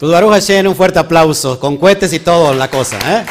Pues 0.00 0.10
Baruch 0.12 0.30
Hashem, 0.30 0.66
un 0.66 0.74
fuerte 0.74 0.98
aplauso, 0.98 1.60
con 1.60 1.76
cohetes 1.76 2.10
y 2.14 2.20
todo 2.20 2.54
la 2.54 2.70
cosa. 2.70 2.96
¿eh? 3.04 3.26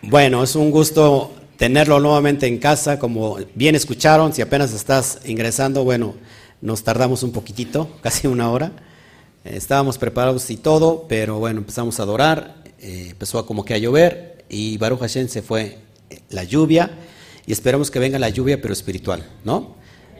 Bueno, 0.00 0.42
es 0.42 0.56
un 0.56 0.70
gusto 0.70 1.34
tenerlo 1.58 2.00
nuevamente 2.00 2.46
en 2.46 2.56
casa, 2.56 2.98
como 2.98 3.36
bien 3.54 3.74
escucharon, 3.74 4.32
si 4.32 4.40
apenas 4.40 4.72
estás 4.72 5.18
ingresando, 5.26 5.84
bueno, 5.84 6.14
nos 6.62 6.82
tardamos 6.82 7.22
un 7.22 7.32
poquitito, 7.32 7.96
casi 8.00 8.26
una 8.26 8.50
hora. 8.50 8.72
Eh, 9.44 9.56
estábamos 9.56 9.98
preparados 9.98 10.50
y 10.50 10.56
todo, 10.56 11.04
pero 11.06 11.38
bueno, 11.38 11.58
empezamos 11.58 12.00
a 12.00 12.04
adorar, 12.04 12.64
eh, 12.78 13.08
empezó 13.10 13.38
a 13.38 13.46
como 13.46 13.62
que 13.62 13.74
a 13.74 13.78
llover 13.78 14.46
y 14.48 14.78
Baruch 14.78 15.00
Hashem 15.00 15.28
se 15.28 15.42
fue 15.42 15.76
la 16.30 16.44
lluvia 16.44 16.90
y 17.46 17.52
esperamos 17.52 17.90
que 17.90 17.98
venga 17.98 18.18
la 18.18 18.28
lluvia 18.28 18.60
pero 18.60 18.72
espiritual, 18.72 19.26
¿no? 19.44 19.74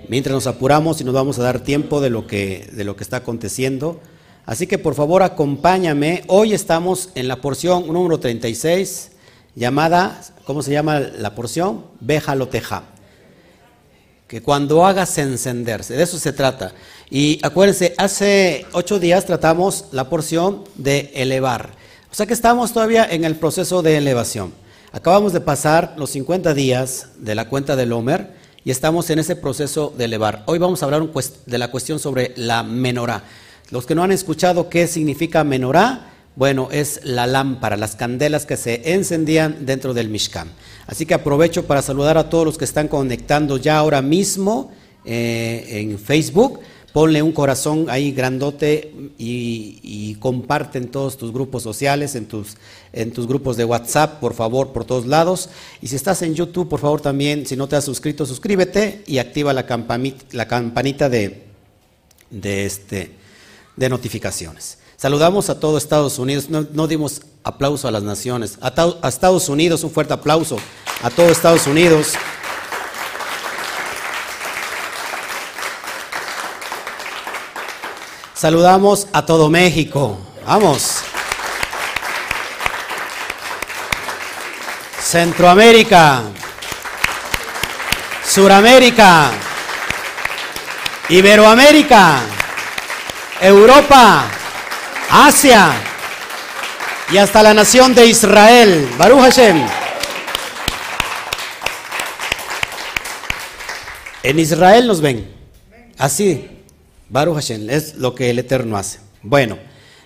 Mientras 0.08 0.34
nos 0.34 0.46
apuramos 0.46 1.00
y 1.00 1.04
nos 1.04 1.14
vamos 1.14 1.38
a 1.38 1.42
dar 1.42 1.60
tiempo 1.60 2.00
de 2.00 2.10
lo 2.10 2.26
que, 2.26 2.68
de 2.72 2.84
lo 2.84 2.96
que 2.96 3.04
está 3.04 3.18
aconteciendo. 3.18 4.00
Así 4.46 4.66
que 4.66 4.78
por 4.78 4.94
favor 4.94 5.22
acompáñame. 5.22 6.24
Hoy 6.26 6.54
estamos 6.54 7.10
en 7.14 7.28
la 7.28 7.36
porción 7.36 7.86
número 7.86 8.18
36 8.18 9.12
llamada, 9.54 10.20
¿cómo 10.44 10.62
se 10.62 10.72
llama 10.72 11.00
la 11.00 11.34
porción? 11.34 11.84
Béjaloteja. 12.00 12.84
Que 14.26 14.42
cuando 14.42 14.86
hagas 14.86 15.18
encenderse, 15.18 15.94
de 15.94 16.02
eso 16.04 16.18
se 16.18 16.32
trata. 16.32 16.72
Y 17.10 17.40
acuérdense, 17.42 17.94
hace 17.98 18.64
ocho 18.72 18.98
días 19.00 19.26
tratamos 19.26 19.86
la 19.92 20.08
porción 20.08 20.64
de 20.76 21.10
elevar. 21.14 21.70
O 22.10 22.14
sea 22.14 22.26
que 22.26 22.34
estamos 22.34 22.72
todavía 22.72 23.04
en 23.08 23.24
el 23.24 23.36
proceso 23.36 23.82
de 23.82 23.96
elevación. 23.96 24.52
Acabamos 24.92 25.32
de 25.32 25.40
pasar 25.40 25.94
los 25.96 26.10
50 26.10 26.52
días 26.52 27.10
de 27.16 27.36
la 27.36 27.48
cuenta 27.48 27.76
del 27.76 27.92
Homer 27.92 28.34
y 28.64 28.72
estamos 28.72 29.08
en 29.10 29.20
ese 29.20 29.36
proceso 29.36 29.94
de 29.96 30.06
elevar. 30.06 30.42
Hoy 30.46 30.58
vamos 30.58 30.82
a 30.82 30.86
hablar 30.86 31.08
de 31.46 31.58
la 31.58 31.70
cuestión 31.70 32.00
sobre 32.00 32.34
la 32.36 32.64
menorá. 32.64 33.22
Los 33.70 33.86
que 33.86 33.94
no 33.94 34.02
han 34.02 34.10
escuchado 34.10 34.68
qué 34.68 34.88
significa 34.88 35.44
menorá, 35.44 36.10
bueno, 36.34 36.70
es 36.72 37.04
la 37.04 37.28
lámpara, 37.28 37.76
las 37.76 37.94
candelas 37.94 38.46
que 38.46 38.56
se 38.56 38.92
encendían 38.92 39.64
dentro 39.64 39.94
del 39.94 40.08
Mishkan. 40.08 40.50
Así 40.88 41.06
que 41.06 41.14
aprovecho 41.14 41.68
para 41.68 41.82
saludar 41.82 42.18
a 42.18 42.28
todos 42.28 42.44
los 42.44 42.58
que 42.58 42.64
están 42.64 42.88
conectando 42.88 43.58
ya 43.58 43.78
ahora 43.78 44.02
mismo 44.02 44.72
eh, 45.04 45.66
en 45.70 46.00
Facebook. 46.00 46.58
Ponle 46.92 47.22
un 47.22 47.30
corazón 47.32 47.86
ahí 47.88 48.10
grandote 48.10 48.92
y, 49.16 50.16
comparten 50.20 50.88
todos 50.88 51.16
tus 51.16 51.32
grupos 51.32 51.62
sociales, 51.62 52.14
en 52.14 52.26
tus, 52.26 52.56
en 52.92 53.12
tus 53.12 53.26
grupos 53.26 53.56
de 53.56 53.64
WhatsApp, 53.64 54.20
por 54.20 54.34
favor, 54.34 54.72
por 54.72 54.84
todos 54.84 55.06
lados. 55.06 55.48
Y 55.80 55.86
si 55.86 55.96
estás 55.96 56.20
en 56.22 56.34
YouTube, 56.34 56.68
por 56.68 56.80
favor 56.80 57.00
también, 57.00 57.46
si 57.46 57.56
no 57.56 57.68
te 57.68 57.76
has 57.76 57.84
suscrito, 57.84 58.26
suscríbete 58.26 59.02
y 59.06 59.18
activa 59.18 59.52
la 59.52 59.66
campanita, 59.66 60.24
la 60.32 60.46
campanita 60.46 61.08
de, 61.08 61.44
de, 62.30 62.66
este, 62.66 63.12
de 63.76 63.88
notificaciones. 63.88 64.78
Saludamos 64.96 65.48
a 65.48 65.58
todo 65.58 65.78
Estados 65.78 66.18
Unidos, 66.18 66.50
no, 66.50 66.86
dimos 66.86 67.22
aplauso 67.42 67.88
a 67.88 67.90
las 67.90 68.02
naciones, 68.02 68.58
a, 68.60 68.74
a, 69.02 69.08
Estados 69.08 69.48
Unidos, 69.48 69.82
un 69.82 69.90
fuerte 69.90 70.12
aplauso 70.12 70.58
a 71.02 71.08
todo 71.08 71.30
Estados 71.30 71.66
Unidos. 71.66 72.14
Saludamos 78.40 79.06
a 79.12 79.20
todo 79.26 79.50
México, 79.50 80.16
vamos. 80.46 81.02
Centroamérica, 84.98 86.22
Suramérica, 88.24 89.30
Iberoamérica, 91.10 92.20
Europa, 93.42 94.24
Asia 95.10 95.72
y 97.12 97.18
hasta 97.18 97.42
la 97.42 97.52
nación 97.52 97.94
de 97.94 98.06
Israel. 98.06 98.88
Baruch 98.96 99.20
Hashem. 99.20 99.66
En 104.22 104.38
Israel 104.38 104.86
nos 104.86 105.02
ven. 105.02 105.30
Así. 105.98 106.59
Baruch 107.10 107.34
Hashem. 107.34 107.68
Es 107.68 107.96
lo 107.96 108.14
que 108.14 108.30
el 108.30 108.38
Eterno 108.38 108.76
hace. 108.76 109.00
Bueno. 109.22 109.58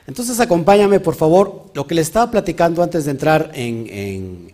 Entonces 0.06 0.38
acompáñame 0.41 1.00
por 1.00 1.15
favor. 1.15 1.70
Lo 1.75 1.87
que 1.87 1.94
les 1.94 2.09
estaba 2.09 2.31
platicando 2.31 2.82
antes 2.82 3.04
de 3.04 3.12
entrar 3.12 3.53
en, 3.54 4.53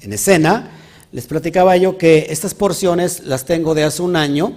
escena. 0.00 0.70
Les 1.12 1.26
platicaba 1.26 1.76
yo 1.76 1.98
que 1.98 2.28
estas 2.30 2.54
porciones 2.54 3.24
las 3.24 3.44
tengo 3.44 3.74
de 3.74 3.82
hace 3.84 4.02
un 4.02 4.14
año 4.14 4.54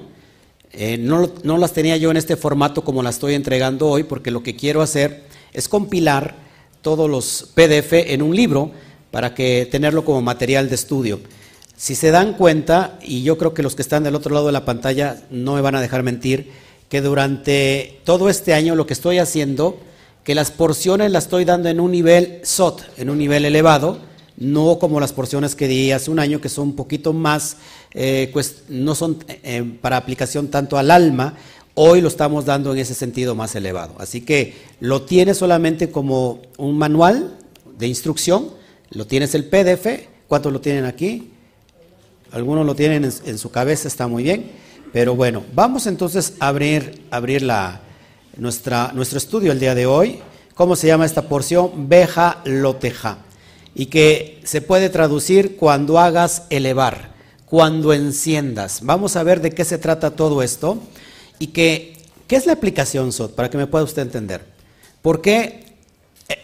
eh, 0.75 0.97
no, 0.97 1.31
no, 1.43 1.59
las 1.59 1.71
tenía 1.71 1.97
yo 1.97 2.09
en 2.09 2.17
este 2.17 2.35
formato 2.35 2.83
como 2.83 3.03
las 3.03 3.15
estoy 3.15 3.35
entregando 3.35 3.87
hoy, 3.87 4.03
porque 4.03 4.31
lo 4.31 4.41
que 4.41 4.55
quiero 4.55 4.81
hacer 4.81 5.23
es 5.53 5.69
compilar 5.69 6.35
todos 6.81 7.07
los 7.07 7.51
PDF 7.53 7.93
en 7.93 8.23
un 8.23 8.35
libro 8.35 8.71
para 9.11 9.35
que 9.35 9.67
tenerlo 9.69 10.03
como 10.03 10.23
material 10.23 10.69
de 10.69 10.75
estudio. 10.75 11.19
Si 11.77 11.93
se 11.93 12.09
dan 12.09 12.33
cuenta, 12.33 12.97
y 13.03 13.21
yo 13.21 13.37
creo 13.37 13.53
que 13.53 13.61
los 13.61 13.75
que 13.75 13.83
están 13.83 14.03
del 14.03 14.15
otro 14.15 14.33
lado 14.33 14.47
de 14.47 14.51
la 14.51 14.65
pantalla 14.65 15.21
no 15.29 15.53
me 15.53 15.61
van 15.61 15.75
a 15.75 15.81
dejar 15.81 16.01
mentir, 16.01 16.49
que 16.93 17.01
durante 17.01 18.01
todo 18.03 18.29
este 18.29 18.53
año 18.53 18.75
lo 18.75 18.85
que 18.85 18.93
estoy 18.93 19.17
haciendo, 19.17 19.79
que 20.23 20.35
las 20.35 20.51
porciones 20.51 21.09
las 21.09 21.23
estoy 21.23 21.43
dando 21.43 21.67
en 21.69 21.79
un 21.79 21.91
nivel 21.91 22.39
SOT, 22.43 22.83
en 22.99 23.09
un 23.09 23.17
nivel 23.17 23.45
elevado, 23.45 23.97
no 24.37 24.77
como 24.77 24.99
las 24.99 25.11
porciones 25.11 25.55
que 25.55 25.67
di 25.67 25.91
hace 25.91 26.11
un 26.11 26.19
año, 26.19 26.39
que 26.39 26.49
son 26.49 26.67
un 26.67 26.75
poquito 26.75 27.11
más, 27.11 27.57
eh, 27.95 28.29
pues 28.31 28.65
no 28.69 28.93
son 28.93 29.17
eh, 29.27 29.63
para 29.81 29.97
aplicación 29.97 30.49
tanto 30.49 30.77
al 30.77 30.91
alma, 30.91 31.35
hoy 31.73 31.99
lo 31.99 32.09
estamos 32.09 32.45
dando 32.45 32.71
en 32.73 32.77
ese 32.77 32.93
sentido 32.93 33.33
más 33.33 33.55
elevado. 33.55 33.95
Así 33.97 34.21
que 34.21 34.53
lo 34.79 35.01
tienes 35.01 35.37
solamente 35.37 35.89
como 35.89 36.43
un 36.59 36.77
manual 36.77 37.39
de 37.75 37.87
instrucción, 37.87 38.49
lo 38.91 39.07
tienes 39.07 39.33
el 39.33 39.45
PDF, 39.45 39.87
¿cuántos 40.27 40.53
lo 40.53 40.61
tienen 40.61 40.85
aquí? 40.85 41.31
Algunos 42.31 42.67
lo 42.67 42.75
tienen 42.75 43.03
en, 43.03 43.37
su 43.39 43.49
cabeza, 43.49 43.87
está 43.87 44.07
muy 44.07 44.21
bien, 44.21 44.51
pero 44.93 45.15
bueno, 45.15 45.43
vamos 45.55 45.87
entonces 45.87 46.35
a 46.39 46.47
abrir, 46.49 47.07
abrir 47.09 47.41
la, 47.41 47.81
nuestra, 48.37 48.91
nuestro 48.93 49.17
estudio 49.17 49.51
el 49.51 49.59
día 49.59 49.73
de 49.73 49.87
hoy. 49.87 50.19
¿Cómo 50.53 50.75
se 50.75 50.85
llama 50.85 51.05
esta 51.05 51.23
porción? 51.23 51.89
Beja 51.89 52.41
loteja 52.45 53.17
y 53.73 53.87
que 53.87 54.39
se 54.43 54.61
puede 54.61 54.89
traducir 54.89 55.57
cuando 55.57 55.97
hagas 55.97 56.43
elevar, 56.51 57.11
cuando 57.47 57.91
enciendas. 57.91 58.81
Vamos 58.83 59.15
a 59.15 59.23
ver 59.23 59.41
de 59.41 59.51
qué 59.51 59.65
se 59.65 59.79
trata 59.79 60.11
todo 60.11 60.43
esto 60.43 60.77
y 61.39 61.47
que, 61.47 61.97
qué 62.27 62.35
es 62.35 62.45
la 62.45 62.53
aplicación 62.53 63.11
SOT, 63.11 63.33
para 63.33 63.49
que 63.49 63.57
me 63.57 63.65
pueda 63.65 63.83
usted 63.83 64.03
entender. 64.03 64.45
Porque 65.01 65.72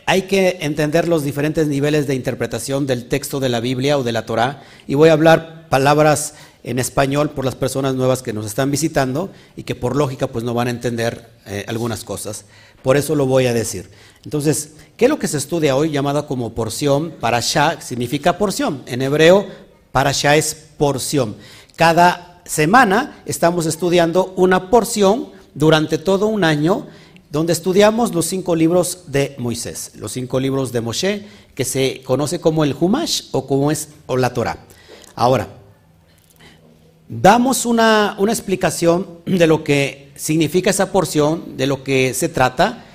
hay 0.05 0.23
que 0.23 0.57
entender 0.61 1.07
los 1.07 1.23
diferentes 1.23 1.67
niveles 1.67 2.07
de 2.07 2.15
interpretación 2.15 2.87
del 2.87 3.07
texto 3.07 3.39
de 3.39 3.49
la 3.49 3.59
Biblia 3.59 3.97
o 3.97 4.03
de 4.03 4.11
la 4.11 4.25
Torah 4.25 4.63
y 4.87 4.95
voy 4.95 5.09
a 5.09 5.13
hablar 5.13 5.67
palabras 5.69 6.33
en 6.63 6.79
español 6.79 7.29
por 7.29 7.45
las 7.45 7.55
personas 7.55 7.95
nuevas 7.95 8.21
que 8.21 8.33
nos 8.33 8.45
están 8.45 8.71
visitando 8.71 9.31
y 9.55 9.63
que 9.63 9.75
por 9.75 9.95
lógica 9.95 10.27
pues 10.27 10.43
no 10.43 10.53
van 10.53 10.67
a 10.67 10.71
entender 10.71 11.29
eh, 11.45 11.63
algunas 11.67 12.03
cosas. 12.03 12.45
Por 12.83 12.97
eso 12.97 13.15
lo 13.15 13.25
voy 13.25 13.47
a 13.47 13.53
decir. 13.53 13.89
Entonces, 14.23 14.73
¿qué 14.97 15.05
es 15.05 15.09
lo 15.09 15.19
que 15.19 15.27
se 15.27 15.37
estudia 15.37 15.75
hoy 15.75 15.91
llamada 15.91 16.27
como 16.27 16.53
porción? 16.53 17.13
Parashá 17.19 17.79
significa 17.81 18.37
porción. 18.37 18.83
En 18.87 19.01
hebreo, 19.01 19.45
parashá 19.91 20.35
es 20.35 20.55
porción. 20.77 21.35
Cada 21.75 22.41
semana 22.45 23.21
estamos 23.25 23.65
estudiando 23.65 24.33
una 24.35 24.69
porción 24.69 25.29
durante 25.53 25.97
todo 25.97 26.27
un 26.27 26.43
año 26.43 26.87
donde 27.31 27.53
estudiamos 27.53 28.13
los 28.13 28.25
cinco 28.25 28.55
libros 28.55 29.03
de 29.07 29.35
Moisés, 29.37 29.91
los 29.95 30.11
cinco 30.11 30.39
libros 30.39 30.71
de 30.71 30.81
Moshe, 30.81 31.25
que 31.53 31.63
se 31.63 32.01
conoce 32.03 32.39
como 32.39 32.63
el 32.63 32.75
Humash 32.79 33.23
o 33.31 33.45
como 33.45 33.71
es 33.71 33.89
o 34.07 34.17
la 34.17 34.33
Torah. 34.33 34.65
Ahora, 35.15 35.47
damos 37.07 37.65
una, 37.65 38.15
una 38.17 38.31
explicación 38.31 39.19
de 39.25 39.45
lo 39.45 39.63
que 39.63 40.11
significa 40.15 40.69
esa 40.69 40.91
porción, 40.91 41.55
de 41.55 41.67
lo 41.67 41.83
que 41.83 42.13
se 42.13 42.29
trata, 42.29 42.85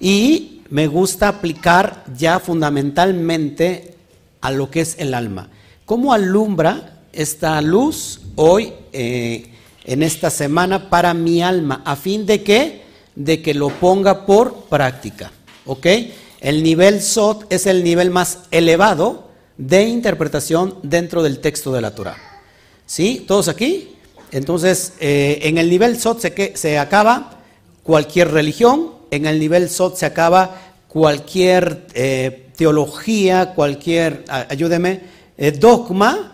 y 0.00 0.62
me 0.70 0.88
gusta 0.88 1.28
aplicar 1.28 2.04
ya 2.16 2.40
fundamentalmente 2.40 3.94
a 4.40 4.50
lo 4.50 4.70
que 4.70 4.80
es 4.80 4.96
el 4.98 5.14
alma. 5.14 5.48
¿Cómo 5.84 6.12
alumbra 6.12 7.00
esta 7.12 7.60
luz 7.60 8.22
hoy 8.34 8.72
eh, 8.92 9.52
en 9.84 10.02
esta 10.02 10.30
semana 10.30 10.90
para 10.90 11.14
mi 11.14 11.42
alma? 11.42 11.82
¿A 11.84 11.94
fin 11.94 12.26
de 12.26 12.42
qué? 12.42 12.83
De 13.16 13.42
que 13.42 13.54
lo 13.54 13.68
ponga 13.68 14.26
por 14.26 14.64
práctica. 14.64 15.30
¿Ok? 15.66 15.86
El 16.40 16.62
nivel 16.62 17.00
SOT 17.00 17.52
es 17.52 17.66
el 17.66 17.82
nivel 17.84 18.10
más 18.10 18.40
elevado 18.50 19.28
de 19.56 19.84
interpretación 19.84 20.78
dentro 20.82 21.22
del 21.22 21.40
texto 21.40 21.72
de 21.72 21.80
la 21.80 21.94
Torah. 21.94 22.16
¿Sí? 22.86 23.24
¿Todos 23.26 23.48
aquí? 23.48 23.96
Entonces, 24.30 24.94
eh, 25.00 25.38
en 25.42 25.58
el 25.58 25.70
nivel 25.70 25.98
SOT 25.98 26.20
se, 26.20 26.52
se 26.56 26.78
acaba 26.78 27.38
cualquier 27.82 28.32
religión, 28.32 28.92
en 29.10 29.26
el 29.26 29.38
nivel 29.38 29.70
SOT 29.70 29.96
se 29.96 30.06
acaba 30.06 30.56
cualquier 30.88 31.86
eh, 31.94 32.48
teología, 32.56 33.52
cualquier, 33.54 34.24
ayúdeme, 34.28 35.00
eh, 35.36 35.52
dogma, 35.52 36.32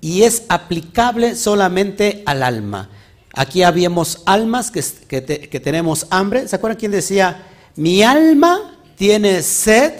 y 0.00 0.22
es 0.22 0.44
aplicable 0.48 1.34
solamente 1.36 2.22
al 2.26 2.42
alma. 2.42 2.90
Aquí 3.34 3.62
habíamos 3.62 4.22
almas 4.26 4.70
que, 4.70 4.82
que 5.08 5.60
tenemos 5.60 6.06
hambre. 6.10 6.46
¿Se 6.48 6.56
acuerdan 6.56 6.78
quién 6.78 6.92
decía, 6.92 7.46
mi 7.76 8.02
alma 8.02 8.78
tiene 8.96 9.42
sed 9.42 9.92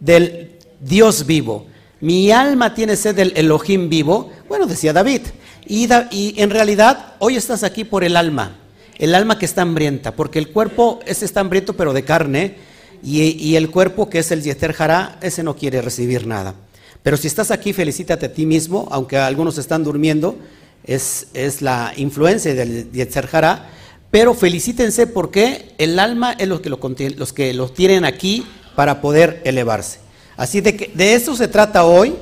del 0.00 0.58
Dios 0.80 1.26
vivo? 1.26 1.66
Mi 2.02 2.32
alma 2.32 2.74
tiene 2.74 2.96
sed 2.96 3.14
del 3.14 3.32
Elohim 3.36 3.88
vivo. 3.88 4.32
Bueno, 4.48 4.66
decía 4.66 4.92
David. 4.92 5.22
Y, 5.66 5.88
en 6.36 6.50
realidad 6.50 7.14
hoy 7.20 7.36
estás 7.36 7.62
aquí 7.62 7.84
por 7.84 8.02
el 8.02 8.16
alma. 8.16 8.56
El 8.98 9.14
alma 9.14 9.38
que 9.38 9.46
está 9.46 9.62
hambrienta. 9.62 10.14
Porque 10.16 10.40
el 10.40 10.50
cuerpo, 10.50 10.98
ese 11.06 11.24
está 11.24 11.40
hambriento 11.40 11.74
pero 11.74 11.92
de 11.92 12.04
carne. 12.04 12.56
Y, 13.04 13.54
el 13.54 13.70
cuerpo 13.70 14.10
que 14.10 14.18
es 14.18 14.32
el 14.32 14.42
Yeter 14.42 14.74
Hará, 14.76 15.18
ese 15.22 15.44
no 15.44 15.54
quiere 15.56 15.80
recibir 15.80 16.26
nada. 16.26 16.56
Pero 17.04 17.16
si 17.16 17.28
estás 17.28 17.52
aquí, 17.52 17.72
felicítate 17.72 18.26
a 18.26 18.32
ti 18.32 18.46
mismo, 18.46 18.88
aunque 18.90 19.16
algunos 19.16 19.56
están 19.58 19.84
durmiendo, 19.84 20.36
es, 20.84 21.28
es 21.34 21.62
la 21.62 21.92
influencia 21.96 22.54
del 22.54 22.90
Yeter 22.92 23.28
Hará. 23.32 23.70
Pero 24.10 24.34
felicítense 24.34 25.06
porque 25.06 25.74
el 25.78 25.98
alma 25.98 26.32
es 26.32 26.48
lo 26.48 26.60
que 26.60 26.68
lo, 26.68 26.78
los 27.16 27.32
que 27.32 27.54
lo 27.54 27.70
tienen 27.70 28.04
aquí 28.04 28.46
para 28.76 29.00
poder 29.00 29.40
elevarse. 29.44 30.00
Así 30.36 30.60
de 30.60 30.76
que 30.76 30.90
de 30.94 31.14
eso 31.14 31.34
se 31.36 31.48
trata 31.48 31.84
hoy 31.84 32.14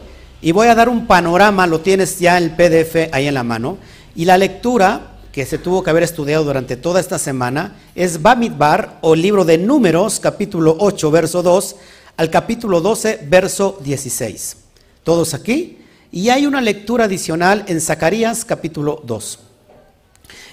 y 0.42 0.52
voy 0.52 0.68
a 0.68 0.74
dar 0.74 0.88
un 0.88 1.06
panorama, 1.06 1.66
lo 1.66 1.80
tienes 1.80 2.18
ya 2.18 2.38
el 2.38 2.50
PDF 2.52 3.12
ahí 3.12 3.26
en 3.26 3.34
la 3.34 3.42
mano, 3.42 3.78
y 4.14 4.24
la 4.24 4.38
lectura 4.38 5.18
que 5.32 5.46
se 5.46 5.58
tuvo 5.58 5.82
que 5.82 5.90
haber 5.90 6.02
estudiado 6.02 6.44
durante 6.44 6.76
toda 6.76 7.00
esta 7.00 7.18
semana 7.18 7.76
es 7.94 8.22
Bamidbar 8.22 8.98
o 9.00 9.14
libro 9.14 9.44
de 9.44 9.58
Números, 9.58 10.18
capítulo 10.18 10.76
8, 10.78 11.10
verso 11.10 11.42
2 11.42 11.76
al 12.16 12.30
capítulo 12.30 12.80
12, 12.80 13.26
verso 13.28 13.78
16. 13.82 14.56
Todos 15.04 15.34
aquí. 15.34 15.79
Y 16.12 16.30
hay 16.30 16.46
una 16.46 16.60
lectura 16.60 17.04
adicional 17.04 17.64
en 17.68 17.80
Zacarías, 17.80 18.44
capítulo 18.44 19.00
2. 19.04 19.38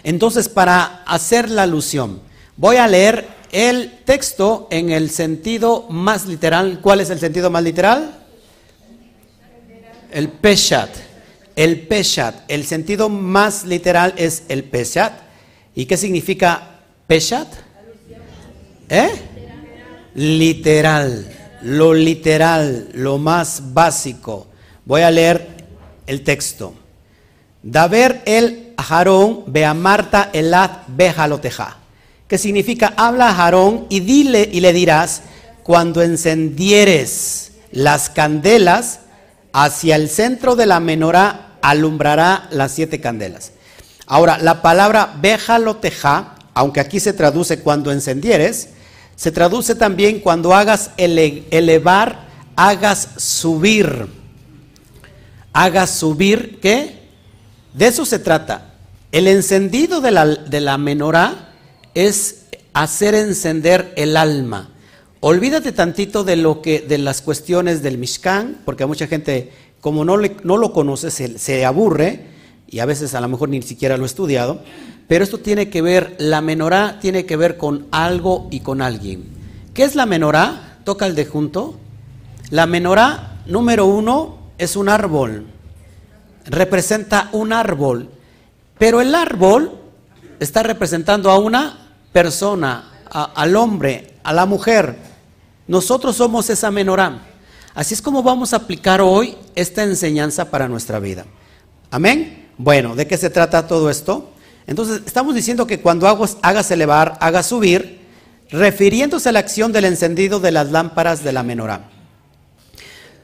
Entonces, 0.04 0.50
para 0.50 1.04
hacer 1.04 1.50
la 1.50 1.63
alusión, 1.63 2.21
voy 2.56 2.77
a 2.77 2.88
leer 2.88 3.27
el 3.51 4.00
texto 4.06 4.68
en 4.69 4.92
el 4.92 5.09
sentido 5.09 5.88
más 5.89 6.25
literal. 6.25 6.80
¿Cuál 6.81 7.01
es 7.01 7.09
el 7.09 7.19
sentido 7.19 7.50
más 7.50 7.63
literal? 7.63 8.19
El 10.12 10.30
Peshat. 10.30 10.89
El 11.56 11.88
Peshat. 11.88 12.36
El 12.48 12.65
sentido 12.65 13.10
más 13.10 13.65
literal 13.65 14.13
es 14.18 14.44
el 14.50 14.63
Peshat. 14.63 15.13
¿Y 15.74 15.86
qué 15.86 15.98
significa 15.98 16.81
Peshat? 17.07 17.48
¿Eh? 18.89 19.10
Literal. 20.13 21.33
Lo 21.63 21.94
literal, 21.94 22.89
lo 22.94 23.18
más 23.18 23.74
básico. 23.74 24.48
Voy 24.88 25.01
a 25.01 25.12
leer 25.12 25.48
el 26.07 26.24
texto. 26.24 26.74
Daver 27.62 28.24
el 28.25 28.74
Aharón, 28.78 29.44
Beamarta 29.45 30.31
elad 30.34 30.72
Bejaloteja 30.88 31.78
que 32.28 32.38
significa 32.38 32.94
habla 32.98 33.30
a 33.30 33.34
Jarón 33.34 33.86
y 33.89 34.01
dile 34.01 34.50
y 34.51 34.60
le 34.60 34.74
dirás, 34.74 35.22
cuando 35.63 36.01
encendieres 36.01 37.51
las 37.72 38.10
candelas, 38.10 39.01
hacia 39.54 39.95
el 39.95 40.10
centro 40.10 40.56
de 40.56 40.66
la 40.66 40.80
menorá 40.80 41.57
alumbrará 41.62 42.48
las 42.51 42.74
siete 42.74 43.00
candelas. 43.00 43.54
Ahora, 44.06 44.38
la 44.38 44.62
palabra 44.62 45.16
bejaloteja, 45.19 46.36
aunque 46.54 46.80
aquí 46.80 47.00
se 47.00 47.13
traduce 47.13 47.60
cuando 47.60 47.92
encendieres, 47.92 48.69
se 49.16 49.31
traduce 49.31 49.74
también 49.74 50.19
cuando 50.19 50.54
hagas 50.54 50.92
elevar, 50.98 52.28
hagas 52.56 53.10
subir. 53.18 54.16
Hagas 55.59 55.89
subir, 55.89 56.59
¿qué? 56.62 57.00
De 57.74 57.88
eso 57.88 58.06
se 58.06 58.19
trata. 58.19 58.75
El 59.12 59.25
encendido 59.25 60.01
de 60.01 60.12
la, 60.12 60.77
menorá 60.77 61.50
es 61.95 62.45
hacer 62.74 63.15
encender 63.15 63.92
el 63.95 64.18
alma. 64.18 64.69
Olvídate 65.19 65.71
tantito 65.71 66.24
de 66.24 66.36
lo 66.36 66.62
que 66.62 66.81
de 66.81 67.00
las 67.00 67.24
cuestiones 67.24 67.81
del 67.81 67.98
Mishkan, 67.98 68.59
porque 68.65 68.83
a 68.83 68.88
mucha 68.88 69.07
gente 69.07 69.51
como 69.81 70.06
no, 70.06 70.18
lo 70.18 70.74
conoce 70.74 71.09
se, 71.09 71.65
aburre 71.65 72.27
y 72.68 72.77
a 72.77 72.86
veces 72.86 73.15
a 73.15 73.21
lo 73.21 73.27
mejor 73.27 73.50
ni 73.50 73.63
siquiera 73.63 73.98
lo 73.98 74.03
ha 74.03 74.06
estudiado, 74.06 74.62
pero 75.07 75.24
esto 75.24 75.39
tiene 75.39 75.71
que 75.71 75.81
ver, 75.81 76.18
la 76.19 76.42
menorá 76.42 77.00
tiene 77.00 77.25
que 77.25 77.36
ver 77.36 77.57
con 77.57 77.88
algo 77.89 78.48
y 78.51 78.60
con 78.60 78.83
alguien. 78.83 79.24
¿Qué 79.74 79.86
es 79.86 79.95
la 79.95 80.06
menorá? 80.06 80.77
Toca 80.83 81.07
el 81.07 81.15
de 81.15 81.25
junto. 81.25 81.80
La 82.51 82.68
menorá 82.68 83.42
número 83.48 83.88
uno 83.88 84.46
es 84.57 84.75
un 84.75 84.89
árbol, 84.89 85.45
representa 86.45 87.30
un 87.31 87.54
árbol, 87.54 88.09
pero 88.77 89.01
el 89.01 89.13
árbol 89.15 89.80
está 90.39 90.63
representando 90.63 91.31
a 91.31 91.39
una 91.39 91.95
persona, 92.12 92.92
al 93.12 93.56
hombre, 93.56 94.15
a 94.24 94.33
la 94.33 94.45
mujer. 94.45 94.95
Nosotros 95.68 96.15
somos 96.15 96.50
esa 96.50 96.71
menorá. 96.71 97.21
Así 97.74 97.94
es 97.94 98.01
como 98.01 98.24
vamos 98.24 98.54
a 98.54 98.57
aplicar 98.57 99.01
hoy 99.01 99.36
esta 99.56 99.83
enseñanza 99.83 100.50
para 100.50 100.68
nuestra 100.68 101.00
vida. 101.00 101.25
Amén. 101.92 102.48
Bueno, 102.57 102.95
¿de 102.95 103.06
qué 103.06 103.18
se 103.18 103.30
trata 103.30 103.68
todo 103.68 103.89
esto? 103.89 104.31
Entonces, 104.65 105.01
estamos 105.06 105.36
diciendo 105.36 105.68
que 105.68 105.80
cuando 105.80 106.07
hagas 106.07 106.71
elevar, 106.71 107.18
hagas 107.21 107.45
subir, 107.45 108.00
refiriéndose 108.50 109.30
a 109.30 109.31
la 109.31 109.39
acción 109.39 109.71
del 109.71 109.86
encendido 109.86 110.39
de 110.39 110.51
las 110.51 110.71
lámparas 110.71 111.24
de 111.24 111.33
la 111.33 111.44
menorá. 111.44 111.89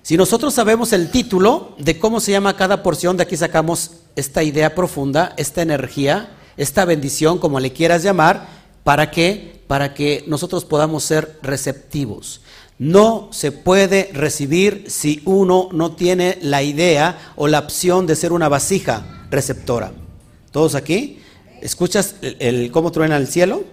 Si 0.04 0.18
nosotros 0.18 0.54
sabemos 0.54 0.94
el 0.94 1.10
título 1.10 1.76
de 1.80 1.98
cómo 1.98 2.20
se 2.20 2.32
llama 2.32 2.56
cada 2.56 2.84
porción, 2.84 3.18
de 3.18 3.24
aquí 3.24 3.36
sacamos 3.36 3.92
esta 4.16 4.44
idea 4.44 4.76
profunda, 4.76 5.34
esta 5.38 5.62
energía, 5.64 6.38
esta 6.58 6.86
bendición, 6.86 7.40
como 7.40 7.60
le 7.60 7.74
quieras 7.74 8.04
llamar, 8.04 8.48
¿Para 8.84 9.12
qué? 9.12 9.62
Para 9.68 9.94
que 9.94 10.24
nosotros 10.28 10.66
podamos 10.66 11.04
ser 11.04 11.40
receptivos. 11.42 12.42
No 12.80 13.30
se 13.32 13.52
puede 13.52 14.10
recibir 14.14 14.86
si 14.90 15.22
uno 15.26 15.70
no 15.72 15.94
tiene 15.94 16.38
la 16.42 16.64
idea 16.64 17.34
o 17.36 17.48
la 17.48 17.60
opción 17.60 18.06
de 18.06 18.16
ser 18.16 18.34
una 18.34 18.50
vasija 18.50 19.26
receptora. 19.32 19.94
¿Todos 20.52 20.76
aquí? 20.76 21.20
¿Escuchas 21.62 22.16
el, 22.22 22.72
cómo 22.72 22.92
truena 22.92 23.16
el 23.16 23.28
cielo? 23.28 23.64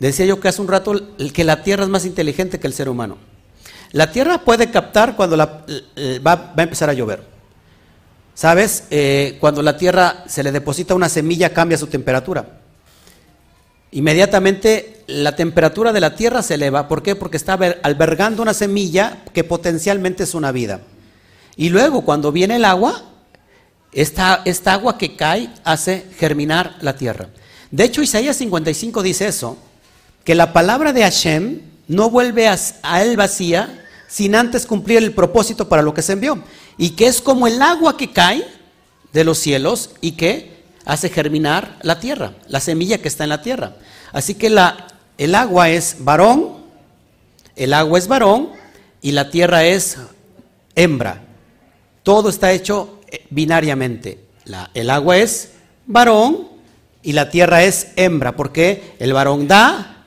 Decía 0.00 0.26
yo 0.26 0.40
que 0.40 0.48
hace 0.48 0.60
un 0.60 0.68
rato 0.68 1.00
que 1.32 1.44
la 1.44 1.62
tierra 1.62 1.84
es 1.84 1.88
más 1.88 2.04
inteligente 2.04 2.58
que 2.58 2.66
el 2.66 2.72
ser 2.72 2.88
humano. 2.88 3.18
La 3.92 4.10
tierra 4.10 4.38
puede 4.38 4.70
captar 4.70 5.16
cuando 5.16 5.36
va, 5.36 5.64
a 6.56 6.62
empezar 6.62 6.90
a 6.90 6.94
llover. 6.94 7.22
¿Sabes? 8.34 8.84
Eh, 8.90 9.36
cuando 9.40 9.62
la 9.62 9.76
tierra 9.76 10.24
se 10.26 10.42
le 10.42 10.50
deposita 10.52 10.94
una 10.94 11.08
semilla 11.08 11.52
cambia 11.52 11.76
su 11.76 11.86
temperatura 11.86 12.62
inmediatamente 13.92 15.04
la 15.06 15.36
temperatura 15.36 15.92
de 15.92 16.00
la 16.00 16.16
tierra 16.16 16.42
se 16.42 16.54
eleva. 16.54 16.88
¿Por 16.88 17.02
qué? 17.02 17.14
Porque 17.14 17.36
está 17.36 17.58
albergando 17.82 18.42
una 18.42 18.54
semilla 18.54 19.22
que 19.32 19.44
potencialmente 19.44 20.24
es 20.24 20.34
una 20.34 20.50
vida. 20.50 20.80
Y 21.56 21.68
luego 21.68 22.02
cuando 22.02 22.32
viene 22.32 22.56
el 22.56 22.64
agua, 22.64 23.04
esta, 23.92 24.42
esta 24.46 24.72
agua 24.72 24.96
que 24.96 25.14
cae 25.14 25.50
hace 25.64 26.06
germinar 26.18 26.76
la 26.80 26.96
tierra. 26.96 27.28
De 27.70 27.84
hecho, 27.84 28.02
Isaías 28.02 28.36
55 28.36 29.02
dice 29.02 29.28
eso, 29.28 29.58
que 30.24 30.34
la 30.34 30.52
palabra 30.52 30.92
de 30.92 31.02
Hashem 31.02 31.60
no 31.88 32.08
vuelve 32.08 32.48
a, 32.48 32.56
a 32.82 33.02
él 33.02 33.16
vacía 33.16 33.81
sin 34.12 34.34
antes 34.34 34.66
cumplir 34.66 34.98
el 34.98 35.14
propósito 35.14 35.70
para 35.70 35.80
lo 35.80 35.94
que 35.94 36.02
se 36.02 36.12
envió. 36.12 36.38
Y 36.76 36.90
que 36.90 37.06
es 37.06 37.22
como 37.22 37.46
el 37.46 37.62
agua 37.62 37.96
que 37.96 38.12
cae 38.12 38.46
de 39.10 39.24
los 39.24 39.38
cielos 39.38 39.88
y 40.02 40.12
que 40.12 40.64
hace 40.84 41.08
germinar 41.08 41.78
la 41.80 41.98
tierra, 41.98 42.34
la 42.46 42.60
semilla 42.60 42.98
que 42.98 43.08
está 43.08 43.24
en 43.24 43.30
la 43.30 43.40
tierra. 43.40 43.76
Así 44.12 44.34
que 44.34 44.50
la, 44.50 44.86
el 45.16 45.34
agua 45.34 45.70
es 45.70 45.96
varón, 46.00 46.58
el 47.56 47.72
agua 47.72 47.98
es 47.98 48.06
varón 48.06 48.50
y 49.00 49.12
la 49.12 49.30
tierra 49.30 49.64
es 49.64 49.96
hembra. 50.74 51.22
Todo 52.02 52.28
está 52.28 52.52
hecho 52.52 53.00
eh, 53.10 53.24
binariamente. 53.30 54.26
El 54.74 54.90
agua 54.90 55.16
es 55.16 55.52
varón 55.86 56.48
y 57.02 57.12
la 57.14 57.30
tierra 57.30 57.62
es 57.62 57.88
hembra, 57.96 58.36
porque 58.36 58.94
el 58.98 59.14
varón 59.14 59.48
da 59.48 60.04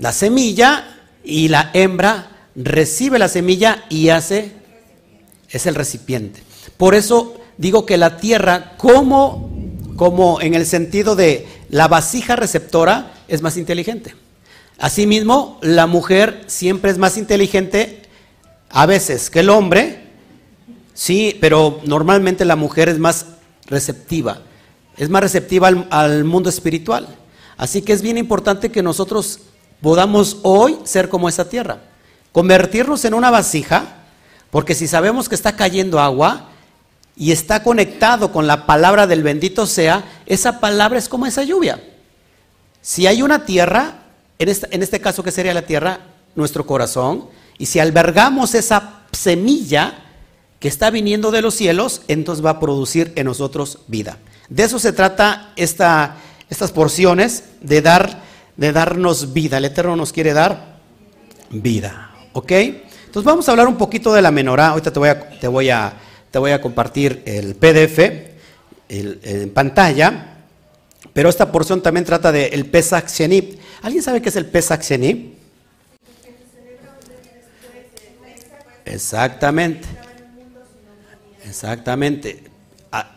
la 0.00 0.12
semilla 0.12 0.96
y 1.22 1.46
la 1.46 1.70
hembra 1.72 2.32
recibe 2.56 3.18
la 3.18 3.28
semilla 3.28 3.84
y 3.88 4.08
hace, 4.08 4.52
es 5.50 5.66
el 5.66 5.74
recipiente. 5.74 6.42
Por 6.76 6.94
eso 6.94 7.36
digo 7.58 7.86
que 7.86 7.96
la 7.96 8.16
tierra, 8.16 8.72
como, 8.76 9.50
como 9.96 10.40
en 10.40 10.54
el 10.54 10.66
sentido 10.66 11.14
de 11.16 11.46
la 11.70 11.88
vasija 11.88 12.36
receptora, 12.36 13.12
es 13.28 13.42
más 13.42 13.56
inteligente. 13.56 14.14
Asimismo, 14.78 15.58
la 15.62 15.86
mujer 15.86 16.44
siempre 16.46 16.90
es 16.90 16.98
más 16.98 17.16
inteligente 17.16 18.02
a 18.68 18.84
veces 18.86 19.30
que 19.30 19.40
el 19.40 19.50
hombre, 19.50 20.04
sí, 20.92 21.36
pero 21.40 21.80
normalmente 21.84 22.44
la 22.44 22.56
mujer 22.56 22.88
es 22.88 22.98
más 22.98 23.26
receptiva, 23.66 24.42
es 24.96 25.08
más 25.08 25.22
receptiva 25.22 25.68
al, 25.68 25.86
al 25.90 26.24
mundo 26.24 26.50
espiritual. 26.50 27.06
Así 27.56 27.80
que 27.80 27.94
es 27.94 28.02
bien 28.02 28.18
importante 28.18 28.70
que 28.70 28.82
nosotros 28.82 29.40
podamos 29.80 30.40
hoy 30.42 30.76
ser 30.84 31.08
como 31.08 31.28
esa 31.28 31.48
tierra, 31.48 31.80
convertirnos 32.36 33.02
en 33.06 33.14
una 33.14 33.30
vasija, 33.30 33.94
porque 34.50 34.74
si 34.74 34.86
sabemos 34.86 35.26
que 35.26 35.34
está 35.34 35.56
cayendo 35.56 35.98
agua, 35.98 36.50
y 37.16 37.32
está 37.32 37.62
conectado 37.62 38.30
con 38.30 38.46
la 38.46 38.66
palabra 38.66 39.06
del 39.06 39.22
bendito 39.22 39.64
sea, 39.64 40.04
esa 40.26 40.60
palabra 40.60 40.98
es 40.98 41.08
como 41.08 41.24
esa 41.24 41.44
lluvia. 41.44 41.82
Si 42.82 43.06
hay 43.06 43.22
una 43.22 43.46
tierra, 43.46 44.02
en 44.38 44.82
este, 44.82 45.00
caso 45.00 45.22
que 45.22 45.30
sería 45.30 45.54
la 45.54 45.62
tierra, 45.62 46.00
nuestro 46.34 46.66
corazón, 46.66 47.24
y 47.56 47.64
si 47.64 47.78
albergamos 47.78 48.54
esa 48.54 49.04
semilla 49.12 49.94
que 50.60 50.68
está 50.68 50.90
viniendo 50.90 51.30
de 51.30 51.40
los 51.40 51.54
cielos, 51.54 52.02
entonces 52.06 52.44
va 52.44 52.50
a 52.50 52.60
producir 52.60 53.14
en 53.16 53.24
nosotros 53.24 53.78
vida. 53.86 54.18
De 54.50 54.64
eso 54.64 54.78
se 54.78 54.92
trata 54.92 55.54
esta, 55.56 56.16
estas 56.50 56.70
porciones, 56.70 57.44
de, 57.62 57.80
dar, 57.80 58.20
de 58.58 58.72
darnos 58.72 59.32
vida. 59.32 59.56
El 59.56 59.64
Eterno 59.64 59.96
nos 59.96 60.12
quiere 60.12 60.34
dar 60.34 60.76
vida. 61.48 62.05
¿Ok? 62.36 62.52
Entonces 62.52 63.24
vamos 63.24 63.48
a 63.48 63.52
hablar 63.52 63.66
un 63.66 63.78
poquito 63.78 64.12
de 64.12 64.20
la 64.20 64.30
menorá. 64.30 64.68
Ahorita 64.68 64.92
te 64.92 64.98
voy 64.98 65.08
a, 65.08 65.30
te 65.40 65.48
voy 65.48 65.70
a, 65.70 65.94
te 66.30 66.38
voy 66.38 66.50
a 66.50 66.60
compartir 66.60 67.22
el 67.24 67.54
PDF 67.54 67.98
en 68.90 69.50
pantalla. 69.54 70.34
Pero 71.14 71.30
esta 71.30 71.50
porción 71.50 71.80
también 71.80 72.04
trata 72.04 72.30
del 72.32 72.52
el 72.52 72.66
Pesach 72.66 73.08
Sheni. 73.08 73.58
¿Alguien 73.80 74.02
sabe 74.02 74.20
qué 74.20 74.28
es 74.28 74.36
el 74.36 74.44
Pesach 74.44 74.82
Sheni? 74.82 75.34
Exactamente. 78.84 79.88
Exactamente. 81.42 82.44
Ah, 82.92 83.16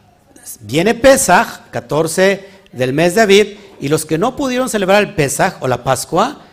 viene 0.61 0.93
Pesach, 0.93 1.69
14 1.71 2.45
del 2.71 2.93
mes 2.93 3.15
de 3.15 3.21
Aviv, 3.21 3.57
y 3.81 3.89
los 3.89 4.05
que 4.05 4.17
no 4.17 4.37
pudieron 4.37 4.69
celebrar 4.69 5.03
el 5.03 5.13
Pesach 5.13 5.57
o 5.59 5.67
la 5.67 5.83
Pascua, 5.83 6.45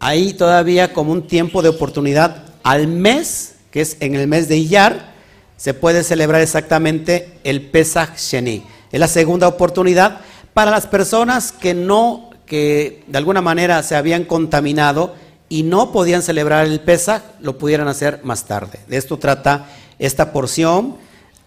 hay 0.00 0.32
todavía 0.32 0.94
como 0.94 1.12
un 1.12 1.26
tiempo 1.26 1.60
de 1.62 1.68
oportunidad 1.68 2.44
al 2.62 2.88
mes, 2.88 3.56
que 3.70 3.82
es 3.82 3.98
en 4.00 4.14
el 4.14 4.26
mes 4.26 4.48
de 4.48 4.56
Iyar, 4.56 5.10
se 5.58 5.74
puede 5.74 6.02
celebrar 6.02 6.40
exactamente 6.40 7.38
el 7.44 7.60
Pesach 7.60 8.16
Sheni. 8.16 8.64
Es 8.90 8.98
la 8.98 9.08
segunda 9.08 9.46
oportunidad 9.46 10.20
para 10.54 10.70
las 10.70 10.86
personas 10.86 11.52
que 11.52 11.74
no, 11.74 12.30
que 12.46 13.04
de 13.06 13.18
alguna 13.18 13.42
manera 13.42 13.82
se 13.82 13.94
habían 13.94 14.24
contaminado 14.24 15.14
y 15.50 15.64
no 15.64 15.92
podían 15.92 16.22
celebrar 16.22 16.66
el 16.66 16.80
Pesach, 16.80 17.22
lo 17.40 17.58
pudieran 17.58 17.86
hacer 17.86 18.20
más 18.24 18.46
tarde. 18.46 18.80
De 18.88 18.96
esto 18.96 19.18
trata 19.18 19.66
esta 19.98 20.32
porción. 20.32 20.96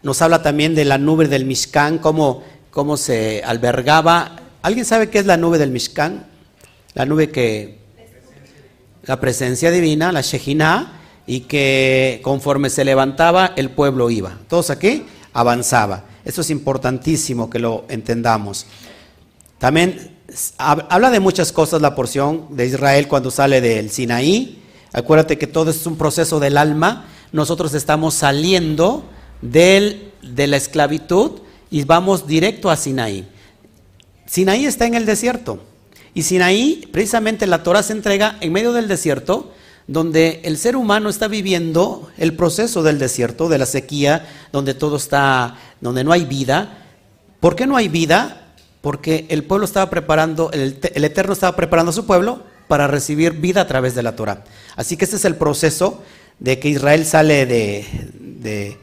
Nos 0.03 0.21
habla 0.21 0.43
también 0.43 0.75
de 0.75 0.85
la 0.85 0.99
nube 0.99 1.27
del 1.27 1.45
Mishkan, 1.45 1.97
cómo, 1.97 2.43
cómo 2.69 2.97
se 2.97 3.41
albergaba. 3.43 4.35
¿Alguien 4.61 4.85
sabe 4.85 5.09
qué 5.09 5.17
es 5.17 5.25
la 5.25 5.37
nube 5.37 5.57
del 5.57 5.71
Mishkan? 5.71 6.27
La 6.93 7.07
nube 7.07 7.31
que... 7.31 7.82
La 9.03 9.19
presencia 9.19 9.69
divina, 9.71 10.11
la 10.11 10.21
Shejinah, 10.21 11.01
y 11.25 11.41
que 11.41 12.21
conforme 12.23 12.69
se 12.69 12.85
levantaba 12.85 13.53
el 13.55 13.69
pueblo 13.69 14.09
iba. 14.09 14.37
Todos 14.47 14.69
aquí 14.69 15.05
avanzaba. 15.33 16.05
Eso 16.25 16.41
es 16.41 16.49
importantísimo 16.49 17.49
que 17.49 17.59
lo 17.59 17.85
entendamos. 17.89 18.65
También 19.57 20.17
habla 20.57 21.09
de 21.09 21.19
muchas 21.19 21.51
cosas 21.51 21.81
la 21.81 21.95
porción 21.95 22.47
de 22.51 22.65
Israel 22.65 23.07
cuando 23.07 23.31
sale 23.31 23.61
del 23.61 23.89
Sinaí. 23.89 24.61
Acuérdate 24.91 25.37
que 25.37 25.47
todo 25.47 25.71
es 25.71 25.85
un 25.85 25.97
proceso 25.97 26.39
del 26.39 26.57
alma. 26.57 27.05
Nosotros 27.31 27.73
estamos 27.73 28.13
saliendo 28.13 29.05
del, 29.41 30.11
de 30.21 30.47
la 30.47 30.57
esclavitud 30.57 31.41
y 31.71 31.83
vamos 31.83 32.27
directo 32.27 32.69
a 32.69 32.77
Sinaí. 32.77 33.27
Sinaí 34.25 34.65
está 34.65 34.85
en 34.85 34.95
el 34.95 35.05
desierto. 35.05 35.63
Y 36.13 36.23
Sinaí, 36.23 36.87
precisamente 36.91 37.47
la 37.47 37.63
Torah 37.63 37.83
se 37.83 37.93
entrega 37.93 38.37
en 38.41 38.53
medio 38.53 38.73
del 38.73 38.87
desierto, 38.87 39.53
donde 39.87 40.41
el 40.43 40.57
ser 40.57 40.75
humano 40.75 41.09
está 41.09 41.27
viviendo 41.27 42.09
el 42.17 42.35
proceso 42.35 42.83
del 42.83 42.99
desierto, 42.99 43.49
de 43.49 43.57
la 43.57 43.65
sequía, 43.65 44.27
donde 44.51 44.73
todo 44.73 44.97
está, 44.97 45.57
donde 45.81 46.03
no 46.03 46.11
hay 46.11 46.25
vida. 46.25 46.77
¿Por 47.39 47.55
qué 47.55 47.67
no 47.67 47.75
hay 47.75 47.89
vida? 47.89 48.43
porque 48.83 49.27
el 49.29 49.45
pueblo 49.45 49.63
estaba 49.63 49.89
preparando, 49.89 50.51
el, 50.51 50.77
Eterno 50.81 51.31
estaba 51.31 51.55
preparando 51.55 51.91
a 51.91 51.93
su 51.93 52.05
pueblo 52.05 52.43
para 52.67 52.85
recibir 52.85 53.31
vida 53.31 53.61
a 53.61 53.67
través 53.67 53.95
de 53.95 54.03
la 54.03 54.17
Torah. 54.17 54.43
Así 54.75 54.97
que 54.97 55.05
este 55.05 55.15
es 55.15 55.23
el 55.23 55.37
proceso 55.37 56.03
de 56.37 56.59
que 56.59 56.67
Israel 56.67 57.05
sale 57.05 57.45
de, 57.45 57.87
de, 58.21 58.77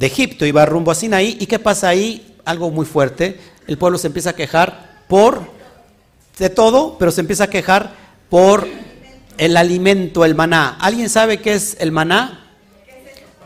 Egipto 0.00 0.46
y 0.46 0.52
va 0.52 0.64
rumbo 0.64 0.90
a 0.90 0.94
Sinaí. 0.94 1.36
¿Y 1.38 1.44
qué 1.44 1.58
pasa 1.58 1.88
ahí? 1.90 2.34
Algo 2.46 2.70
muy 2.70 2.86
fuerte. 2.86 3.38
El 3.66 3.76
pueblo 3.76 3.98
se 3.98 4.06
empieza 4.06 4.30
a 4.30 4.36
quejar 4.36 5.02
por, 5.06 5.50
de 6.38 6.50
todo, 6.50 6.96
pero 6.98 7.10
se 7.10 7.20
empieza 7.20 7.44
a 7.44 7.50
quejar 7.50 7.94
por 8.28 8.66
el 9.38 9.56
alimento, 9.56 10.24
el 10.24 10.34
maná. 10.34 10.76
¿Alguien 10.80 11.08
sabe 11.08 11.40
qué 11.40 11.54
es 11.54 11.76
el 11.80 11.92
maná? 11.92 12.52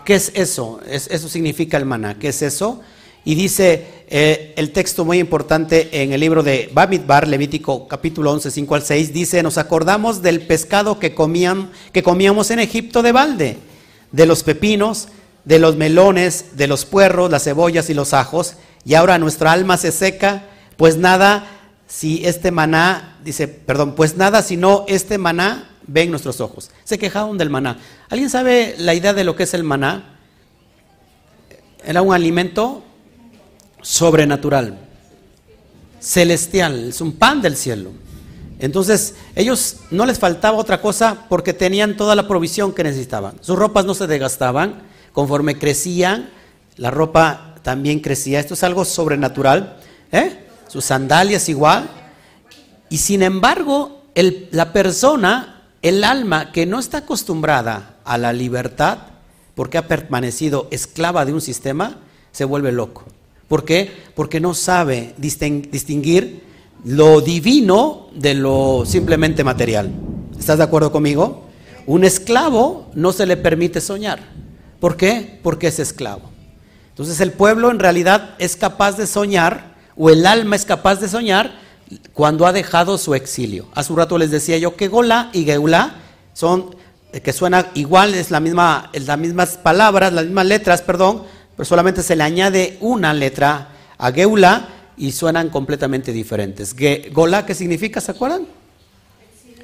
¿Qué 0.04 0.14
es 0.14 0.32
eso? 0.35 0.80
eso 0.88 1.28
significa 1.28 1.76
el 1.76 1.85
maná. 1.85 2.18
¿Qué 2.18 2.28
es 2.28 2.42
eso? 2.42 2.80
Y 3.25 3.35
dice 3.35 4.04
eh, 4.09 4.54
el 4.56 4.73
texto 4.73 5.04
muy 5.04 5.18
importante 5.18 6.02
en 6.02 6.12
el 6.12 6.20
libro 6.20 6.42
de 6.42 6.70
Bamidbar, 6.73 7.28
Levítico 7.28 7.87
capítulo 7.87 8.32
11, 8.32 8.50
5 8.50 8.75
al 8.75 8.82
6, 8.82 9.12
dice, 9.12 9.42
nos 9.42 9.59
acordamos 9.59 10.23
del 10.23 10.40
pescado 10.40 10.99
que, 10.99 11.14
que 11.92 12.02
comíamos 12.02 12.50
en 12.50 12.59
Egipto 12.59 13.02
de 13.02 13.12
balde, 13.12 13.59
de 14.11 14.26
los 14.26 14.42
pepinos, 14.42 15.09
de 15.44 15.59
los 15.59 15.76
melones, 15.76 16.56
de 16.56 16.66
los 16.66 16.87
puerros, 16.87 17.30
las 17.30 17.44
cebollas 17.44 17.90
y 17.90 17.94
los 17.94 18.14
ajos, 18.14 18.54
y 18.85 18.94
ahora 18.94 19.18
nuestra 19.18 19.52
alma 19.52 19.76
se 19.76 19.92
seca, 19.92 20.44
pues 20.76 20.97
nada, 20.97 21.60
si 21.90 22.25
este 22.25 22.52
maná, 22.52 23.18
dice, 23.25 23.49
perdón, 23.49 23.97
pues 23.97 24.16
nada, 24.16 24.42
si 24.42 24.56
no 24.56 24.85
este 24.87 25.18
maná 25.18 25.70
ven 25.88 26.11
nuestros 26.11 26.40
ojos. 26.40 26.70
Se 26.85 26.99
quejaron 26.99 27.37
del 27.37 27.50
maná. 27.50 27.78
¿Alguien 28.09 28.30
sabe 28.30 28.76
la 28.78 28.94
idea 28.94 29.12
de 29.12 29.25
lo 29.25 29.35
que 29.35 29.42
es 29.42 29.54
el 29.54 29.64
maná? 29.64 30.20
Era 31.85 32.00
un 32.02 32.14
alimento 32.14 32.85
sobrenatural, 33.82 34.78
celestial, 35.99 36.90
es 36.90 37.00
un 37.00 37.12
pan 37.12 37.42
del 37.42 37.56
cielo. 37.56 37.90
Entonces, 38.61 39.16
ellos 39.35 39.78
no 39.90 40.06
les 40.06 40.20
faltaba 40.20 40.59
otra 40.59 40.80
cosa 40.80 41.26
porque 41.28 41.54
tenían 41.54 41.97
toda 41.97 42.14
la 42.14 42.28
provisión 42.28 42.73
que 42.73 42.85
necesitaban. 42.85 43.35
Sus 43.40 43.59
ropas 43.59 43.85
no 43.85 43.94
se 43.94 44.06
desgastaban, 44.06 44.82
conforme 45.12 45.59
crecían, 45.59 46.30
la 46.76 46.92
ropa 46.92 47.56
también 47.62 47.99
crecía. 47.99 48.38
Esto 48.38 48.54
es 48.54 48.62
algo 48.62 48.85
sobrenatural. 48.85 49.80
¿eh? 50.12 50.50
Sus 50.71 50.85
sandalias 50.85 51.49
igual. 51.49 51.91
Y 52.89 52.99
sin 52.99 53.23
embargo, 53.23 54.05
la 54.15 54.73
persona, 54.73 55.65
el 55.83 56.05
alma 56.05 56.53
que 56.53 56.65
no 56.65 56.79
está 56.79 56.99
acostumbrada 56.99 57.97
a 58.05 58.19
la 58.19 58.33
libertad, 58.33 58.99
porque 59.57 59.79
ha 59.79 59.89
permanecido 59.89 60.69
esclava 60.71 61.25
de 61.25 61.33
un 61.33 61.41
sistema, 61.41 61.99
se 62.31 62.45
vuelve 62.45 62.71
loco. 62.71 63.05
¿Por 63.49 63.65
qué? 63.65 63.91
Porque 64.15 64.39
no 64.39 64.55
sabe 64.55 65.12
distinguir 65.19 66.45
lo 66.85 67.21
divino 67.21 68.07
de 68.15 68.35
lo 68.35 68.85
simplemente 68.87 69.43
material. 69.43 69.91
¿Estás 70.39 70.59
de 70.59 70.65
acuerdo 70.65 70.93
conmigo? 70.93 71.49
Un 71.87 72.05
esclavo 72.05 72.87
no 72.95 73.12
se 73.12 73.27
le 73.27 73.37
permite 73.37 73.81
soñar. 73.81 74.21
¿Por 74.79 74.97
qué? 74.97 75.41
Porque 75.43 75.67
es 75.67 75.81
esclavo. 75.81 76.31
Entonces 76.91 77.21
el 77.21 77.33
pueblo 77.33 77.73
en 77.73 77.81
realidad 77.81 78.37
es 78.39 78.55
capaz 78.55 78.97
de 78.97 79.09
soñar, 79.09 79.70
o 80.02 80.09
el 80.09 80.25
alma 80.25 80.57
es 80.57 80.64
capaz 80.64 80.99
de 80.99 81.09
soñar, 81.11 81.52
cuando 82.14 82.47
ha 82.47 82.54
dejado 82.54 82.97
su 82.97 83.14
exilio. 83.14 83.69
Hace 83.75 83.92
un 83.92 83.99
rato 83.99 84.16
les 84.16 84.30
decía 84.30 84.57
yo 84.57 84.75
que 84.75 84.88
Gola 84.88 85.28
y 85.35 85.45
Geula 85.45 85.97
son, 86.33 86.75
eh, 87.12 87.21
que 87.21 87.35
suena 87.35 87.66
igual, 87.75 88.14
es 88.14 88.30
la 88.30 88.40
misma, 88.40 88.90
las 88.95 89.19
mismas 89.19 89.59
palabras, 89.59 90.11
las 90.14 90.25
mismas 90.25 90.47
letras, 90.47 90.80
perdón, 90.80 91.25
pero 91.54 91.66
solamente 91.66 92.02
se 92.02 92.16
le 92.16 92.23
añade 92.23 92.78
una 92.80 93.12
letra 93.12 93.73
a 93.99 94.11
Geula 94.11 94.69
y 94.97 95.12
suenan 95.12 95.50
completamente 95.50 96.12
diferentes. 96.12 96.75
Gola, 97.12 97.45
¿qué 97.45 97.54
significa? 97.54 98.00
¿Se 98.00 98.12
acuerdan? 98.12 98.47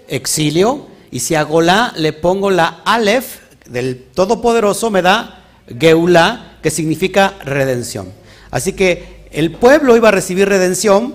Exilio. 0.07 0.89
Y 1.11 1.21
si 1.21 1.35
a 1.35 1.45
Gola 1.45 1.95
le 1.97 2.13
pongo 2.13 2.51
la 2.51 2.83
Aleph 2.85 3.39
del 3.71 4.05
Todopoderoso, 4.13 4.91
me 4.91 5.01
da 5.01 5.45
Geula, 5.81 6.59
que 6.63 6.71
significa 6.71 7.33
redención. 7.43 8.13
Así 8.51 8.75
que 8.75 9.16
el 9.37 9.53
pueblo 9.53 9.99
iba 9.99 10.09
a 10.09 10.13
recibir 10.13 10.49
redención, 10.49 11.15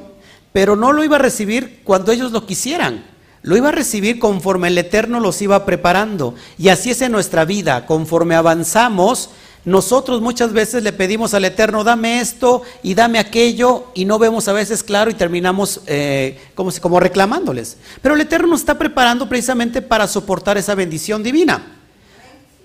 pero 0.54 0.76
no 0.76 0.94
lo 0.94 1.04
iba 1.04 1.16
a 1.16 1.20
recibir 1.20 1.82
cuando 1.84 2.12
ellos 2.12 2.32
lo 2.32 2.46
quisieran. 2.46 3.04
Lo 3.42 3.58
iba 3.58 3.70
a 3.70 3.72
recibir 3.72 4.20
conforme 4.20 4.68
el 4.68 4.78
Eterno 4.78 5.20
los 5.20 5.42
iba 5.42 5.66
preparando. 5.66 6.36
Y 6.60 6.70
así 6.70 6.92
es 6.92 7.02
en 7.02 7.12
nuestra 7.12 7.46
vida. 7.46 7.88
Conforme 7.88 8.36
avanzamos, 8.36 9.32
nosotros 9.66 10.22
muchas 10.22 10.54
veces 10.54 10.84
le 10.84 10.94
pedimos 10.94 11.34
al 11.34 11.46
Eterno, 11.46 11.84
dame 11.84 12.20
esto 12.20 12.62
y 12.84 12.94
dame 12.94 13.18
aquello, 13.18 13.88
y 13.96 14.06
no 14.06 14.20
vemos 14.20 14.48
a 14.48 14.54
veces 14.54 14.84
claro 14.84 15.10
y 15.10 15.16
terminamos 15.16 15.82
eh, 15.88 16.40
como, 16.54 16.72
como 16.80 17.00
reclamándoles. 17.00 17.78
Pero 18.04 18.14
el 18.14 18.22
Eterno 18.22 18.50
nos 18.50 18.60
está 18.60 18.78
preparando 18.78 19.28
precisamente 19.28 19.82
para 19.82 20.08
soportar 20.08 20.60
esa 20.60 20.76
bendición 20.76 21.24
divina. 21.24 21.81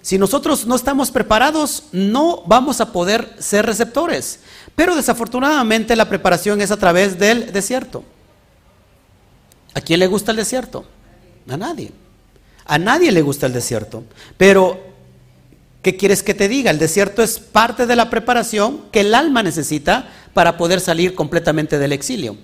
Si 0.06 0.18
nosotros 0.18 0.68
no 0.68 0.76
estamos 0.76 1.10
preparados, 1.10 1.82
no 1.90 2.44
vamos 2.46 2.80
a 2.80 2.92
poder 2.92 3.28
ser 3.40 3.66
receptores. 3.66 4.38
Pero 4.76 4.94
desafortunadamente 4.94 5.96
la 5.96 6.08
preparación 6.08 6.60
es 6.60 6.70
a 6.70 6.76
través 6.76 7.18
del 7.18 7.52
desierto. 7.52 8.04
¿A 9.75 9.80
quién 9.80 9.98
le 9.98 10.06
gusta 10.06 10.30
el 10.30 10.36
desierto? 10.36 10.84
A 11.48 11.56
nadie. 11.56 11.90
A 12.66 12.78
nadie 12.78 13.10
le 13.10 13.20
gusta 13.20 13.46
el 13.46 13.52
desierto. 13.52 14.04
Pero 14.36 14.78
¿Qué 15.82 15.96
quieres 15.96 16.22
que 16.22 16.34
te 16.34 16.46
diga? 16.46 16.70
El 16.70 16.78
desierto 16.78 17.20
es 17.20 17.40
parte 17.40 17.86
de 17.86 17.96
la 17.96 18.08
preparación 18.08 18.82
que 18.92 19.00
el 19.00 19.12
alma 19.12 19.42
necesita 19.42 20.08
para 20.34 20.56
poder 20.56 20.80
salir 20.80 21.16
completamente 21.16 21.80
del 21.80 21.92
exilio. 21.92 22.36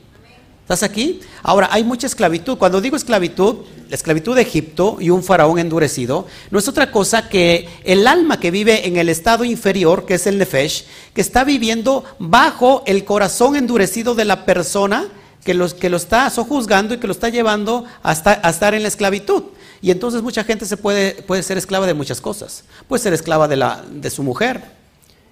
¿Estás 0.63 0.83
aquí? 0.85 1.21
Ahora, 1.43 1.69
hay 1.73 1.85
mucha 1.85 2.07
esclavitud. 2.07 2.57
Cuando 2.57 2.81
digo 2.81 2.97
esclavitud, 2.97 3.57
la 3.89 3.97
esclavitud 3.97 4.35
de 4.37 4.43
Egipto 4.43 4.97
y 5.01 5.11
un 5.11 5.23
faraón 5.23 5.59
endurecido, 5.59 6.27
no 6.51 6.59
es 6.59 6.69
otra 6.69 6.91
cosa 6.91 7.29
que 7.29 7.69
el 7.85 8.07
alma 8.07 8.41
que 8.41 8.51
vive 8.51 8.87
en 8.87 8.97
el 8.97 9.09
estado 9.09 9.45
inferior, 9.45 10.07
que 10.07 10.15
es 10.15 10.27
el 10.27 10.39
Nefesh, 10.39 10.87
que 11.13 11.21
está 11.21 11.45
viviendo 11.45 12.05
bajo 12.19 12.85
el 12.87 13.05
corazón 13.05 13.57
endurecido 13.57 14.15
de 14.15 14.25
la 14.25 14.47
persona 14.47 15.09
que, 15.45 15.53
los, 15.55 15.75
que 15.75 15.91
lo 15.91 15.97
está 15.97 16.31
sojuzgando 16.31 16.95
y 16.95 16.99
que 16.99 17.07
lo 17.07 17.13
está 17.13 17.29
llevando 17.29 17.85
a 18.03 18.13
estar, 18.13 18.75
en 18.75 18.83
la 18.83 18.89
esclavitud. 18.89 19.43
Y 19.81 19.91
entonces 19.91 20.23
mucha 20.23 20.45
gente 20.45 20.65
se 20.65 20.77
puede, 20.77 21.23
puede 21.23 21.43
ser 21.43 21.59
esclava 21.59 21.87
de 21.87 21.95
muchas 21.95 22.21
cosas. 22.21 22.65
Puede 22.89 23.03
ser 23.03 23.13
esclava 23.13 23.49
de, 23.49 23.57
la, 23.57 23.85
de 23.91 24.11
su 24.11 24.23
mujer, 24.23 24.63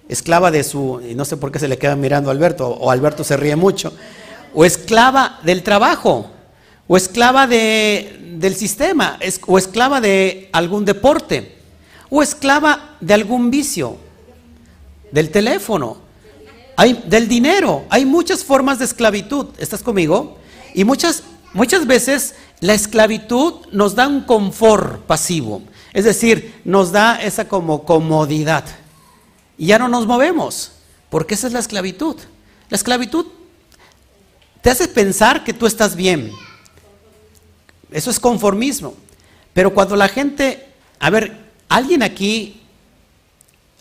esclava 0.09 0.51
de 0.51 0.63
su, 0.63 1.01
no 1.15 1.23
sé 1.23 1.37
por 1.37 1.51
qué 1.51 1.59
se 1.59 1.69
le 1.69 1.77
queda 1.77 1.95
mirando 1.95 2.29
a 2.29 2.33
Alberto, 2.33 2.67
o 2.67 2.91
Alberto 2.91 3.23
se 3.23 3.37
ríe 3.37 3.55
mucho, 3.55 3.93
o 4.53 4.65
esclava 4.65 5.39
del 5.43 5.63
trabajo, 5.63 6.29
o 6.87 6.97
esclava 6.97 7.47
de, 7.47 8.35
del 8.37 8.55
sistema, 8.55 9.17
o 9.47 9.57
esclava 9.57 10.01
de 10.01 10.49
algún 10.51 10.85
deporte, 10.85 11.57
o 12.09 12.21
esclava 12.21 12.97
de 12.99 13.13
algún 13.13 13.49
vicio, 13.49 13.97
del 15.11 15.29
teléfono, 15.29 15.97
hay, 16.75 17.03
del 17.05 17.27
dinero. 17.27 17.85
Hay 17.89 18.05
muchas 18.05 18.43
formas 18.43 18.79
de 18.79 18.85
esclavitud. 18.85 19.47
¿Estás 19.57 19.83
conmigo? 19.83 20.37
Y 20.73 20.83
muchas, 20.83 21.23
muchas 21.53 21.85
veces 21.85 22.35
la 22.59 22.73
esclavitud 22.73 23.67
nos 23.71 23.95
da 23.95 24.07
un 24.07 24.21
confort 24.21 25.01
pasivo, 25.05 25.61
es 25.93 26.05
decir, 26.05 26.61
nos 26.63 26.91
da 26.91 27.21
esa 27.21 27.47
como 27.47 27.83
comodidad. 27.83 28.63
Y 29.57 29.67
ya 29.67 29.79
no 29.79 29.89
nos 29.89 30.07
movemos, 30.07 30.71
porque 31.09 31.35
esa 31.35 31.47
es 31.47 31.53
la 31.53 31.59
esclavitud. 31.59 32.15
La 32.69 32.77
esclavitud 32.77 33.25
te 34.61 34.69
hace 34.69 34.87
pensar 34.87 35.43
que 35.43 35.53
tú 35.53 35.65
estás 35.65 35.95
bien. 35.95 36.31
Eso 37.91 38.09
es 38.09 38.19
conformismo. 38.19 38.95
Pero 39.53 39.73
cuando 39.73 39.95
la 39.95 40.07
gente, 40.07 40.67
a 40.99 41.09
ver, 41.09 41.37
alguien 41.67 42.03
aquí, 42.03 42.61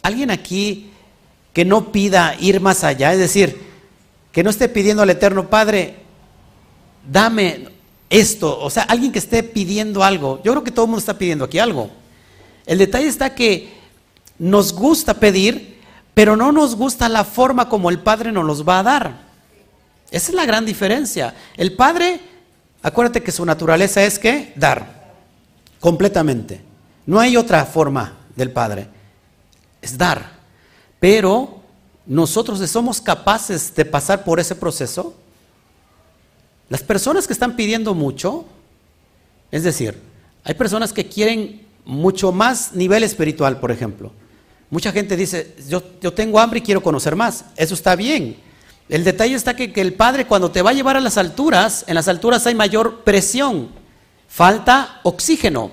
alguien 0.02 0.30
aquí 0.30 0.90
que 1.52 1.64
no 1.64 1.92
pida 1.92 2.36
ir 2.40 2.60
más 2.60 2.84
allá, 2.84 3.12
es 3.12 3.18
decir, 3.18 3.60
que 4.32 4.42
no 4.42 4.50
esté 4.50 4.68
pidiendo 4.68 5.02
al 5.02 5.10
Eterno 5.10 5.48
Padre, 5.48 5.96
dame 7.10 7.68
esto, 8.08 8.58
o 8.60 8.70
sea, 8.70 8.84
alguien 8.84 9.12
que 9.12 9.18
esté 9.18 9.42
pidiendo 9.42 10.02
algo. 10.02 10.40
Yo 10.42 10.52
creo 10.52 10.64
que 10.64 10.70
todo 10.70 10.86
el 10.86 10.90
mundo 10.90 11.00
está 11.00 11.18
pidiendo 11.18 11.44
aquí 11.44 11.58
algo. 11.58 11.90
El 12.66 12.78
detalle 12.78 13.06
está 13.06 13.34
que 13.34 13.72
nos 14.38 14.72
gusta 14.72 15.14
pedir, 15.14 15.78
pero 16.14 16.36
no 16.36 16.50
nos 16.50 16.74
gusta 16.74 17.08
la 17.08 17.24
forma 17.24 17.68
como 17.68 17.90
el 17.90 18.00
Padre 18.00 18.32
nos 18.32 18.44
los 18.44 18.66
va 18.68 18.80
a 18.80 18.82
dar. 18.82 19.29
Esa 20.10 20.30
es 20.30 20.34
la 20.34 20.46
gran 20.46 20.66
diferencia. 20.66 21.34
El 21.56 21.72
Padre, 21.74 22.20
acuérdate 22.82 23.22
que 23.22 23.32
su 23.32 23.44
naturaleza 23.44 24.02
es 24.02 24.18
que 24.18 24.52
dar, 24.56 25.14
completamente. 25.78 26.60
No 27.06 27.20
hay 27.20 27.36
otra 27.36 27.64
forma 27.64 28.18
del 28.34 28.50
Padre, 28.50 28.88
es 29.80 29.96
dar. 29.96 30.38
Pero 30.98 31.60
nosotros 32.06 32.58
somos 32.70 33.00
capaces 33.00 33.74
de 33.74 33.84
pasar 33.84 34.24
por 34.24 34.40
ese 34.40 34.54
proceso. 34.54 35.14
Las 36.68 36.82
personas 36.82 37.26
que 37.26 37.32
están 37.32 37.56
pidiendo 37.56 37.94
mucho, 37.94 38.44
es 39.50 39.62
decir, 39.62 40.00
hay 40.44 40.54
personas 40.54 40.92
que 40.92 41.08
quieren 41.08 41.66
mucho 41.84 42.32
más 42.32 42.72
nivel 42.72 43.02
espiritual, 43.02 43.58
por 43.60 43.70
ejemplo. 43.70 44.12
Mucha 44.70 44.92
gente 44.92 45.16
dice, 45.16 45.56
yo, 45.68 45.82
yo 46.00 46.12
tengo 46.12 46.38
hambre 46.38 46.60
y 46.60 46.62
quiero 46.62 46.82
conocer 46.82 47.16
más. 47.16 47.44
Eso 47.56 47.74
está 47.74 47.96
bien. 47.96 48.36
El 48.90 49.04
detalle 49.04 49.36
está 49.36 49.54
que, 49.54 49.72
el 49.76 49.94
Padre 49.94 50.26
cuando 50.26 50.50
te 50.50 50.62
va 50.62 50.70
a 50.70 50.74
llevar 50.74 50.96
a 50.96 51.00
las 51.00 51.16
alturas, 51.16 51.84
en 51.86 51.94
las 51.94 52.08
alturas 52.08 52.44
hay 52.48 52.56
mayor 52.56 53.04
presión, 53.04 53.68
falta 54.28 55.00
oxígeno. 55.04 55.70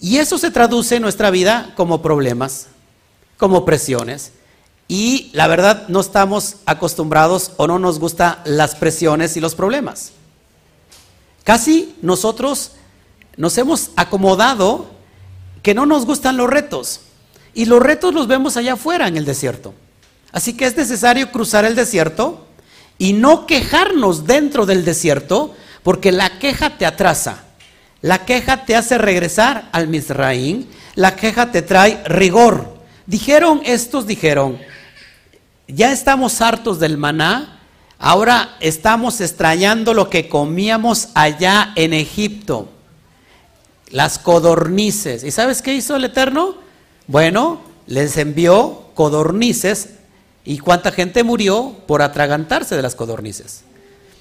Y 0.00 0.18
eso 0.18 0.38
se 0.38 0.50
traduce 0.50 0.96
en 0.96 1.02
nuestra 1.02 1.30
vida 1.30 1.72
como 1.76 2.02
problemas, 2.02 2.66
como 3.36 3.64
presiones. 3.64 4.32
Y 4.88 5.30
la 5.34 5.46
verdad 5.46 5.86
no 5.86 6.00
estamos 6.00 6.56
acostumbrados 6.66 7.52
o 7.58 7.68
no 7.68 7.78
nos 7.78 8.00
gustan 8.00 8.38
las 8.44 8.74
presiones 8.74 9.36
y 9.36 9.40
los 9.40 9.54
problemas. 9.54 10.10
Casi 11.44 11.94
nosotros 12.02 12.72
nos 13.36 13.56
hemos 13.56 13.92
acomodado 13.94 14.86
que 15.62 15.74
no 15.74 15.86
nos 15.86 16.06
gustan 16.06 16.36
los 16.36 16.50
retos. 16.50 17.02
Y 17.54 17.66
los 17.66 17.80
retos 17.80 18.14
los 18.14 18.26
vemos 18.26 18.56
allá 18.56 18.72
afuera 18.72 19.06
en 19.06 19.16
el 19.16 19.24
desierto. 19.24 19.74
Así 20.32 20.54
que 20.54 20.66
es 20.66 20.76
necesario 20.76 21.30
cruzar 21.30 21.64
el 21.64 21.74
desierto 21.74 22.46
y 22.98 23.12
no 23.12 23.46
quejarnos 23.46 24.26
dentro 24.26 24.66
del 24.66 24.84
desierto, 24.84 25.54
porque 25.82 26.12
la 26.12 26.38
queja 26.38 26.76
te 26.76 26.84
atrasa. 26.84 27.44
La 28.00 28.24
queja 28.24 28.64
te 28.64 28.76
hace 28.76 28.98
regresar 28.98 29.68
al 29.72 29.88
Misraín, 29.88 30.68
la 30.94 31.16
queja 31.16 31.50
te 31.50 31.62
trae 31.62 32.02
rigor. 32.06 32.76
Dijeron, 33.06 33.62
estos 33.64 34.06
dijeron, 34.06 34.58
ya 35.66 35.92
estamos 35.92 36.40
hartos 36.40 36.78
del 36.78 36.98
maná, 36.98 37.60
ahora 37.98 38.56
estamos 38.60 39.20
extrañando 39.20 39.94
lo 39.94 40.10
que 40.10 40.28
comíamos 40.28 41.08
allá 41.14 41.72
en 41.74 41.92
Egipto, 41.92 42.68
las 43.90 44.18
codornices. 44.18 45.24
¿Y 45.24 45.30
sabes 45.30 45.62
qué 45.62 45.74
hizo 45.74 45.96
el 45.96 46.04
Eterno? 46.04 46.56
Bueno, 47.06 47.62
les 47.86 48.16
envió 48.16 48.90
codornices 48.94 49.97
¿Y 50.48 50.56
cuánta 50.60 50.90
gente 50.92 51.22
murió 51.24 51.76
por 51.86 52.00
atragantarse 52.00 52.74
de 52.74 52.80
las 52.80 52.94
codornices? 52.94 53.64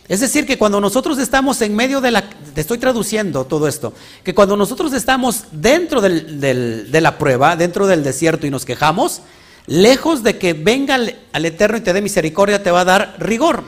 Es 0.10 0.20
decir, 0.20 0.46
que 0.46 0.58
cuando 0.58 0.82
nosotros 0.82 1.20
estamos 1.20 1.62
en 1.62 1.74
medio 1.74 2.02
de 2.02 2.12
la... 2.12 2.30
Te 2.54 2.60
estoy 2.60 2.80
traduciendo 2.80 3.46
todo 3.46 3.66
esto. 3.66 3.94
Que 4.26 4.36
cuando 4.36 4.58
nosotros 4.58 4.92
estamos 4.92 5.46
dentro 5.54 6.02
de 6.02 7.00
la 7.02 7.18
prueba, 7.18 7.56
dentro 7.56 7.88
del 7.88 8.04
desierto 8.04 8.46
y 8.46 8.50
nos 8.50 8.66
quejamos, 8.66 9.22
lejos 9.68 10.22
de 10.22 10.38
que 10.38 10.52
venga 10.52 10.96
al, 10.96 11.46
Eterno 11.46 11.78
y 11.78 11.82
te 11.82 11.94
dé 11.94 12.02
misericordia, 12.02 12.62
te 12.62 12.72
va 12.72 12.82
a 12.82 12.86
dar 12.86 13.16
rigor. 13.20 13.63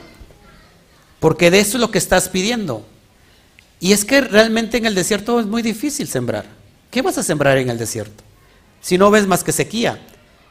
Porque 1.18 1.50
de 1.50 1.60
eso 1.60 1.78
es 1.78 1.80
lo 1.80 1.90
que 1.90 1.96
estás 1.96 2.28
pidiendo. 2.28 2.84
Y 3.80 3.92
es 3.94 4.04
que 4.04 4.20
realmente 4.20 4.76
en 4.76 4.84
el 4.84 4.94
desierto 4.94 5.40
es 5.40 5.46
muy 5.46 5.62
difícil 5.62 6.08
sembrar. 6.08 6.44
¿Qué 6.90 7.00
vas 7.00 7.16
a 7.16 7.22
sembrar 7.22 7.56
en 7.56 7.70
el 7.70 7.78
desierto? 7.78 8.22
Si 8.82 8.98
no 8.98 9.10
ves 9.10 9.26
más 9.26 9.42
que 9.44 9.52
sequía. 9.52 9.98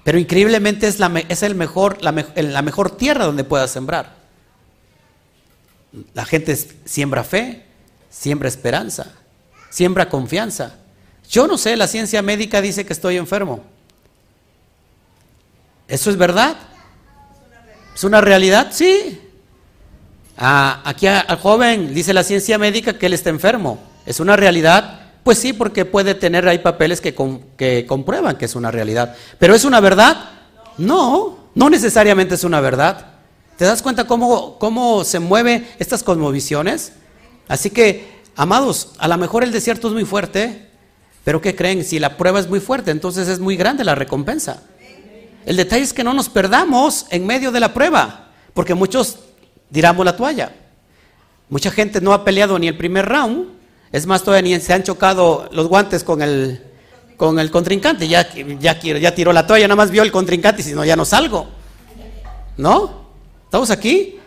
Pero 0.03 0.17
increíblemente 0.17 0.87
es, 0.87 0.99
la, 0.99 1.11
es 1.27 1.43
el 1.43 1.55
mejor, 1.55 2.01
la, 2.01 2.11
mejor 2.61 2.95
tierra 2.95 3.25
donde 3.25 3.43
puedas 3.43 3.71
sembrar. 3.71 4.15
La 6.13 6.25
gente 6.25 6.55
siembra 6.85 7.23
fe, 7.23 7.65
siembra 8.09 8.47
esperanza, 8.47 9.11
siembra 9.69 10.09
confianza. 10.09 10.75
Yo 11.29 11.47
no 11.47 11.57
sé, 11.57 11.75
la 11.75 11.87
ciencia 11.87 12.21
médica 12.21 12.61
dice 12.61 12.85
que 12.85 12.93
estoy 12.93 13.17
enfermo. 13.17 13.63
¿Eso 15.87 16.09
es 16.09 16.17
verdad? 16.17 16.55
¿Es 17.95 18.03
una 18.03 18.21
realidad? 18.21 18.69
Sí. 18.71 19.21
Aquí 20.37 21.07
al 21.07 21.37
joven 21.37 21.93
dice 21.93 22.13
la 22.13 22.23
ciencia 22.23 22.57
médica 22.57 22.97
que 22.97 23.07
él 23.07 23.13
está 23.13 23.29
enfermo. 23.29 23.79
¿Es 24.05 24.19
una 24.19 24.35
realidad? 24.35 25.08
Pues 25.29 25.37
sí, 25.37 25.53
porque 25.53 25.85
puede 25.85 26.15
tener 26.15 26.47
ahí 26.47 26.57
papeles 26.57 27.01
que, 27.01 27.15
que 27.55 27.85
comprueban 27.85 28.35
que 28.35 28.45
es 28.45 28.55
una 28.55 28.71
realidad. 28.71 29.15
¿Pero 29.37 29.53
es 29.53 29.63
una 29.63 29.79
verdad? 29.79 30.27
No, 30.79 31.51
no 31.53 31.69
necesariamente 31.69 32.33
es 32.33 32.43
una 32.43 32.59
verdad. 32.61 33.11
¿Te 33.55 33.63
das 33.63 33.83
cuenta 33.83 34.07
cómo, 34.07 34.57
cómo 34.57 35.03
se 35.03 35.19
mueven 35.19 35.69
estas 35.77 36.01
cosmovisiones? 36.01 36.93
Así 37.47 37.69
que, 37.69 38.23
amados, 38.35 38.93
a 38.97 39.07
lo 39.07 39.19
mejor 39.19 39.43
el 39.43 39.51
desierto 39.51 39.89
es 39.89 39.93
muy 39.93 40.03
fuerte, 40.03 40.67
pero 41.23 41.41
¿qué 41.41 41.55
creen? 41.55 41.85
Si 41.85 41.99
la 41.99 42.17
prueba 42.17 42.39
es 42.39 42.49
muy 42.49 42.59
fuerte, 42.59 42.89
entonces 42.89 43.27
es 43.27 43.39
muy 43.39 43.55
grande 43.55 43.83
la 43.83 43.93
recompensa. 43.93 44.63
El 45.45 45.57
detalle 45.57 45.83
es 45.83 45.93
que 45.93 46.03
no 46.03 46.15
nos 46.15 46.27
perdamos 46.27 47.05
en 47.11 47.27
medio 47.27 47.51
de 47.51 47.59
la 47.59 47.71
prueba, 47.71 48.29
porque 48.55 48.73
muchos 48.73 49.19
diramos 49.69 50.03
la 50.03 50.17
toalla. 50.17 50.55
Mucha 51.49 51.69
gente 51.69 52.01
no 52.01 52.13
ha 52.13 52.25
peleado 52.25 52.57
ni 52.57 52.67
el 52.67 52.77
primer 52.79 53.05
round 53.05 53.58
es 53.91 54.05
más, 54.05 54.23
todavía 54.23 54.57
ni 54.57 54.63
se 54.63 54.73
han 54.73 54.83
chocado 54.83 55.49
los 55.51 55.67
guantes 55.67 56.03
con 56.03 56.21
el, 56.21 56.61
con 57.17 57.39
el 57.39 57.49
contrincante. 57.49 58.07
Ya, 58.07 58.29
ya, 58.59 59.15
tiró 59.15 59.33
la 59.33 59.47
toalla, 59.47 59.67
nada 59.67 59.75
más 59.75 59.89
vio 59.89 60.03
el 60.03 60.11
contrincante 60.11 60.61
y 60.61 60.65
si 60.65 60.73
no, 60.73 60.85
ya 60.85 60.95
no 60.95 61.05
salgo. 61.05 61.47
¿No? 62.57 63.07
¿Estamos 63.45 63.71
aquí? 63.71 64.17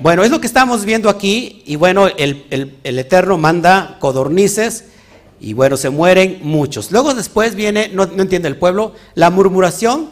Bueno, 0.00 0.22
es 0.22 0.30
lo 0.30 0.40
que 0.40 0.46
estamos 0.46 0.84
viendo 0.84 1.08
aquí. 1.08 1.62
Y 1.66 1.76
bueno, 1.76 2.08
el, 2.08 2.78
Eterno 2.84 3.38
manda 3.38 3.96
codornices 4.00 4.84
y 5.40 5.54
bueno, 5.54 5.78
se 5.78 5.88
mueren 5.88 6.40
muchos. 6.42 6.92
Luego 6.92 7.14
después 7.14 7.54
viene, 7.54 7.88
no, 7.88 8.02
entiende 8.02 8.48
el 8.48 8.56
pueblo, 8.56 8.94
la 9.14 9.30
murmuración 9.30 10.10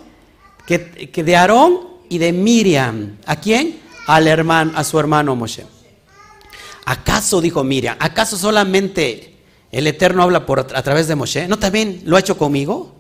que, 0.67 1.11
que 1.13 1.23
de 1.25 1.37
Aarón 1.37 1.81
y 2.09 2.17
de 2.17 2.33
Miriam. 2.33 3.19
¿A 3.27 3.37
quién? 3.37 3.81
Al 4.07 4.27
hermano, 4.27 4.73
a 4.75 4.83
su 4.85 4.99
hermano 4.99 5.37
Moshe. 5.37 5.78
¿Acaso, 6.89 7.43
dijo 7.43 7.63
Miriam, 7.65 7.99
acaso 8.01 8.39
solamente 8.39 9.35
el 9.71 9.87
Eterno 9.87 10.23
habla 10.23 10.47
por, 10.47 10.61
a 10.61 10.83
través 10.83 11.07
de 11.07 11.17
Moshe? 11.17 11.47
¿No 11.47 11.59
también 11.59 12.01
lo 12.07 12.17
ha 12.17 12.21
hecho 12.21 12.39
conmigo? 12.39 12.95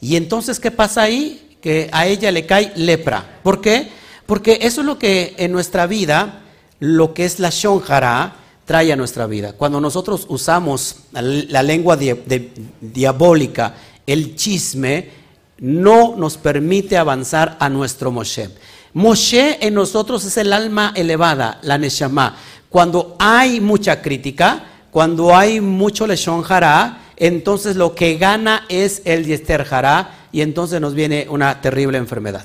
Y 0.00 0.16
entonces, 0.16 0.58
¿qué 0.58 0.72
pasa 0.72 1.02
ahí? 1.02 1.56
Que 1.60 1.88
a 1.92 2.08
ella 2.08 2.32
le 2.32 2.46
cae 2.46 2.72
lepra. 2.74 3.38
¿Por 3.44 3.60
qué? 3.60 3.90
Porque 4.26 4.58
eso 4.62 4.80
es 4.80 4.86
lo 4.88 4.98
que 4.98 5.36
en 5.38 5.52
nuestra 5.52 5.86
vida, 5.86 6.40
lo 6.80 7.14
que 7.14 7.24
es 7.26 7.38
la 7.38 7.50
shonjara, 7.50 8.34
trae 8.64 8.92
a 8.92 8.96
nuestra 8.96 9.28
vida. 9.28 9.52
Cuando 9.52 9.80
nosotros 9.80 10.26
usamos 10.28 10.96
la 11.12 11.62
lengua 11.62 11.96
diabólica, 11.96 13.76
el 14.04 14.34
chisme, 14.34 15.10
no 15.58 16.16
nos 16.16 16.36
permite 16.38 16.96
avanzar 16.96 17.56
a 17.60 17.68
nuestro 17.68 18.10
Moshe. 18.10 18.50
Moshe 18.94 19.64
en 19.64 19.74
nosotros 19.74 20.24
es 20.24 20.36
el 20.38 20.52
alma 20.52 20.92
elevada, 20.96 21.60
la 21.62 21.78
Neshama. 21.78 22.36
Cuando 22.70 23.16
hay 23.18 23.60
mucha 23.60 24.02
crítica, 24.02 24.64
cuando 24.90 25.36
hay 25.36 25.60
mucho 25.60 26.06
leshon 26.06 26.44
hará, 26.48 27.12
entonces 27.16 27.76
lo 27.76 27.94
que 27.94 28.16
gana 28.16 28.64
es 28.68 29.02
el 29.04 29.24
yester 29.24 29.66
hará 29.70 30.28
y 30.32 30.42
entonces 30.42 30.80
nos 30.80 30.94
viene 30.94 31.26
una 31.30 31.60
terrible 31.60 31.98
enfermedad. 31.98 32.44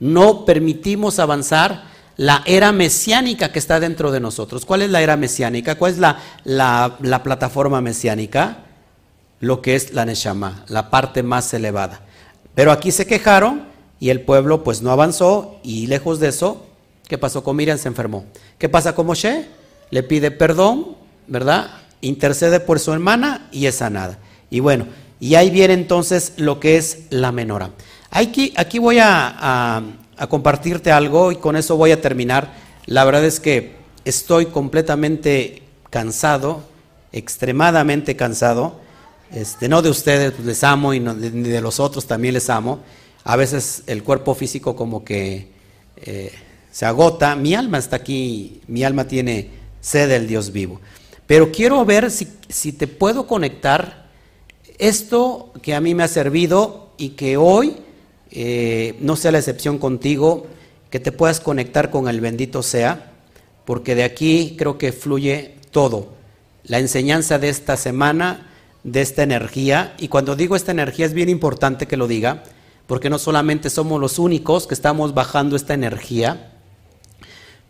No 0.00 0.44
permitimos 0.44 1.18
avanzar 1.18 1.84
la 2.16 2.42
era 2.46 2.72
mesiánica 2.72 3.52
que 3.52 3.58
está 3.58 3.80
dentro 3.80 4.10
de 4.10 4.20
nosotros. 4.20 4.64
¿Cuál 4.64 4.82
es 4.82 4.90
la 4.90 5.02
era 5.02 5.16
mesiánica? 5.16 5.76
¿Cuál 5.76 5.92
es 5.92 5.98
la, 5.98 6.18
la 6.44 7.22
plataforma 7.22 7.80
mesiánica? 7.80 8.58
Lo 9.40 9.60
que 9.60 9.74
es 9.74 9.92
la 9.92 10.04
Neshama, 10.04 10.64
la 10.68 10.90
parte 10.90 11.22
más 11.22 11.52
elevada. 11.52 12.00
Pero 12.54 12.70
aquí 12.70 12.92
se 12.92 13.06
quejaron 13.06 13.64
y 13.98 14.10
el 14.10 14.20
pueblo 14.20 14.62
pues 14.62 14.82
no 14.82 14.90
avanzó 14.90 15.60
y 15.62 15.86
lejos 15.86 16.20
de 16.20 16.28
eso, 16.28 16.66
¿qué 17.12 17.18
pasó 17.18 17.44
con 17.44 17.56
Miriam? 17.56 17.76
Se 17.76 17.88
enfermó. 17.88 18.24
¿Qué 18.56 18.70
pasa 18.70 18.94
con 18.94 19.04
Moshe? 19.04 19.44
Le 19.90 20.02
pide 20.02 20.30
perdón, 20.30 20.96
¿verdad? 21.26 21.70
Intercede 22.00 22.58
por 22.58 22.80
su 22.80 22.90
hermana 22.90 23.50
y 23.52 23.66
es 23.66 23.74
sanada. 23.74 24.18
Y 24.48 24.60
bueno, 24.60 24.86
y 25.20 25.34
ahí 25.34 25.50
viene 25.50 25.74
entonces 25.74 26.32
lo 26.38 26.58
que 26.58 26.78
es 26.78 27.02
la 27.10 27.30
menora. 27.30 27.72
Aquí, 28.10 28.54
aquí 28.56 28.78
voy 28.78 28.96
a, 28.98 29.82
compartirte 30.30 30.90
algo 30.90 31.32
y 31.32 31.36
con 31.36 31.54
eso 31.54 31.76
voy 31.76 31.90
a 31.90 32.00
terminar. 32.00 32.54
La 32.86 33.04
verdad 33.04 33.26
es 33.26 33.40
que 33.40 33.76
estoy 34.06 34.46
completamente 34.46 35.64
cansado, 35.90 36.62
extremadamente 37.12 38.16
cansado. 38.16 38.80
Este, 39.30 39.68
no 39.68 39.82
de 39.82 39.90
ustedes, 39.90 40.32
pues, 40.32 40.46
les 40.46 40.64
amo 40.64 40.94
y 40.94 41.00
ni 41.00 41.50
de 41.50 41.60
los 41.60 41.78
otros 41.78 42.06
también 42.06 42.32
les 42.32 42.48
amo. 42.48 42.80
A 43.24 43.36
veces 43.36 43.82
el 43.86 44.02
cuerpo 44.02 44.34
físico 44.34 44.74
como 44.74 45.04
que 45.04 45.52
eh, 45.96 46.32
se 46.72 46.84
agota. 46.84 47.36
Mi 47.36 47.54
alma 47.54 47.78
está 47.78 47.96
aquí, 47.96 48.60
mi 48.66 48.82
alma 48.82 49.06
tiene 49.06 49.50
sed 49.80 50.08
del 50.08 50.26
Dios 50.26 50.50
vivo. 50.50 50.80
Pero 51.28 51.52
quiero 51.52 51.84
ver 51.84 52.10
si, 52.10 52.72
te 52.72 52.88
puedo 52.88 53.28
conectar 53.28 54.08
esto 54.78 55.52
que 55.62 55.74
a 55.76 55.80
mí 55.80 55.94
me 55.94 56.02
ha 56.02 56.08
servido 56.08 56.90
y 56.96 57.10
que 57.10 57.36
hoy 57.36 57.76
eh, 58.32 58.96
no 58.98 59.14
sea 59.14 59.30
la 59.30 59.38
excepción 59.38 59.78
contigo, 59.78 60.48
que 60.90 60.98
te 60.98 61.12
puedas 61.12 61.38
conectar 61.38 61.90
con 61.90 62.08
el 62.08 62.20
bendito 62.20 62.62
sea, 62.62 63.12
porque 63.64 63.94
de 63.94 64.02
aquí 64.02 64.56
creo 64.58 64.78
que 64.78 64.92
fluye 64.92 65.54
todo. 65.70 66.14
La 66.64 66.80
enseñanza 66.80 67.38
de 67.38 67.48
esta 67.48 67.76
semana 67.76 68.48
de 68.84 69.00
esta 69.00 69.22
energía. 69.22 69.94
Y 69.98 70.08
cuando 70.08 70.36
digo 70.36 70.56
esta 70.56 70.72
energía 70.72 71.06
es 71.06 71.14
bien 71.14 71.28
importante 71.28 71.86
que 71.86 71.96
lo 71.96 72.08
diga, 72.08 72.42
porque 72.86 73.10
no 73.10 73.18
solamente 73.18 73.70
somos 73.70 74.00
los 74.00 74.18
únicos 74.18 74.66
que 74.66 74.74
estamos 74.74 75.14
bajando 75.14 75.56
esta 75.56 75.74
energía, 75.74 76.51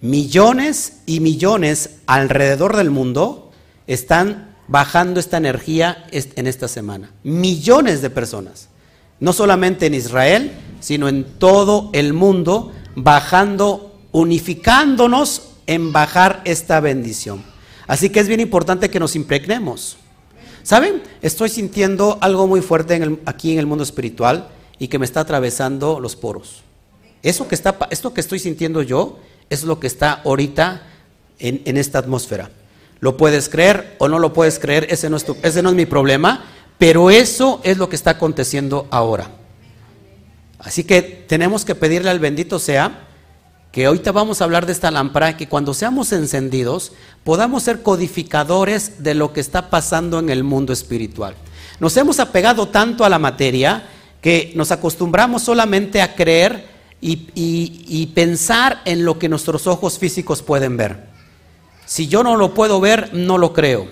millones 0.03 0.99
y 1.07 1.21
millones 1.21 2.01
alrededor 2.07 2.77
del 2.77 2.91
mundo 2.91 3.51
están 3.87 4.55
bajando 4.69 5.21
esta 5.21 5.38
energía 5.38 6.05
en 6.11 6.47
esta 6.47 6.69
semana. 6.69 7.12
Millones 7.23 8.03
de 8.03 8.11
personas. 8.11 8.69
No 9.21 9.33
solamente 9.33 9.87
en 9.87 9.95
Israel, 9.95 10.53
sino 10.81 11.09
en 11.09 11.25
todo 11.38 11.91
el 11.93 12.12
mundo, 12.12 12.73
bajando, 12.97 13.97
unificándonos 14.11 15.51
en 15.67 15.93
bajar 15.93 16.43
esta 16.45 16.81
bendición. 16.81 17.45
Así 17.87 18.11
que 18.11 18.21
es 18.21 18.29
bien 18.29 18.41
importante 18.41 18.91
que 18.91 19.01
nos 19.01 19.15
impregnemos. 19.15 19.97
¿Saben? 20.65 21.03
Estoy 21.23 21.49
sintiendo 21.49 22.19
algo 22.21 22.49
muy 22.49 22.61
fuerte 22.61 23.19
aquí 23.25 23.53
en 23.53 23.59
el 23.61 23.67
mundo 23.67 23.85
espiritual 23.85 24.49
y 24.79 24.88
que 24.88 24.99
me 24.99 25.05
está 25.05 25.21
atravesando 25.21 26.01
los 26.01 26.17
poros. 26.17 26.62
Eso 27.23 27.47
que 27.47 27.55
está, 27.55 27.77
esto 27.91 28.12
que 28.12 28.21
estoy 28.21 28.41
sintiendo 28.41 28.83
yo 28.83 29.21
es 29.55 29.65
lo 29.65 29.79
que 29.81 29.87
está 29.87 30.23
ahorita 30.25 30.83
en, 31.38 31.77
esta 31.77 31.99
atmósfera. 31.99 32.51
Lo 33.01 33.17
puedes 33.17 33.49
creer 33.49 33.97
o 33.99 34.09
no 34.09 34.19
lo 34.19 34.33
puedes 34.33 34.59
creer, 34.59 34.87
ese 34.91 35.11
no, 35.11 35.17
es 35.17 35.27
ese 35.43 35.62
no 35.62 35.71
es 35.71 35.75
mi 35.75 35.87
problema, 35.87 36.45
pero 36.79 37.11
eso 37.11 37.61
es 37.65 37.79
lo 37.79 37.88
que 37.88 37.97
está 37.97 38.12
aconteciendo 38.12 38.87
ahora. 38.91 39.31
Así 40.59 40.85
que 40.85 41.03
tenemos 41.03 41.65
que 41.65 41.75
pedirle 41.75 42.11
al 42.11 42.21
bendito 42.21 42.59
sea 42.59 43.09
que 43.73 43.87
ahorita 43.87 44.12
vamos 44.12 44.41
a 44.41 44.45
hablar 44.45 44.67
de 44.67 44.73
esta 44.73 44.91
lámpara, 44.91 45.37
que 45.37 45.49
cuando 45.49 45.75
seamos 45.75 46.12
encendidos 46.12 46.93
podamos 47.25 47.62
ser 47.62 47.83
codificadores 47.83 49.03
de 49.03 49.15
lo 49.15 49.33
que 49.33 49.41
está 49.41 49.71
pasando 49.71 50.19
en 50.19 50.29
el 50.31 50.45
mundo 50.45 50.73
espiritual. 50.73 51.35
Nos 51.81 51.97
hemos 51.97 52.21
apegado 52.21 52.69
tanto 52.69 53.05
a 53.05 53.09
la 53.09 53.19
materia 53.19 53.88
que 54.21 54.53
nos 54.55 54.71
acostumbramos 54.71 55.43
solamente 55.43 56.01
a 56.01 56.15
creer 56.15 56.71
y, 57.05 58.07
pensar 58.15 58.81
en 58.85 59.05
lo 59.05 59.19
que 59.19 59.29
nuestros 59.29 59.67
ojos 59.67 59.99
físicos 59.99 60.43
pueden 60.43 60.77
ver. 60.77 61.09
Si 61.85 62.07
yo 62.07 62.23
no 62.23 62.37
lo 62.37 62.55
puedo 62.55 62.81
ver, 62.81 63.12
no 63.12 63.38
lo 63.38 63.53
creo. 63.53 63.88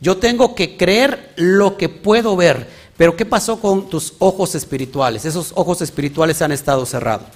Yo 0.00 0.18
tengo 0.18 0.54
que 0.54 0.76
creer 0.76 1.32
lo 1.36 1.76
que 1.76 1.88
puedo 1.88 2.36
ver. 2.36 2.68
Pero 2.96 3.16
¿qué 3.16 3.26
pasó 3.26 3.60
con 3.60 3.88
tus 3.90 4.14
ojos 4.20 4.54
espirituales? 4.54 5.24
Esos 5.24 5.52
ojos 5.56 5.82
espirituales 5.82 6.40
han 6.42 6.52
estado 6.52 6.86
cerrados. 6.86 7.26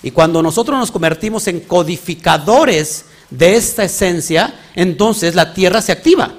Y 0.00 0.12
cuando 0.12 0.42
nosotros 0.42 0.78
nos 0.78 0.92
convertimos 0.92 1.48
en 1.48 1.60
codificadores 1.60 3.06
de 3.30 3.56
esta 3.56 3.82
esencia, 3.82 4.54
entonces 4.76 5.34
la 5.34 5.54
tierra 5.54 5.82
se 5.82 5.90
activa. 5.90 6.34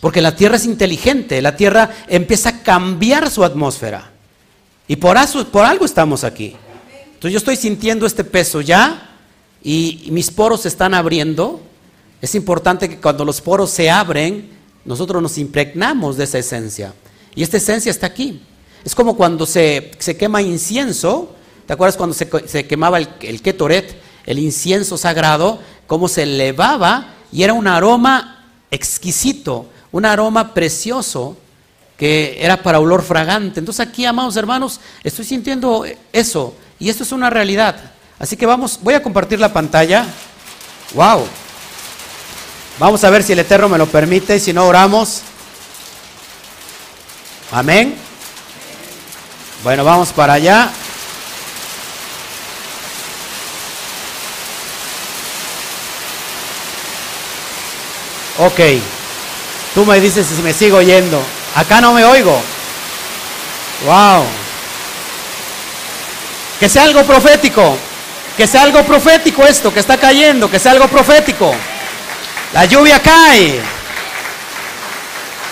Porque 0.00 0.22
la 0.22 0.34
tierra 0.34 0.56
es 0.56 0.64
inteligente, 0.64 1.42
la 1.42 1.56
tierra 1.56 1.90
empieza 2.08 2.48
a 2.48 2.62
cambiar 2.62 3.30
su 3.30 3.44
atmósfera. 3.44 4.10
Y 4.88 4.96
por, 4.96 5.18
por 5.50 5.66
algo 5.66 5.84
estamos 5.84 6.24
aquí. 6.24 6.56
Entonces 7.20 7.34
yo 7.34 7.38
estoy 7.38 7.56
sintiendo 7.56 8.06
este 8.06 8.24
peso 8.24 8.62
ya 8.62 9.10
y 9.62 10.08
mis 10.10 10.30
poros 10.30 10.62
se 10.62 10.68
están 10.68 10.94
abriendo. 10.94 11.60
Es 12.22 12.34
importante 12.34 12.88
que 12.88 12.96
cuando 12.96 13.26
los 13.26 13.42
poros 13.42 13.68
se 13.68 13.90
abren, 13.90 14.48
nosotros 14.86 15.20
nos 15.20 15.36
impregnamos 15.36 16.16
de 16.16 16.24
esa 16.24 16.38
esencia. 16.38 16.94
Y 17.34 17.42
esta 17.42 17.58
esencia 17.58 17.90
está 17.90 18.06
aquí. 18.06 18.40
Es 18.86 18.94
como 18.94 19.18
cuando 19.18 19.44
se, 19.44 19.90
se 19.98 20.16
quema 20.16 20.40
incienso, 20.40 21.34
¿Te 21.66 21.74
acuerdas 21.74 21.98
cuando 21.98 22.14
se, 22.14 22.66
quemaba 22.66 22.96
el, 22.96 23.06
el, 23.20 23.42
ketoret, 23.42 24.00
el 24.24 24.38
incienso 24.38 24.96
sagrado, 24.96 25.60
cómo 25.86 26.08
se 26.08 26.22
elevaba 26.22 27.16
y 27.30 27.42
era 27.42 27.52
un 27.52 27.66
aroma 27.66 28.48
exquisito, 28.70 29.66
un 29.92 30.06
aroma 30.06 30.54
precioso 30.54 31.36
que 31.98 32.38
era 32.40 32.62
para 32.62 32.80
olor 32.80 33.02
fragante. 33.02 33.60
Entonces 33.60 33.86
aquí, 33.86 34.06
amados 34.06 34.36
hermanos, 34.36 34.80
estoy 35.04 35.26
sintiendo 35.26 35.84
eso 36.14 36.54
y 36.80 36.88
esto 36.88 37.04
es 37.04 37.12
una 37.12 37.30
realidad. 37.30 37.76
Así 38.18 38.36
que 38.36 38.46
vamos, 38.46 38.80
voy 38.82 38.94
a 38.94 39.02
compartir 39.02 39.38
la 39.38 39.52
pantalla. 39.52 40.06
Wow. 40.94 41.26
Vamos 42.78 43.04
a 43.04 43.10
ver 43.10 43.22
si 43.22 43.34
el 43.34 43.38
Eterno 43.38 43.68
me 43.68 43.78
lo 43.78 43.86
permite 43.86 44.40
si 44.40 44.52
no 44.54 44.66
oramos. 44.66 45.20
Amén. 47.52 47.94
Bueno, 49.62 49.84
vamos 49.84 50.08
para 50.10 50.32
allá. 50.32 50.70
Ok, 58.38 58.58
tú 59.74 59.84
me 59.84 60.00
dices 60.00 60.26
si 60.26 60.40
me 60.40 60.54
sigo 60.54 60.78
oyendo. 60.78 61.22
Acá 61.54 61.82
no 61.82 61.92
me 61.92 62.06
oigo. 62.06 62.40
Wow. 63.84 64.24
Que 66.60 66.68
sea 66.68 66.84
algo 66.84 67.02
profético. 67.04 67.76
Que 68.36 68.46
sea 68.46 68.62
algo 68.62 68.84
profético 68.84 69.44
esto 69.44 69.74
que 69.74 69.80
está 69.80 69.96
cayendo. 69.96 70.48
Que 70.48 70.60
sea 70.60 70.72
algo 70.72 70.86
profético. 70.86 71.52
La 72.52 72.66
lluvia 72.66 73.00
cae. 73.00 73.60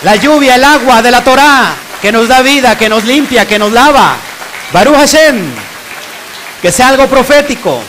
La 0.03 0.15
lluvia, 0.15 0.55
el 0.55 0.63
agua 0.63 1.01
de 1.01 1.11
la 1.11 1.23
Torah. 1.23 1.75
Que 2.01 2.11
nos 2.11 2.29
da 2.29 2.41
vida, 2.41 2.77
que 2.77 2.87
nos 2.87 3.03
limpia, 3.03 3.45
que 3.45 3.59
nos 3.59 3.71
lava. 3.71 4.15
Baruch 4.71 4.95
Hashem. 4.95 5.51
Que 6.61 6.71
sea 6.71 6.87
algo 6.89 7.07
profético. 7.07 7.81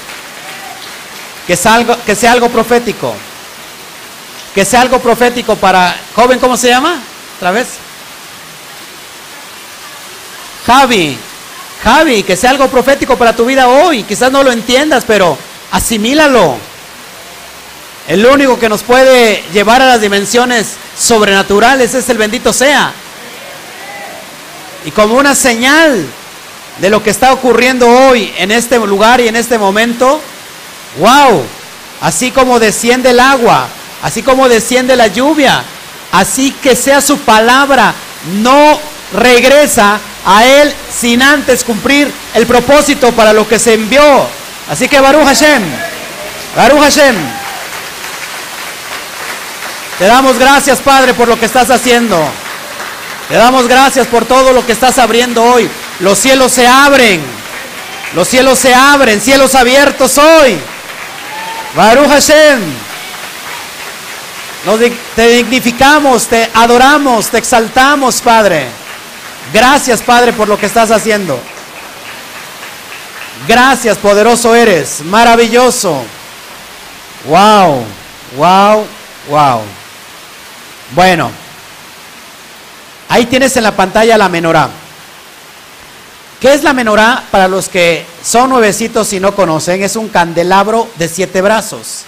Que 1.46 1.54
sea 1.54 1.74
algo, 1.74 1.96
que 2.04 2.16
sea 2.16 2.32
algo 2.32 2.48
profético 2.48 3.14
que 4.54 4.64
sea 4.64 4.80
algo 4.82 4.98
profético 4.98 5.56
para 5.56 5.96
joven, 6.14 6.38
¿cómo 6.38 6.56
se 6.56 6.68
llama? 6.68 7.00
Otra 7.36 7.50
vez. 7.50 7.68
Javi, 10.66 11.18
Javi, 11.82 12.22
que 12.22 12.36
sea 12.36 12.50
algo 12.50 12.68
profético 12.68 13.16
para 13.16 13.34
tu 13.34 13.44
vida 13.46 13.68
hoy. 13.68 14.02
Quizás 14.02 14.30
no 14.30 14.42
lo 14.42 14.52
entiendas, 14.52 15.04
pero 15.06 15.36
asimílalo. 15.72 16.56
El 18.08 18.26
único 18.26 18.58
que 18.58 18.68
nos 18.68 18.82
puede 18.82 19.42
llevar 19.52 19.80
a 19.82 19.86
las 19.86 20.00
dimensiones 20.00 20.74
sobrenaturales 20.98 21.94
es 21.94 22.08
el 22.08 22.18
bendito 22.18 22.52
sea. 22.52 22.92
Y 24.84 24.90
como 24.90 25.14
una 25.16 25.34
señal 25.34 26.06
de 26.78 26.90
lo 26.90 27.02
que 27.02 27.10
está 27.10 27.32
ocurriendo 27.32 27.88
hoy 27.88 28.32
en 28.38 28.50
este 28.50 28.78
lugar 28.78 29.20
y 29.20 29.28
en 29.28 29.36
este 29.36 29.58
momento, 29.58 30.20
wow, 30.98 31.42
así 32.00 32.30
como 32.30 32.58
desciende 32.58 33.10
el 33.10 33.20
agua, 33.20 33.68
así 34.02 34.22
como 34.22 34.48
desciende 34.48 34.96
la 34.96 35.06
lluvia, 35.06 35.62
así 36.12 36.50
que 36.62 36.74
sea 36.74 37.00
su 37.00 37.18
palabra, 37.18 37.94
no 38.42 38.78
regresa 39.12 40.00
a 40.24 40.44
él 40.44 40.74
sin 40.94 41.22
antes 41.22 41.64
cumplir 41.64 42.12
el 42.34 42.46
propósito 42.46 43.12
para 43.12 43.32
lo 43.32 43.48
que 43.48 43.58
se 43.58 43.74
envió. 43.74 44.26
Así 44.68 44.88
que 44.88 45.00
Baruch 45.00 45.24
Hashem, 45.24 45.62
Baruch 46.56 46.80
Hashem. 46.80 47.16
Te 49.98 50.06
damos 50.06 50.38
gracias, 50.38 50.78
Padre, 50.80 51.12
por 51.12 51.28
lo 51.28 51.38
que 51.38 51.46
estás 51.46 51.70
haciendo. 51.70 52.18
Te 53.28 53.34
damos 53.34 53.68
gracias 53.68 54.06
por 54.06 54.24
todo 54.24 54.52
lo 54.52 54.64
que 54.64 54.72
estás 54.72 54.98
abriendo 54.98 55.42
hoy. 55.42 55.68
Los 56.00 56.18
cielos 56.18 56.52
se 56.52 56.66
abren. 56.66 57.20
Los 58.14 58.26
cielos 58.26 58.58
se 58.58 58.74
abren, 58.74 59.20
cielos 59.20 59.54
abiertos 59.54 60.18
hoy. 60.18 60.58
Baruch 61.76 62.08
Hashem. 62.08 62.60
te 65.14 65.28
dignificamos, 65.28 66.26
te 66.26 66.50
adoramos, 66.54 67.28
te 67.28 67.38
exaltamos, 67.38 68.20
Padre. 68.20 68.79
Gracias, 69.52 70.00
Padre, 70.02 70.32
por 70.32 70.48
lo 70.48 70.58
que 70.58 70.66
estás 70.66 70.90
haciendo. 70.90 71.38
Gracias, 73.48 73.98
poderoso 73.98 74.54
eres, 74.54 75.00
maravilloso. 75.02 76.02
Wow, 77.26 77.84
wow, 78.36 78.84
wow. 79.28 79.62
Bueno, 80.92 81.30
ahí 83.08 83.26
tienes 83.26 83.56
en 83.56 83.64
la 83.64 83.74
pantalla 83.74 84.16
la 84.18 84.28
menorá. 84.28 84.70
¿Qué 86.40 86.54
es 86.54 86.62
la 86.62 86.72
menorá? 86.72 87.24
Para 87.30 87.48
los 87.48 87.68
que 87.68 88.06
son 88.22 88.50
nuevecitos 88.50 89.12
y 89.12 89.20
no 89.20 89.34
conocen, 89.34 89.82
es 89.82 89.96
un 89.96 90.08
candelabro 90.08 90.88
de 90.96 91.08
siete 91.08 91.42
brazos. 91.42 92.04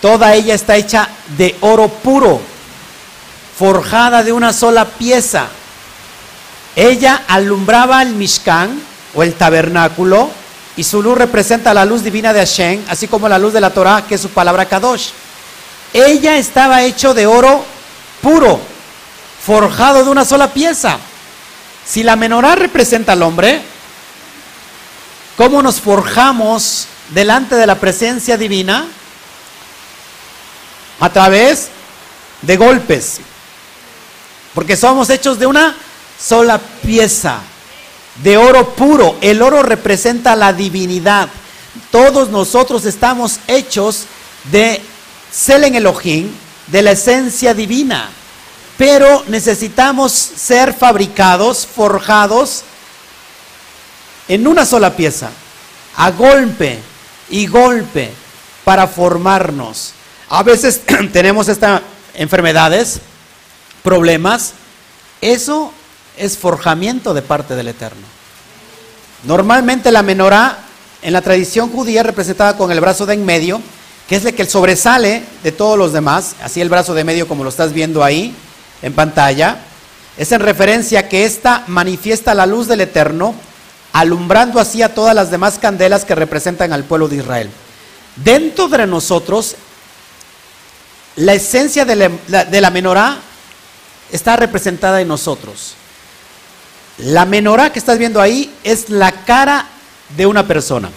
Toda 0.00 0.34
ella 0.34 0.54
está 0.54 0.76
hecha 0.76 1.08
de 1.36 1.56
oro 1.60 1.88
puro, 1.88 2.40
forjada 3.56 4.22
de 4.22 4.32
una 4.32 4.52
sola 4.52 4.86
pieza. 4.86 5.46
Ella 6.76 7.24
alumbraba 7.28 8.02
el 8.02 8.14
Mishkan 8.14 8.80
o 9.14 9.22
el 9.22 9.34
tabernáculo 9.34 10.30
y 10.76 10.82
su 10.82 11.02
luz 11.02 11.16
representa 11.16 11.72
la 11.72 11.84
luz 11.84 12.02
divina 12.02 12.32
de 12.32 12.40
Hashem, 12.40 12.84
así 12.88 13.06
como 13.06 13.28
la 13.28 13.38
luz 13.38 13.52
de 13.52 13.60
la 13.60 13.70
Torah, 13.70 14.04
que 14.06 14.16
es 14.16 14.20
su 14.20 14.30
palabra 14.30 14.66
Kadosh. 14.66 15.10
Ella 15.92 16.36
estaba 16.36 16.82
hecho 16.82 17.14
de 17.14 17.26
oro 17.26 17.64
puro, 18.20 18.60
forjado 19.44 20.04
de 20.04 20.10
una 20.10 20.24
sola 20.24 20.52
pieza. 20.52 20.98
Si 21.86 22.02
la 22.02 22.16
menorá 22.16 22.56
representa 22.56 23.12
al 23.12 23.22
hombre, 23.22 23.62
¿cómo 25.36 25.62
nos 25.62 25.80
forjamos 25.80 26.86
delante 27.10 27.54
de 27.54 27.66
la 27.66 27.76
presencia 27.76 28.36
divina? 28.36 28.86
A 30.98 31.10
través 31.10 31.68
de 32.42 32.56
golpes. 32.56 33.20
Porque 34.54 34.76
somos 34.76 35.10
hechos 35.10 35.38
de 35.38 35.46
una 35.46 35.76
sola 36.18 36.58
pieza, 36.58 37.40
de 38.22 38.36
oro 38.36 38.74
puro. 38.74 39.16
El 39.20 39.42
oro 39.42 39.62
representa 39.62 40.36
la 40.36 40.52
divinidad. 40.52 41.28
Todos 41.90 42.28
nosotros 42.30 42.84
estamos 42.84 43.40
hechos 43.46 44.04
de 44.50 44.80
Selen 45.32 45.74
Elohim, 45.74 46.30
de 46.68 46.82
la 46.82 46.92
esencia 46.92 47.54
divina. 47.54 48.08
Pero 48.76 49.24
necesitamos 49.28 50.12
ser 50.12 50.74
fabricados, 50.74 51.66
forjados 51.66 52.62
en 54.26 54.46
una 54.46 54.64
sola 54.64 54.96
pieza, 54.96 55.30
a 55.96 56.10
golpe 56.10 56.80
y 57.30 57.46
golpe, 57.46 58.12
para 58.64 58.88
formarnos. 58.88 59.92
A 60.28 60.42
veces 60.42 60.80
tenemos 61.12 61.48
estas 61.48 61.82
enfermedades, 62.14 63.00
problemas. 63.82 64.54
Eso 65.20 65.72
es 66.16 66.38
forjamiento 66.38 67.14
de 67.14 67.22
parte 67.22 67.54
del 67.54 67.68
Eterno. 67.68 68.06
Normalmente 69.24 69.90
la 69.90 70.02
menorá 70.02 70.58
en 71.02 71.12
la 71.12 71.22
tradición 71.22 71.70
judía 71.70 72.02
representada 72.02 72.56
con 72.56 72.70
el 72.70 72.80
brazo 72.80 73.06
de 73.06 73.14
en 73.14 73.24
medio, 73.24 73.60
que 74.08 74.16
es 74.16 74.24
el 74.24 74.34
que 74.34 74.44
sobresale 74.44 75.22
de 75.42 75.52
todos 75.52 75.78
los 75.78 75.92
demás, 75.92 76.34
así 76.42 76.60
el 76.60 76.68
brazo 76.68 76.94
de 76.94 77.04
medio 77.04 77.26
como 77.26 77.44
lo 77.44 77.50
estás 77.50 77.72
viendo 77.72 78.04
ahí 78.04 78.34
en 78.82 78.92
pantalla, 78.92 79.58
es 80.16 80.30
en 80.32 80.40
referencia 80.40 81.00
a 81.00 81.08
que 81.08 81.24
ésta 81.24 81.64
manifiesta 81.66 82.34
la 82.34 82.46
luz 82.46 82.68
del 82.68 82.82
Eterno, 82.82 83.34
alumbrando 83.92 84.60
así 84.60 84.82
a 84.82 84.94
todas 84.94 85.14
las 85.14 85.30
demás 85.30 85.58
candelas 85.58 86.04
que 86.04 86.14
representan 86.14 86.72
al 86.72 86.84
pueblo 86.84 87.08
de 87.08 87.16
Israel. 87.16 87.50
Dentro 88.16 88.68
de 88.68 88.86
nosotros, 88.86 89.56
la 91.16 91.34
esencia 91.34 91.84
de 91.84 91.96
la, 91.96 92.44
de 92.44 92.60
la 92.60 92.70
menorá 92.70 93.18
está 94.12 94.36
representada 94.36 95.00
en 95.00 95.08
nosotros. 95.08 95.74
La 96.98 97.24
menorá 97.24 97.72
que 97.72 97.78
estás 97.78 97.98
viendo 97.98 98.20
ahí 98.20 98.52
es 98.62 98.88
la 98.88 99.12
cara 99.12 99.66
de 100.16 100.26
una 100.26 100.46
persona. 100.46 100.90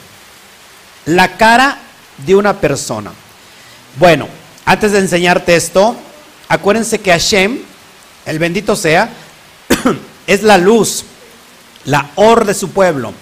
La 1.05 1.37
cara 1.37 1.77
de 2.25 2.35
una 2.35 2.59
persona. 2.59 3.11
Bueno, 3.97 4.27
antes 4.65 4.91
de 4.91 4.99
enseñarte 4.99 5.55
esto, 5.55 5.95
acuérdense 6.49 6.99
que 6.99 7.11
Hashem, 7.11 7.59
el 8.25 8.39
bendito 8.39 8.75
sea, 8.75 9.09
es 10.27 10.43
la 10.43 10.57
luz, 10.57 11.03
la 11.85 12.11
or 12.15 12.45
de 12.45 12.53
su 12.53 12.69
pueblo. 12.69 13.13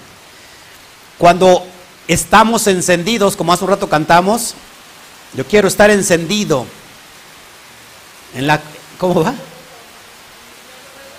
Cuando 1.17 1.65
estamos 2.07 2.67
encendidos, 2.67 3.35
como 3.35 3.53
hace 3.53 3.63
un 3.63 3.69
rato 3.69 3.87
cantamos, 3.87 4.53
yo 5.33 5.45
quiero 5.45 5.67
estar 5.67 5.89
encendido 5.89 6.65
en 8.33 8.47
la 8.47 8.61
¿cómo 8.97 9.23
va? 9.23 9.33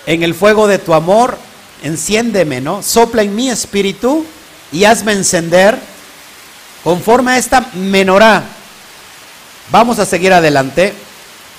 En 0.07 0.23
el 0.23 0.33
fuego 0.33 0.67
de 0.67 0.79
tu 0.79 0.93
amor 0.93 1.37
enciéndeme, 1.83 2.61
¿no? 2.61 2.81
Sopla 2.81 3.21
en 3.21 3.35
mi 3.35 3.49
espíritu 3.49 4.25
y 4.71 4.85
hazme 4.85 5.11
encender 5.11 5.77
conforme 6.83 7.33
a 7.33 7.37
esta 7.37 7.69
menorá. 7.73 8.43
Vamos 9.69 9.99
a 9.99 10.05
seguir 10.05 10.31
adelante. 10.31 10.93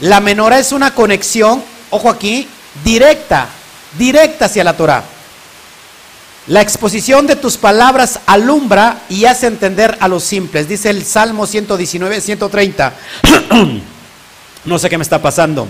La 0.01 0.21
menorá 0.21 0.59
es 0.59 0.73
una 0.73 0.95
conexión, 0.95 1.63
ojo 1.91 2.09
aquí, 2.09 2.49
directa, 2.83 3.49
directa 3.99 4.47
hacia 4.47 4.65
la 4.65 4.77
Torah. 4.77 5.05
La 6.47 6.63
exposición 6.63 7.27
de 7.27 7.37
tus 7.37 7.59
palabras 7.59 8.21
alumbra 8.25 9.03
y 9.11 9.27
hace 9.27 9.47
entender 9.47 9.99
a 10.01 10.09
los 10.09 10.25
simples, 10.25 10.67
dice 10.67 10.89
el 10.89 11.05
Salmo 11.05 11.47
119, 11.47 12.23
130. 12.23 12.95
no 14.65 14.79
sé 14.79 14.89
qué 14.89 14.97
me 14.97 15.03
está 15.03 15.21
pasando. 15.21 15.69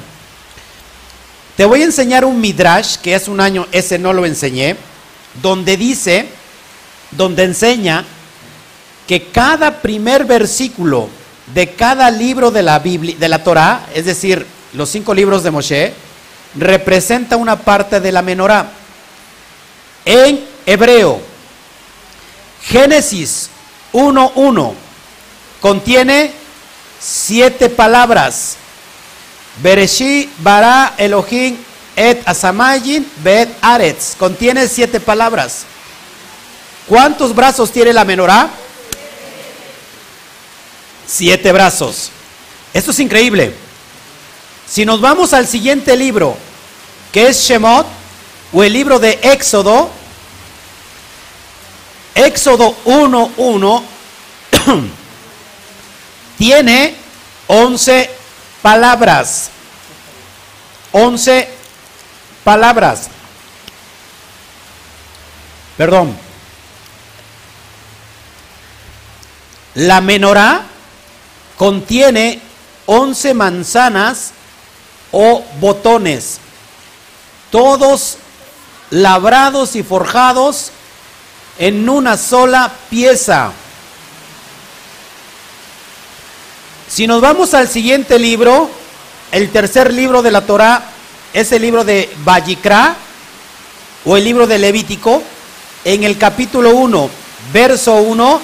Te 1.58 1.64
voy 1.64 1.82
a 1.82 1.86
enseñar 1.86 2.24
un 2.24 2.40
midrash, 2.40 2.98
que 2.98 3.16
es 3.16 3.26
un 3.26 3.40
año, 3.40 3.66
ese 3.72 3.98
no 3.98 4.12
lo 4.12 4.24
enseñé, 4.24 4.76
donde 5.42 5.76
dice, 5.76 6.28
donde 7.10 7.42
enseña 7.42 8.04
que 9.08 9.24
cada 9.24 9.82
primer 9.82 10.24
versículo 10.24 11.08
de 11.52 11.74
cada 11.74 12.12
libro 12.12 12.52
de 12.52 12.62
la 12.62 12.78
Biblia, 12.78 13.16
de 13.18 13.28
la 13.28 13.42
Torah, 13.42 13.88
es 13.92 14.04
decir, 14.04 14.46
los 14.72 14.88
cinco 14.88 15.12
libros 15.12 15.42
de 15.42 15.50
Moshe, 15.50 15.94
representa 16.54 17.36
una 17.36 17.58
parte 17.58 17.98
de 17.98 18.12
la 18.12 18.22
menorá. 18.22 18.70
En 20.04 20.46
hebreo, 20.64 21.20
Génesis 22.62 23.50
1.1 23.92 24.74
contiene 25.60 26.30
siete 27.00 27.68
palabras 27.68 28.58
Bereshit 29.62 30.30
bara 30.38 30.94
Elohim 30.98 31.56
et 31.96 32.22
asamayin 32.26 33.06
bet 33.24 33.48
aretz. 33.60 34.14
Contiene 34.16 34.68
siete 34.68 35.00
palabras. 35.00 35.64
¿Cuántos 36.86 37.34
brazos 37.34 37.72
tiene 37.72 37.92
la 37.92 38.04
menorá? 38.04 38.48
Siete 41.06 41.50
brazos. 41.52 42.10
Esto 42.72 42.92
es 42.92 43.00
increíble. 43.00 43.52
Si 44.68 44.84
nos 44.84 45.00
vamos 45.00 45.32
al 45.32 45.46
siguiente 45.46 45.96
libro, 45.96 46.36
que 47.10 47.28
es 47.28 47.38
Shemot, 47.40 47.86
o 48.52 48.62
el 48.62 48.72
libro 48.72 48.98
de 48.98 49.18
Éxodo, 49.22 49.90
Éxodo 52.14 52.76
1.1, 52.84 53.82
tiene 56.38 56.94
11 57.48 58.17
palabras. 58.62 59.50
Once 60.92 61.48
palabras. 62.44 63.08
Perdón. 65.76 66.16
La 69.74 70.00
menorá 70.00 70.64
contiene 71.56 72.40
once 72.86 73.34
manzanas 73.34 74.32
o 75.12 75.44
botones. 75.60 76.38
Todos 77.50 78.18
labrados 78.90 79.76
y 79.76 79.82
forjados 79.82 80.72
en 81.58 81.88
una 81.88 82.16
sola 82.16 82.72
pieza. 82.90 83.52
Si 86.98 87.06
nos 87.06 87.20
vamos 87.20 87.54
al 87.54 87.68
siguiente 87.68 88.18
libro, 88.18 88.68
el 89.30 89.50
tercer 89.50 89.94
libro 89.94 90.20
de 90.20 90.32
la 90.32 90.40
Torah 90.40 90.82
es 91.32 91.52
el 91.52 91.62
libro 91.62 91.84
de 91.84 92.12
Vallicra 92.24 92.96
o 94.04 94.16
el 94.16 94.24
libro 94.24 94.48
de 94.48 94.58
Levítico, 94.58 95.22
en 95.84 96.02
el 96.02 96.18
capítulo 96.18 96.74
1, 96.74 97.08
verso 97.52 97.94
1, 97.94 98.40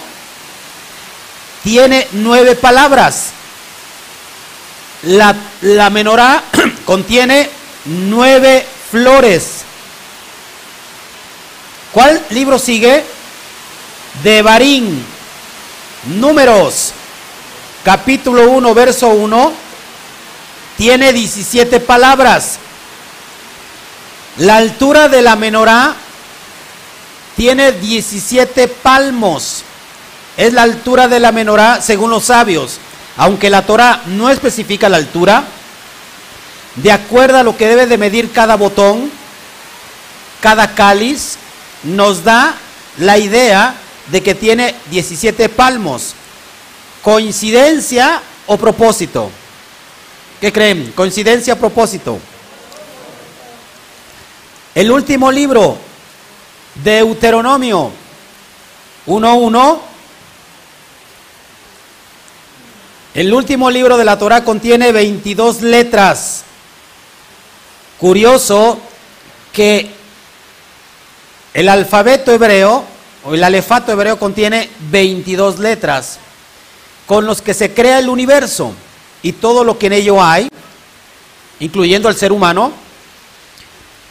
tiene 1.64 2.06
nueve 2.12 2.54
palabras. 2.54 3.30
La, 5.02 5.34
la 5.62 5.90
menorá 5.90 6.44
contiene 6.84 7.50
nueve 7.86 8.64
flores. 8.88 9.64
¿Cuál 11.90 12.24
libro 12.30 12.60
sigue? 12.60 13.02
De 14.22 14.42
Barín, 14.42 15.04
Números, 16.04 16.92
capítulo 17.84 18.50
1, 18.50 18.74
verso 18.74 19.08
1, 19.08 19.52
tiene 20.76 21.12
17 21.12 21.78
palabras. 21.80 22.58
La 24.38 24.56
altura 24.56 25.08
de 25.08 25.22
la 25.22 25.36
menorá 25.36 25.94
tiene 27.36 27.72
17 27.72 28.66
palmos. 28.68 29.62
Es 30.36 30.52
la 30.52 30.62
altura 30.62 31.06
de 31.06 31.20
la 31.20 31.30
menorá 31.30 31.80
según 31.80 32.10
los 32.10 32.24
sabios. 32.24 32.78
Aunque 33.16 33.50
la 33.50 33.64
Torah 33.64 34.02
no 34.06 34.30
especifica 34.30 34.88
la 34.88 34.96
altura, 34.96 35.44
de 36.76 36.90
acuerdo 36.90 37.38
a 37.38 37.44
lo 37.44 37.56
que 37.56 37.68
debe 37.68 37.86
de 37.86 37.98
medir 37.98 38.32
cada 38.32 38.56
botón, 38.56 39.10
cada 40.40 40.74
cáliz, 40.74 41.36
nos 41.84 42.24
da 42.24 42.56
la 42.98 43.18
idea 43.18 43.74
de 44.10 44.22
que 44.22 44.34
tiene 44.34 44.74
17 44.90 45.48
palmos. 45.50 46.14
¿Coincidencia 47.04 48.22
o 48.46 48.56
propósito? 48.56 49.30
¿Qué 50.40 50.50
creen? 50.50 50.90
¿Coincidencia 50.96 51.52
o 51.52 51.58
propósito? 51.58 52.18
El 54.74 54.90
último 54.90 55.30
libro, 55.30 55.76
Deuteronomio 56.82 57.92
1.1. 59.06 59.78
El 63.12 63.34
último 63.34 63.70
libro 63.70 63.98
de 63.98 64.04
la 64.06 64.18
Torah 64.18 64.42
contiene 64.42 64.90
22 64.90 65.60
letras. 65.60 66.44
Curioso 67.98 68.80
que 69.52 69.90
el 71.52 71.68
alfabeto 71.68 72.32
hebreo 72.32 72.82
o 73.24 73.34
el 73.34 73.44
alefato 73.44 73.92
hebreo 73.92 74.18
contiene 74.18 74.70
22 74.90 75.58
letras 75.58 76.20
con 77.06 77.26
los 77.26 77.42
que 77.42 77.54
se 77.54 77.74
crea 77.74 77.98
el 77.98 78.08
universo 78.08 78.72
y 79.22 79.32
todo 79.32 79.64
lo 79.64 79.78
que 79.78 79.86
en 79.86 79.94
ello 79.94 80.22
hay, 80.22 80.48
incluyendo 81.60 82.08
al 82.08 82.16
ser 82.16 82.32
humano. 82.32 82.72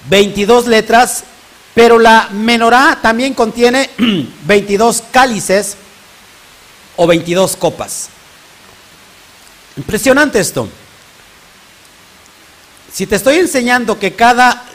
22 0.09 0.67
letras, 0.67 1.23
pero 1.73 1.97
la 1.97 2.29
menorá 2.31 2.99
también 3.01 3.33
contiene 3.33 3.89
22 4.45 5.03
cálices 5.11 5.77
o 6.95 7.07
22 7.07 7.55
copas. 7.55 8.09
Impresionante 9.77 10.39
esto. 10.39 10.67
Si 12.91 13.07
te 13.07 13.15
estoy 13.15 13.37
enseñando 13.37 13.97
que 13.97 14.13
cada, 14.13 14.65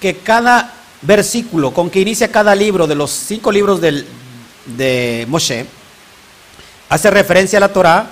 que 0.00 0.16
cada 0.16 0.72
versículo 1.02 1.72
con 1.72 1.90
que 1.90 2.00
inicia 2.00 2.32
cada 2.32 2.54
libro 2.54 2.86
de 2.86 2.94
los 2.94 3.10
cinco 3.10 3.52
libros 3.52 3.80
del, 3.80 4.06
de 4.66 5.26
Moshe 5.28 5.66
hace 6.92 7.10
referencia 7.10 7.56
a 7.56 7.60
la 7.60 7.72
Torah, 7.72 8.04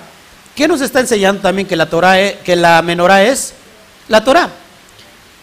¿qué 0.55 0.67
nos 0.67 0.81
está 0.81 0.99
enseñando 0.99 1.39
también 1.39 1.67
que 1.67 1.75
la 1.75 1.87
Torah 1.87 2.15
que 2.43 2.55
la 2.55 2.81
menorá 2.81 3.21
es 3.23 3.53
la 4.07 4.23
Torah? 4.23 4.49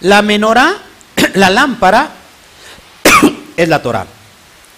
La 0.01 0.23
menorá, 0.23 0.75
la 1.35 1.49
lámpara 1.49 2.11
es 3.57 3.69
la 3.69 3.81
Torah. 3.81 4.07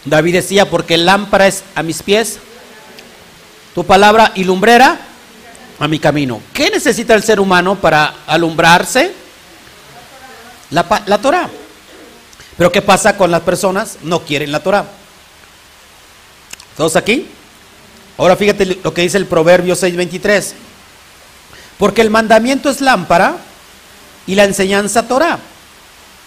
David 0.05 0.35
decía, 0.35 0.69
porque 0.69 0.99
lámpara 0.99 1.47
es 1.47 1.65
a 1.75 1.83
mis 1.83 2.03
pies, 2.03 2.39
tu 3.75 3.87
palabra 3.87 4.33
y 4.35 4.45
lumbrera 4.45 4.99
a 5.79 5.89
mi 5.89 5.99
camino. 5.99 6.43
¿Qué 6.53 6.69
necesita 6.69 7.15
el 7.15 7.23
ser 7.23 7.41
humano 7.41 7.77
para 7.77 8.15
alumbrarse? 8.27 9.15
La, 10.69 10.85
la 11.07 11.17
Torah. 11.17 11.49
Pero 12.59 12.71
¿qué 12.71 12.83
pasa 12.83 13.17
con 13.17 13.31
las 13.31 13.41
personas? 13.41 13.97
No 14.03 14.21
quieren 14.21 14.53
la 14.53 14.63
Torah. 14.63 14.85
¿Todos 16.77 16.97
aquí? 16.97 17.27
Ahora 18.21 18.37
fíjate 18.37 18.67
lo 18.85 18.93
que 18.93 19.01
dice 19.01 19.17
el 19.17 19.25
Proverbio 19.25 19.75
6:23. 19.75 20.53
Porque 21.79 22.03
el 22.03 22.11
mandamiento 22.11 22.69
es 22.69 22.83
lámpara 22.83 23.39
y 24.27 24.35
la 24.35 24.45
enseñanza 24.45 25.09
Torah. 25.09 25.39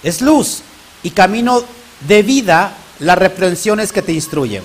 Es 0.01 0.19
luz 0.19 0.63
y 1.03 1.11
camino 1.11 1.63
de 2.07 2.23
vida 2.23 2.75
las 2.97 3.15
reprensiones 3.15 3.91
que 3.91 4.01
te 4.01 4.11
instruyen. 4.11 4.63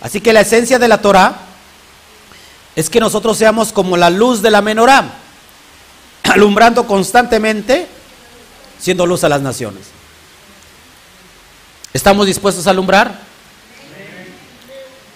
Así 0.00 0.20
que 0.20 0.32
la 0.32 0.42
esencia 0.42 0.78
de 0.78 0.86
la 0.86 1.02
Torah 1.02 1.36
es 2.76 2.88
que 2.88 3.00
nosotros 3.00 3.36
seamos 3.36 3.72
como 3.72 3.96
la 3.96 4.08
luz 4.08 4.40
de 4.40 4.52
la 4.52 4.62
menorá, 4.62 5.14
alumbrando 6.22 6.86
constantemente, 6.86 7.88
siendo 8.78 9.04
luz 9.04 9.24
a 9.24 9.28
las 9.28 9.40
naciones. 9.40 9.88
¿Estamos 11.92 12.24
dispuestos 12.28 12.68
a 12.68 12.70
alumbrar? 12.70 13.27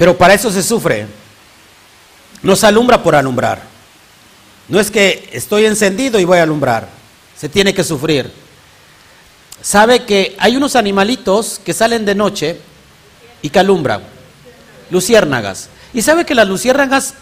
Pero 0.02 0.18
para 0.18 0.34
eso 0.34 0.50
se 0.50 0.64
sufre. 0.64 1.06
No 2.42 2.56
se 2.56 2.66
alumbra 2.66 3.00
por 3.04 3.14
alumbrar. 3.14 3.62
No 4.66 4.80
es 4.80 4.90
que 4.90 5.30
estoy 5.30 5.64
encendido 5.64 6.18
y 6.18 6.24
voy 6.24 6.38
a 6.38 6.42
alumbrar. 6.42 6.88
Se 7.36 7.48
tiene 7.48 7.72
que 7.72 7.84
sufrir. 7.84 8.28
Sabe 9.60 10.04
que 10.04 10.34
hay 10.40 10.56
unos 10.56 10.74
animalitos 10.74 11.60
que 11.64 11.72
salen 11.72 12.04
de 12.04 12.16
noche 12.16 12.58
y 13.42 13.50
que 13.50 13.60
alumbran. 13.60 14.02
Luciérnagas. 14.90 15.68
Y 15.94 16.02
sabe 16.02 16.26
que 16.26 16.34
las 16.34 16.48
luciérnagas 16.48 17.14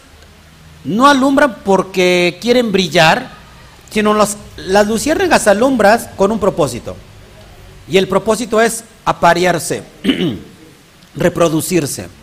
no 0.82 1.06
alumbran 1.06 1.56
porque 1.62 2.38
quieren 2.40 2.72
brillar, 2.72 3.28
sino 3.90 4.14
las, 4.14 4.38
luciérnagas 4.86 5.46
alumbran 5.48 6.12
con 6.16 6.32
un 6.32 6.40
propósito. 6.40 6.96
Y 7.90 7.98
el 7.98 8.08
propósito 8.08 8.58
es 8.58 8.84
aparearse, 9.04 9.82
reproducirse. 11.14 12.19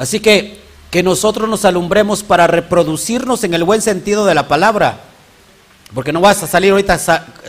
Así 0.00 0.18
que 0.18 0.58
que 0.90 1.02
nosotros 1.02 1.46
nos 1.48 1.64
alumbremos 1.64 2.22
para 2.22 2.46
reproducirnos 2.46 3.44
en 3.44 3.52
el 3.52 3.64
buen 3.64 3.82
sentido 3.82 4.24
de 4.24 4.34
la 4.34 4.48
palabra. 4.48 5.00
Porque 5.94 6.10
no 6.12 6.22
vas 6.22 6.42
a 6.42 6.46
salir 6.46 6.72
ahorita 6.72 6.98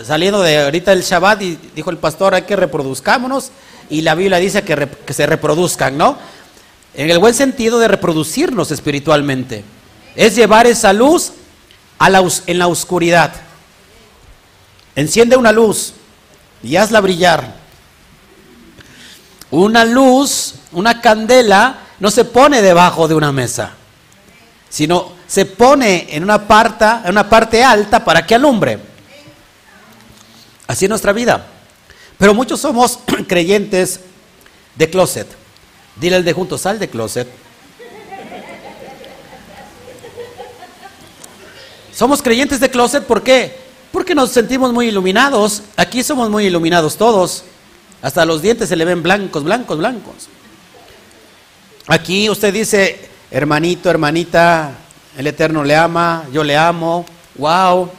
saliendo 0.03 0.41
de 0.41 0.65
ahorita 0.65 0.91
el 0.93 1.01
Shabbat 1.01 1.41
y 1.41 1.57
dijo 1.73 1.89
el 1.89 1.97
pastor, 1.97 2.35
hay 2.35 2.41
que 2.41 2.55
reproduzcámonos 2.55 3.51
y 3.89 4.01
la 4.01 4.15
Biblia 4.15 4.37
dice 4.37 4.63
que, 4.63 4.89
que 5.05 5.13
se 5.13 5.25
reproduzcan, 5.25 5.97
¿no? 5.97 6.17
En 6.93 7.09
el 7.09 7.19
buen 7.19 7.33
sentido 7.33 7.79
de 7.79 7.87
reproducirnos 7.87 8.69
espiritualmente. 8.69 9.63
Es 10.15 10.35
llevar 10.35 10.67
esa 10.67 10.91
luz 10.91 11.31
a 11.99 12.09
la, 12.09 12.27
en 12.47 12.59
la 12.59 12.67
oscuridad. 12.67 13.31
Enciende 14.95 15.37
una 15.37 15.53
luz 15.53 15.93
y 16.61 16.75
hazla 16.75 16.99
brillar. 16.99 17.55
Una 19.51 19.85
luz, 19.85 20.55
una 20.73 20.99
candela, 20.99 21.77
no 22.01 22.09
se 22.09 22.25
pone 22.25 22.63
debajo 22.63 23.07
de 23.07 23.13
una 23.13 23.31
mesa, 23.31 23.73
sino 24.67 25.13
se 25.27 25.45
pone 25.45 26.07
en 26.09 26.23
una, 26.23 26.47
parte, 26.47 26.83
en 26.83 27.11
una 27.11 27.29
parte 27.29 27.63
alta 27.63 28.03
para 28.03 28.25
que 28.25 28.33
alumbre. 28.33 28.79
Así 30.65 30.85
es 30.85 30.89
nuestra 30.89 31.13
vida. 31.13 31.45
Pero 32.17 32.33
muchos 32.33 32.59
somos 32.59 32.97
creyentes 33.27 33.99
de 34.75 34.89
closet. 34.89 35.27
Dile 35.95 36.15
al 36.15 36.25
de 36.25 36.33
junto, 36.33 36.57
sal 36.57 36.79
de 36.79 36.89
closet. 36.89 37.27
Somos 41.93 42.23
creyentes 42.23 42.59
de 42.59 42.71
closet, 42.71 43.05
¿por 43.05 43.21
qué? 43.21 43.59
Porque 43.91 44.15
nos 44.15 44.31
sentimos 44.31 44.73
muy 44.73 44.87
iluminados. 44.87 45.61
Aquí 45.77 46.01
somos 46.01 46.31
muy 46.31 46.47
iluminados 46.47 46.97
todos. 46.97 47.43
Hasta 48.01 48.25
los 48.25 48.41
dientes 48.41 48.69
se 48.69 48.75
le 48.75 48.85
ven 48.85 49.03
blancos, 49.03 49.43
blancos, 49.43 49.77
blancos. 49.77 50.29
Aquí 51.91 52.29
usted 52.29 52.53
dice, 52.53 53.09
hermanito, 53.31 53.89
hermanita, 53.89 54.71
el 55.17 55.27
Eterno 55.27 55.61
le 55.61 55.75
ama, 55.75 56.25
yo 56.31 56.41
le 56.41 56.55
amo, 56.55 57.05
wow, 57.35 57.91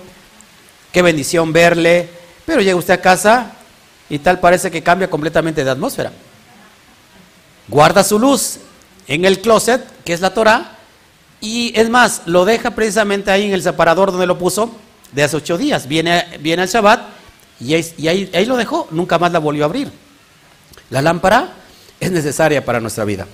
qué 0.90 1.02
bendición 1.02 1.52
verle. 1.52 2.08
Pero 2.46 2.62
llega 2.62 2.74
usted 2.74 2.94
a 2.94 3.02
casa 3.02 3.52
y 4.08 4.18
tal 4.18 4.40
parece 4.40 4.70
que 4.70 4.82
cambia 4.82 5.10
completamente 5.10 5.62
de 5.62 5.70
atmósfera. 5.70 6.10
Guarda 7.68 8.02
su 8.02 8.18
luz 8.18 8.60
en 9.08 9.26
el 9.26 9.42
closet, 9.42 9.84
que 10.06 10.14
es 10.14 10.22
la 10.22 10.32
Torah, 10.32 10.78
y 11.42 11.78
es 11.78 11.90
más, 11.90 12.22
lo 12.24 12.46
deja 12.46 12.70
precisamente 12.70 13.30
ahí 13.30 13.44
en 13.44 13.52
el 13.52 13.62
separador 13.62 14.10
donde 14.10 14.26
lo 14.26 14.38
puso 14.38 14.74
de 15.12 15.22
hace 15.22 15.36
ocho 15.36 15.58
días. 15.58 15.86
Viene, 15.86 16.38
viene 16.40 16.62
al 16.62 16.68
Shabbat 16.68 17.02
y, 17.60 17.74
ahí 17.74 18.46
lo 18.46 18.56
dejó, 18.56 18.88
nunca 18.90 19.18
más 19.18 19.32
la 19.32 19.38
volvió 19.38 19.64
a 19.64 19.66
abrir. 19.66 19.92
La 20.88 21.02
lámpara 21.02 21.52
es 22.00 22.10
necesaria 22.10 22.64
para 22.64 22.80
nuestra 22.80 23.04
vida. 23.04 23.26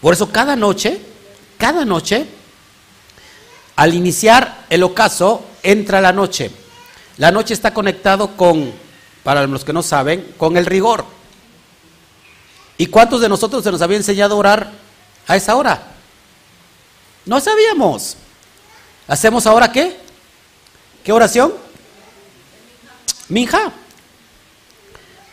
Por 0.00 0.14
eso 0.14 0.30
cada 0.30 0.56
noche, 0.56 1.00
cada 1.58 1.84
noche, 1.84 2.26
al 3.76 3.94
iniciar 3.94 4.66
el 4.70 4.82
ocaso, 4.82 5.44
entra 5.62 6.00
la 6.00 6.12
noche. 6.12 6.50
La 7.18 7.30
noche 7.30 7.52
está 7.52 7.74
conectado 7.74 8.36
con, 8.36 8.72
para 9.22 9.46
los 9.46 9.64
que 9.64 9.72
no 9.72 9.82
saben, 9.82 10.34
con 10.38 10.56
el 10.56 10.66
rigor. 10.66 11.04
¿Y 12.78 12.86
cuántos 12.86 13.20
de 13.20 13.28
nosotros 13.28 13.62
se 13.62 13.70
nos 13.70 13.82
había 13.82 13.98
enseñado 13.98 14.34
a 14.34 14.38
orar 14.38 14.72
a 15.26 15.36
esa 15.36 15.54
hora? 15.54 15.82
No 17.26 17.38
sabíamos. 17.40 18.16
¿Hacemos 19.06 19.46
ahora 19.46 19.70
qué? 19.70 19.98
¿Qué 21.04 21.12
oración? 21.12 21.52
Minja. 23.28 23.72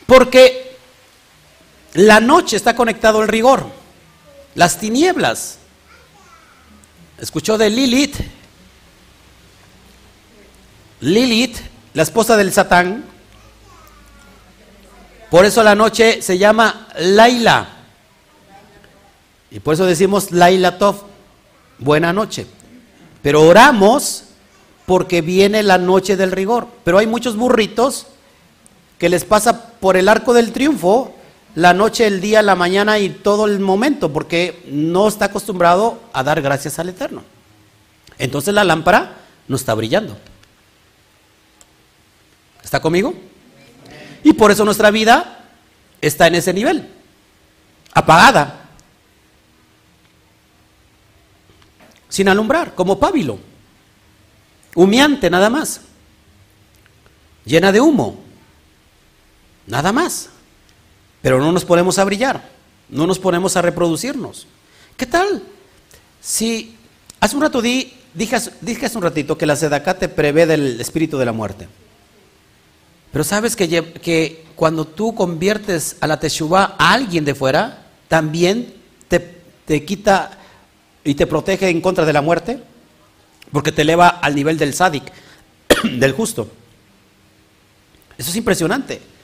Porque 0.05 0.77
la 1.93 2.19
noche 2.19 2.57
está 2.57 2.75
conectado 2.75 3.21
al 3.21 3.27
rigor. 3.27 3.65
Las 4.57 4.79
tinieblas. 4.79 5.59
¿Escuchó 7.19 7.59
de 7.59 7.69
Lilith? 7.69 8.15
Lilith, 10.99 11.57
la 11.93 12.01
esposa 12.01 12.35
del 12.35 12.51
Satán, 12.51 13.05
por 15.29 15.45
eso 15.45 15.61
la 15.61 15.75
noche 15.75 16.23
se 16.23 16.39
llama 16.39 16.87
Laila. 16.97 17.67
Y 19.51 19.59
por 19.59 19.75
eso 19.75 19.85
decimos 19.85 20.31
Laila 20.31 20.79
Tov, 20.79 21.03
buena 21.77 22.11
noche. 22.11 22.47
Pero 23.21 23.43
oramos 23.43 24.23
porque 24.87 25.21
viene 25.21 25.61
la 25.61 25.77
noche 25.77 26.17
del 26.17 26.31
rigor. 26.31 26.67
Pero 26.83 26.97
hay 26.97 27.05
muchos 27.05 27.35
burritos 27.35 28.07
que 28.97 29.07
les 29.07 29.23
pasa 29.23 29.69
por 29.73 29.97
el 29.97 30.09
arco 30.09 30.33
del 30.33 30.51
triunfo 30.51 31.13
la 31.57 31.73
noche, 31.73 32.05
el 32.05 32.21
día, 32.21 32.43
la 32.43 32.53
mañana 32.53 32.99
y 32.99 33.09
todo 33.09 33.47
el 33.47 33.59
momento, 33.59 34.13
porque 34.13 34.63
no 34.67 35.07
está 35.07 35.25
acostumbrado 35.25 35.99
a 36.13 36.21
dar 36.21 36.39
gracias 36.39 36.77
al 36.77 36.89
Eterno. 36.89 37.23
Entonces 38.19 38.53
la 38.53 38.63
lámpara 38.63 39.15
no 39.47 39.55
está 39.55 39.73
brillando. 39.73 40.15
¿Está 42.63 42.79
conmigo? 42.79 43.15
Y 44.23 44.33
por 44.33 44.51
eso 44.51 44.65
nuestra 44.65 44.91
vida 44.91 45.45
está 45.99 46.27
en 46.27 46.35
ese 46.35 46.53
nivel, 46.53 46.87
apagada, 47.91 48.67
sin 52.07 52.29
alumbrar, 52.29 52.75
como 52.75 52.99
pábilo, 52.99 53.39
humeante 54.75 55.27
nada 55.31 55.49
más, 55.49 55.81
llena 57.45 57.71
de 57.71 57.81
humo, 57.81 58.19
nada 59.65 59.91
más. 59.91 60.29
Pero 61.27 61.41
no 61.41 61.51
nos 61.51 61.65
ponemos 61.65 61.99
a 61.99 62.05
brillar, 62.05 62.41
no 62.87 63.05
nos 63.05 63.19
ponemos 63.19 63.57
a 63.57 63.61
reproducirnos. 63.61 64.47
¿Qué 64.95 65.05
tal? 65.05 65.43
Si 66.21 66.77
hace 67.19 67.35
un 67.35 67.41
rato 67.41 67.61
di, 67.61 67.91
dije, 68.13 68.37
dije 68.61 68.85
hace 68.85 68.97
un 68.97 69.03
ratito 69.03 69.37
que 69.37 69.45
la 69.45 69.57
sedacá 69.57 69.99
te 69.99 70.07
prevé 70.07 70.45
del 70.45 70.79
espíritu 70.79 71.17
de 71.17 71.25
la 71.25 71.33
muerte. 71.33 71.67
Pero 73.11 73.25
sabes 73.25 73.57
que, 73.57 74.45
cuando 74.55 74.85
tú 74.85 75.13
conviertes 75.15 75.97
a 75.99 76.07
la 76.07 76.17
Teshuvah 76.17 76.75
a 76.77 76.93
alguien 76.93 77.25
de 77.25 77.35
fuera, 77.35 77.87
también 78.07 78.73
te, 79.09 79.83
quita 79.83 80.31
y 81.03 81.15
te 81.15 81.27
protege 81.27 81.67
en 81.67 81.81
contra 81.81 82.05
de 82.05 82.13
la 82.13 82.21
muerte, 82.21 82.63
porque 83.51 83.73
te 83.73 83.81
eleva 83.81 84.07
al 84.07 84.33
nivel 84.33 84.57
del 84.57 84.73
sádic, 84.73 85.03
del 85.83 86.13
justo. 86.13 86.49
Eso 88.17 88.29
es 88.29 88.35
impresionante. 88.37 89.16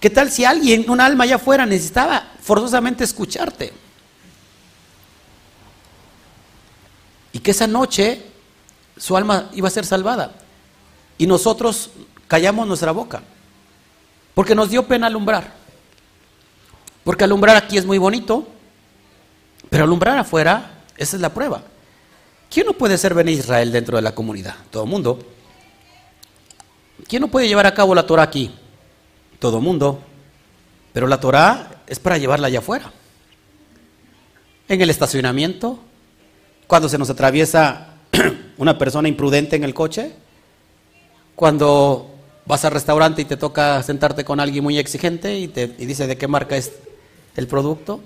¿Qué 0.00 0.10
tal 0.10 0.30
si 0.30 0.44
alguien, 0.44 0.88
un 0.88 1.00
alma 1.00 1.24
allá 1.24 1.36
afuera, 1.36 1.66
necesitaba 1.66 2.32
forzosamente 2.40 3.04
escucharte? 3.04 3.72
Y 7.32 7.40
que 7.40 7.50
esa 7.50 7.66
noche 7.66 8.22
su 8.96 9.16
alma 9.16 9.50
iba 9.54 9.68
a 9.68 9.70
ser 9.70 9.86
salvada. 9.86 10.32
Y 11.16 11.26
nosotros 11.26 11.90
callamos 12.26 12.66
nuestra 12.66 12.92
boca. 12.92 13.22
Porque 14.34 14.54
nos 14.54 14.70
dio 14.70 14.86
pena 14.86 15.08
alumbrar. 15.08 15.52
Porque 17.02 17.24
alumbrar 17.24 17.56
aquí 17.56 17.78
es 17.78 17.86
muy 17.86 17.98
bonito, 17.98 18.46
pero 19.70 19.84
alumbrar 19.84 20.18
afuera, 20.18 20.82
esa 20.96 21.16
es 21.16 21.22
la 21.22 21.32
prueba. 21.32 21.62
¿Quién 22.50 22.66
no 22.66 22.72
puede 22.72 22.98
ser 22.98 23.14
Ben 23.14 23.28
Israel 23.28 23.72
dentro 23.72 23.96
de 23.96 24.02
la 24.02 24.14
comunidad? 24.14 24.54
Todo 24.70 24.84
el 24.84 24.88
mundo. 24.90 25.18
¿Quién 27.06 27.22
no 27.22 27.28
puede 27.28 27.48
llevar 27.48 27.66
a 27.66 27.74
cabo 27.74 27.94
la 27.94 28.06
Torah 28.06 28.22
aquí? 28.22 28.54
Todo 29.38 29.60
mundo. 29.60 30.00
Pero 30.92 31.06
la 31.06 31.20
Torah 31.20 31.82
es 31.86 31.98
para 31.98 32.18
llevarla 32.18 32.48
allá 32.48 32.58
afuera. 32.58 32.92
En 34.68 34.80
el 34.80 34.90
estacionamiento, 34.90 35.78
cuando 36.66 36.88
se 36.88 36.98
nos 36.98 37.10
atraviesa 37.10 37.94
una 38.58 38.76
persona 38.76 39.08
imprudente 39.08 39.56
en 39.56 39.64
el 39.64 39.74
coche, 39.74 40.12
cuando 41.34 42.14
vas 42.46 42.64
al 42.64 42.72
restaurante 42.72 43.22
y 43.22 43.26
te 43.26 43.36
toca 43.36 43.82
sentarte 43.82 44.24
con 44.24 44.40
alguien 44.40 44.64
muy 44.64 44.78
exigente 44.78 45.38
y 45.38 45.48
te 45.48 45.68
dice 45.68 46.06
de 46.06 46.16
qué 46.16 46.26
marca 46.26 46.56
es 46.56 46.72
el 47.36 47.46
producto. 47.46 48.00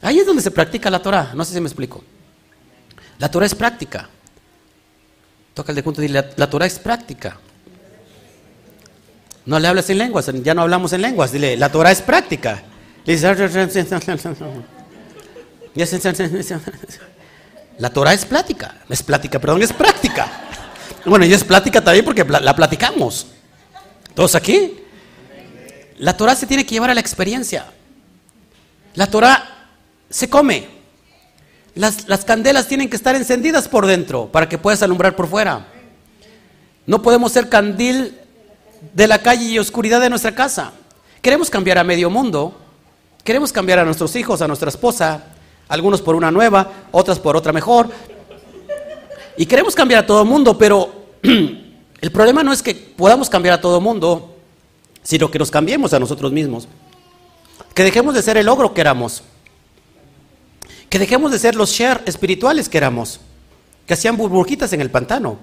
Ahí 0.00 0.18
es 0.18 0.26
donde 0.26 0.42
se 0.42 0.50
practica 0.50 0.90
la 0.90 1.02
Torah, 1.02 1.32
no 1.34 1.44
sé 1.44 1.54
si 1.54 1.60
me 1.60 1.66
explico. 1.66 2.02
La 3.18 3.30
Torah 3.30 3.46
es 3.46 3.54
práctica. 3.54 4.08
Toca 5.54 5.72
el 5.72 5.76
de 5.76 5.82
junto 5.82 6.00
y 6.00 6.06
dile, 6.06 6.24
la, 6.36 6.48
Torah 6.48 6.66
es 6.66 6.78
práctica. 6.78 7.38
No 9.48 9.58
le 9.58 9.66
hables 9.66 9.88
en 9.88 9.96
lenguas, 9.96 10.30
ya 10.42 10.52
no 10.52 10.60
hablamos 10.60 10.92
en 10.92 11.00
lenguas, 11.00 11.32
dile, 11.32 11.56
la 11.56 11.72
Torah 11.72 11.90
es 11.90 12.02
práctica. 12.02 12.62
la 17.78 17.88
Torah 17.88 18.12
es 18.12 18.26
plática, 18.26 18.74
es 18.90 19.02
plática, 19.02 19.38
perdón, 19.38 19.62
es 19.62 19.72
práctica. 19.72 20.30
Bueno, 21.06 21.24
y 21.24 21.32
es 21.32 21.44
plática 21.44 21.82
también 21.82 22.04
porque 22.04 22.24
la 22.24 22.54
platicamos. 22.54 23.28
¿Todos 24.12 24.34
aquí? 24.34 24.80
La 25.96 26.14
Torah 26.14 26.34
se 26.34 26.46
tiene 26.46 26.66
que 26.66 26.74
llevar 26.74 26.90
a 26.90 26.94
la 26.94 27.00
experiencia. 27.00 27.72
La 28.96 29.06
Torah 29.06 29.70
se 30.10 30.28
come. 30.28 30.68
Las, 31.74 32.06
las, 32.06 32.26
candelas 32.26 32.66
tienen 32.66 32.90
que 32.90 32.96
estar 32.96 33.16
encendidas 33.16 33.66
por 33.66 33.86
dentro 33.86 34.30
para 34.30 34.46
que 34.46 34.58
puedas 34.58 34.82
alumbrar 34.82 35.16
por 35.16 35.26
fuera. 35.26 35.68
No 36.84 37.00
podemos 37.00 37.32
ser 37.32 37.48
candil 37.48 38.27
de 38.92 39.06
la 39.06 39.20
calle 39.20 39.44
y 39.44 39.58
oscuridad 39.58 40.00
de 40.00 40.10
nuestra 40.10 40.34
casa. 40.34 40.72
Queremos 41.22 41.50
cambiar 41.50 41.78
a 41.78 41.84
medio 41.84 42.10
mundo. 42.10 42.54
Queremos 43.24 43.52
cambiar 43.52 43.78
a 43.78 43.84
nuestros 43.84 44.16
hijos, 44.16 44.40
a 44.40 44.48
nuestra 44.48 44.68
esposa, 44.68 45.24
algunos 45.68 46.00
por 46.00 46.14
una 46.14 46.30
nueva, 46.30 46.70
otras 46.92 47.18
por 47.18 47.36
otra 47.36 47.52
mejor. 47.52 47.90
Y 49.36 49.46
queremos 49.46 49.74
cambiar 49.74 50.04
a 50.04 50.06
todo 50.06 50.22
el 50.22 50.28
mundo, 50.28 50.56
pero 50.56 50.90
el 51.22 52.12
problema 52.12 52.42
no 52.42 52.52
es 52.52 52.62
que 52.62 52.74
podamos 52.74 53.28
cambiar 53.28 53.54
a 53.54 53.60
todo 53.60 53.78
el 53.78 53.84
mundo, 53.84 54.36
sino 55.02 55.30
que 55.30 55.38
nos 55.38 55.50
cambiemos 55.50 55.92
a 55.92 56.00
nosotros 56.00 56.32
mismos. 56.32 56.68
Que 57.74 57.84
dejemos 57.84 58.14
de 58.14 58.22
ser 58.22 58.36
el 58.36 58.48
ogro 58.48 58.74
que 58.74 58.80
éramos. 58.80 59.22
Que 60.88 60.98
dejemos 60.98 61.30
de 61.30 61.38
ser 61.38 61.54
los 61.54 61.70
share 61.70 62.02
espirituales 62.06 62.68
que 62.68 62.78
éramos. 62.78 63.20
Que 63.86 63.94
hacían 63.94 64.16
burbujitas 64.16 64.72
en 64.72 64.80
el 64.80 64.90
pantano. 64.90 65.38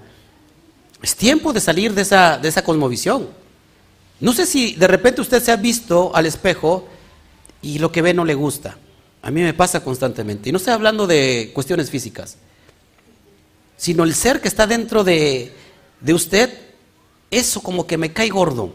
Es 1.06 1.14
tiempo 1.14 1.52
de 1.52 1.60
salir 1.60 1.94
de 1.94 2.02
esa, 2.02 2.36
de 2.36 2.48
esa 2.48 2.64
cosmovisión. 2.64 3.28
No 4.18 4.32
sé 4.32 4.44
si 4.44 4.74
de 4.74 4.88
repente 4.88 5.20
usted 5.20 5.40
se 5.40 5.52
ha 5.52 5.56
visto 5.56 6.10
al 6.16 6.26
espejo 6.26 6.88
y 7.62 7.78
lo 7.78 7.92
que 7.92 8.02
ve 8.02 8.12
no 8.12 8.24
le 8.24 8.34
gusta. 8.34 8.76
A 9.22 9.30
mí 9.30 9.40
me 9.40 9.54
pasa 9.54 9.84
constantemente. 9.84 10.48
Y 10.48 10.52
no 10.52 10.58
estoy 10.58 10.72
hablando 10.72 11.06
de 11.06 11.52
cuestiones 11.54 11.90
físicas 11.90 12.38
sino 13.76 14.04
el 14.04 14.14
ser 14.14 14.40
que 14.40 14.48
está 14.48 14.66
dentro 14.66 15.04
de, 15.04 15.52
usted, 16.08 16.50
eso 17.30 17.60
como 17.60 17.86
que 17.86 17.98
me 17.98 18.12
cae 18.12 18.28
gordo. 18.28 18.72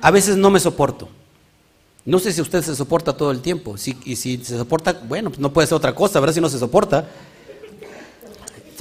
A 0.00 0.10
veces 0.10 0.36
no 0.36 0.50
me 0.50 0.60
soporto. 0.60 1.08
No 2.04 2.18
sé 2.18 2.32
si 2.32 2.40
usted 2.40 2.62
se 2.62 2.74
soporta 2.74 3.16
todo 3.16 3.30
el 3.30 3.40
tiempo. 3.40 3.78
Si, 3.78 3.96
y 4.04 4.16
si 4.16 4.38
se 4.38 4.56
soporta, 4.56 5.00
bueno, 5.06 5.30
pues 5.30 5.38
no 5.38 5.52
puede 5.52 5.68
ser 5.68 5.76
otra 5.76 5.94
cosa, 5.94 6.18
ver 6.18 6.34
si 6.34 6.40
no 6.40 6.48
se 6.48 6.58
soporta. 6.58 7.08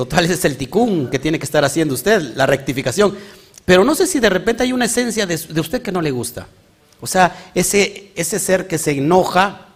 Total, 0.01 0.25
es 0.25 0.43
el 0.45 0.57
ticún 0.57 1.11
que 1.11 1.19
tiene 1.19 1.37
que 1.37 1.45
estar 1.45 1.63
haciendo 1.63 1.93
usted, 1.93 2.33
la 2.35 2.47
rectificación. 2.47 3.15
Pero 3.65 3.83
no 3.83 3.93
sé 3.93 4.07
si 4.07 4.19
de 4.19 4.31
repente 4.31 4.63
hay 4.63 4.73
una 4.73 4.85
esencia 4.85 5.27
de, 5.27 5.35
usted 5.35 5.83
que 5.83 5.91
no 5.91 6.01
le 6.01 6.09
gusta. 6.09 6.47
O 7.01 7.05
sea, 7.05 7.51
ese, 7.53 8.11
ese 8.15 8.39
ser 8.39 8.65
que 8.65 8.79
se 8.79 8.93
enoja, 8.93 9.67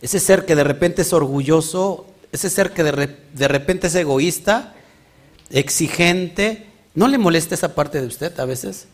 ese 0.00 0.18
ser 0.18 0.46
que 0.46 0.56
de 0.56 0.64
repente 0.64 1.02
es 1.02 1.12
orgulloso, 1.12 2.06
ese 2.32 2.48
ser 2.48 2.70
que 2.70 2.84
de, 2.84 3.18
de 3.34 3.48
repente 3.48 3.88
es 3.88 3.94
egoísta, 3.96 4.76
exigente. 5.50 6.66
¿No 6.94 7.06
le 7.06 7.18
molesta 7.18 7.54
esa 7.54 7.74
parte 7.74 8.00
de 8.00 8.06
usted 8.06 8.40
a 8.40 8.46
veces? 8.46 8.86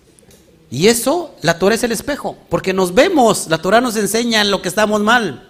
Y 0.68 0.88
eso, 0.88 1.36
la 1.42 1.61
Torah 1.61 1.76
es 1.76 1.84
el 1.84 1.92
espejo, 1.92 2.36
porque 2.48 2.72
nos 2.72 2.92
vemos, 2.92 3.46
la 3.46 3.59
Torah 3.59 3.80
nos 3.80 3.94
enseña 3.94 4.42
lo 4.42 4.62
que 4.62 4.68
estamos 4.68 5.01
mal. 5.01 5.48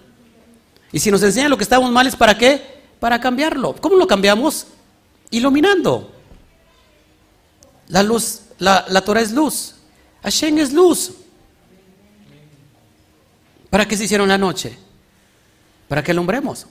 Y 0.92 0.98
si 0.98 1.10
nos 1.10 1.22
enseña 1.22 1.48
lo 1.48 1.56
que 1.56 1.64
estamos 1.64 1.90
mal 1.90 2.06
es 2.06 2.16
para 2.16 2.36
qué? 2.36 2.82
Para 3.00 3.18
cambiarlo. 3.18 3.74
¿Cómo 3.80 3.96
lo 3.96 4.06
cambiamos? 4.06 4.66
Iluminando. 5.30 6.12
La 7.88 8.02
luz, 8.02 8.42
la, 8.58 8.84
la 8.88 9.00
Torah 9.02 9.20
es 9.20 9.32
luz. 9.32 9.74
Hashem 10.22 10.58
es 10.58 10.72
luz. 10.72 11.12
¿Para 13.70 13.86
qué 13.86 13.96
se 13.96 14.04
hicieron 14.04 14.28
la 14.28 14.38
noche? 14.38 14.76
Para 15.88 16.02
que 16.02 16.10
alumbremos. 16.10 16.66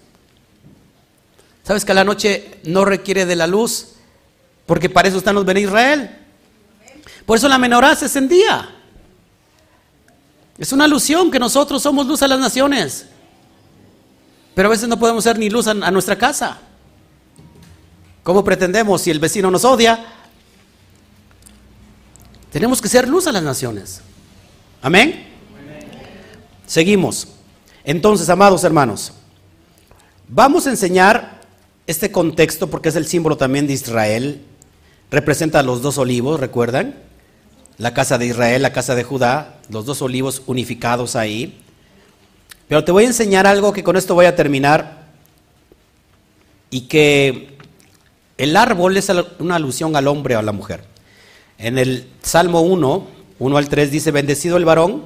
¿Sabes 1.64 1.86
que 1.86 1.94
la 1.94 2.04
noche 2.04 2.60
no 2.64 2.84
requiere 2.84 3.26
de 3.26 3.36
la 3.36 3.48
luz? 3.48 3.94
Porque 4.66 4.90
para 4.90 5.08
eso 5.08 5.18
están 5.18 5.36
los 5.36 5.46
Ben 5.46 5.58
Israel. 5.58 6.10
Por 7.26 7.38
eso 7.38 7.48
la 7.48 7.58
menorá 7.58 7.96
se 7.96 8.06
encendía. 8.06 8.76
Es 10.58 10.74
una 10.74 10.86
alusión 10.86 11.32
que 11.32 11.40
nosotros 11.40 11.82
somos 11.82 12.06
luz 12.06 12.22
a 12.22 12.28
las 12.28 12.40
naciones. 12.40 13.06
Pero 14.56 14.68
a 14.68 14.72
veces 14.72 14.90
no 14.90 15.00
podemos 15.00 15.24
ser 15.24 15.40
ni 15.40 15.50
luz 15.50 15.68
a, 15.68 15.72
a 15.72 15.92
nuestra 15.92 16.18
casa. 16.18 16.60
¿Cómo 18.30 18.44
pretendemos 18.44 19.02
si 19.02 19.10
el 19.10 19.18
vecino 19.18 19.50
nos 19.50 19.66
odia? 19.66 20.06
Tenemos 22.52 22.80
que 22.80 22.88
ser 22.88 23.08
luz 23.08 23.26
a 23.26 23.32
las 23.32 23.42
naciones. 23.42 24.02
Amén. 24.84 25.26
Seguimos. 26.68 27.28
Entonces, 27.84 28.30
amados 28.30 28.64
hermanos, 28.64 29.14
vamos 30.28 30.68
a 30.68 30.70
enseñar 30.70 31.42
este 31.88 32.12
contexto 32.12 32.70
porque 32.70 32.90
es 32.90 32.96
el 32.96 33.08
símbolo 33.08 33.36
también 33.36 33.66
de 33.66 33.74
Israel. 33.74 34.44
Representa 35.10 35.64
los 35.64 35.82
dos 35.82 35.98
olivos, 35.98 36.40
¿recuerdan? 36.40 37.00
La 37.80 37.96
casa 37.96 38.20
de 38.20 38.28
Israel, 38.28 38.62
la 38.62 38.74
casa 38.74 38.94
de 38.94 39.06
Judá, 39.06 39.58
los 39.70 39.88
dos 39.88 40.04
olivos 40.04 40.44
unificados 40.46 41.16
ahí. 41.16 41.64
Pero 42.68 42.84
te 42.84 42.92
voy 42.92 43.06
a 43.06 43.08
enseñar 43.08 43.48
algo 43.48 43.74
que 43.74 43.84
con 43.84 43.98
esto 43.98 44.14
voy 44.14 44.28
a 44.28 44.36
terminar 44.36 45.08
y 46.70 46.82
que 46.82 47.58
el 48.40 48.56
árbol 48.56 48.96
es 48.96 49.12
una 49.40 49.56
alusión 49.56 49.98
al 49.98 50.08
hombre 50.08 50.38
o 50.38 50.40
a 50.40 50.42
la 50.42 50.54
mujer. 50.54 50.86
En 51.58 51.78
el 51.78 52.08
Salmo 52.22 52.62
1, 52.62 53.08
1 53.38 53.58
al 53.58 53.68
3 53.68 53.92
dice, 53.92 54.12
bendecido 54.12 54.56
el 54.56 54.64
varón 54.64 55.04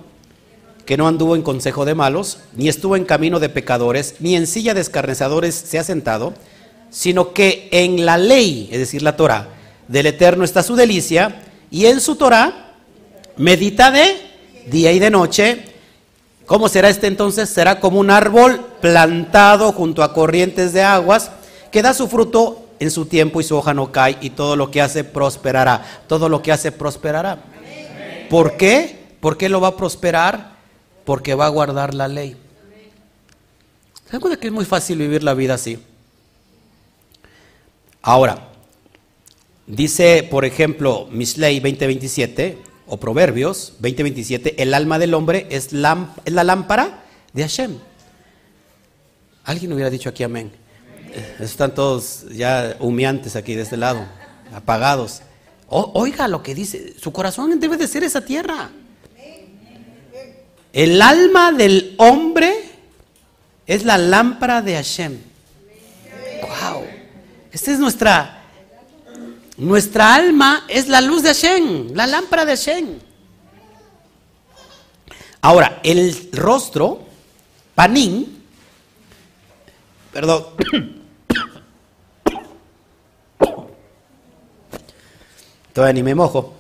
que 0.86 0.98
no 0.98 1.08
anduvo 1.08 1.36
en 1.36 1.42
consejo 1.42 1.84
de 1.84 1.96
malos, 1.96 2.40
ni 2.56 2.70
estuvo 2.70 2.96
en 2.96 3.06
camino 3.06 3.40
de 3.40 3.50
pecadores, 3.50 4.16
ni 4.20 4.36
en 4.36 4.46
silla 4.46 4.76
de 4.76 4.82
escarnecedores 4.82 5.56
se 5.56 5.80
ha 5.80 5.84
sentado, 5.84 6.36
sino 6.92 7.34
que 7.34 7.70
en 7.72 8.06
la 8.06 8.20
ley, 8.20 8.70
es 8.72 8.78
decir, 8.78 9.02
la 9.02 9.16
Torah, 9.16 9.48
del 9.88 10.06
Eterno 10.06 10.44
está 10.44 10.62
su 10.62 10.76
delicia, 10.76 11.42
y 11.72 11.88
en 11.88 12.02
su 12.02 12.16
Torah 12.16 12.76
medita 13.38 13.90
de 13.90 14.16
día 14.68 14.92
y 14.92 15.00
de 15.00 15.10
noche. 15.10 15.66
¿Cómo 16.46 16.70
será 16.70 16.90
este 16.90 17.08
entonces? 17.08 17.50
Será 17.50 17.80
como 17.80 18.00
un 18.00 18.12
árbol 18.12 18.64
plantado 18.80 19.72
junto 19.72 20.04
a 20.04 20.14
corrientes 20.14 20.72
de 20.72 20.84
aguas, 20.84 21.32
que 21.72 21.82
da 21.82 21.96
su 21.96 22.08
fruto 22.08 22.63
en 22.80 22.92
su 22.92 23.06
tiempo 23.06 23.40
y 23.42 23.44
su 23.44 23.56
hoja 23.56 23.74
no 23.74 23.92
cae 23.92 24.18
y 24.22 24.32
todo 24.32 24.56
lo 24.56 24.72
que 24.72 24.82
hace 24.82 25.04
prosperará. 25.04 26.04
Todo 26.08 26.30
lo 26.30 26.42
que 26.42 26.52
hace 26.52 26.72
prosperará. 26.72 27.44
¿Por 28.30 28.58
qué? 28.58 29.04
¿Por 29.20 29.38
qué 29.38 29.50
lo 29.50 29.62
va 29.62 29.70
a 29.70 29.78
prosperar? 29.78 30.54
Porque 31.06 31.36
va 31.36 31.46
a 31.46 31.50
guardar 31.50 31.94
la 31.94 32.08
ley. 32.08 32.38
¿Se 34.10 34.20
cuenta 34.20 34.40
que 34.40 34.48
es 34.48 34.54
muy 34.54 34.66
fácil 34.66 34.98
vivir 35.00 35.24
la 35.24 35.34
vida 35.34 35.56
así? 35.56 35.80
Ahora, 38.02 38.50
dice, 39.66 40.28
por 40.30 40.46
ejemplo, 40.46 41.08
Misley 41.10 41.60
2027 41.60 42.58
o 42.86 42.98
Proverbios 43.00 43.74
2027, 43.80 44.62
el 44.62 44.74
alma 44.74 45.00
del 45.00 45.14
hombre 45.14 45.48
es 45.50 45.72
la 45.72 46.14
lámpara 46.26 47.04
de 47.34 47.42
Hashem. 47.44 47.78
Alguien 49.46 49.74
hubiera 49.74 49.90
dicho 49.90 50.10
aquí 50.10 50.24
amén. 50.24 50.52
Están 51.40 51.74
todos 51.76 52.26
ya 52.32 52.76
humeantes 52.80 53.36
aquí 53.36 53.56
de 53.56 53.64
este 53.64 53.78
lado, 53.78 54.06
apagados. 54.54 55.22
oiga 55.68 56.28
lo 56.28 56.42
que 56.44 56.56
dice, 56.56 56.96
su 57.00 57.12
corazón 57.12 57.60
debe 57.60 57.78
de 57.78 57.88
ser 57.88 58.04
esa 58.04 58.22
tierra. 58.22 58.70
El 60.72 61.02
alma 61.02 61.52
del 61.52 61.96
hombre 61.98 62.54
es 63.68 63.86
la 63.86 63.98
lámpara 63.98 64.62
de 64.62 64.76
Hashem. 64.76 65.20
Wow. 66.42 66.84
Esta 67.52 67.72
es 67.72 67.80
nuestra 67.80 68.44
nuestra 69.58 70.16
alma 70.16 70.66
es 70.68 70.88
la 70.88 71.00
luz 71.00 71.22
de 71.22 71.30
Hashem, 71.30 71.94
la 71.94 72.08
lámpara 72.08 72.44
de 72.46 72.58
Hashem. 72.58 73.00
Ahora, 75.42 75.80
el 75.84 76.30
rostro, 76.32 77.06
panín, 77.76 78.44
perdón, 80.12 80.48
Todavía 85.74 85.94
ni 85.94 86.04
me 86.04 86.16
mojo. 86.16 86.54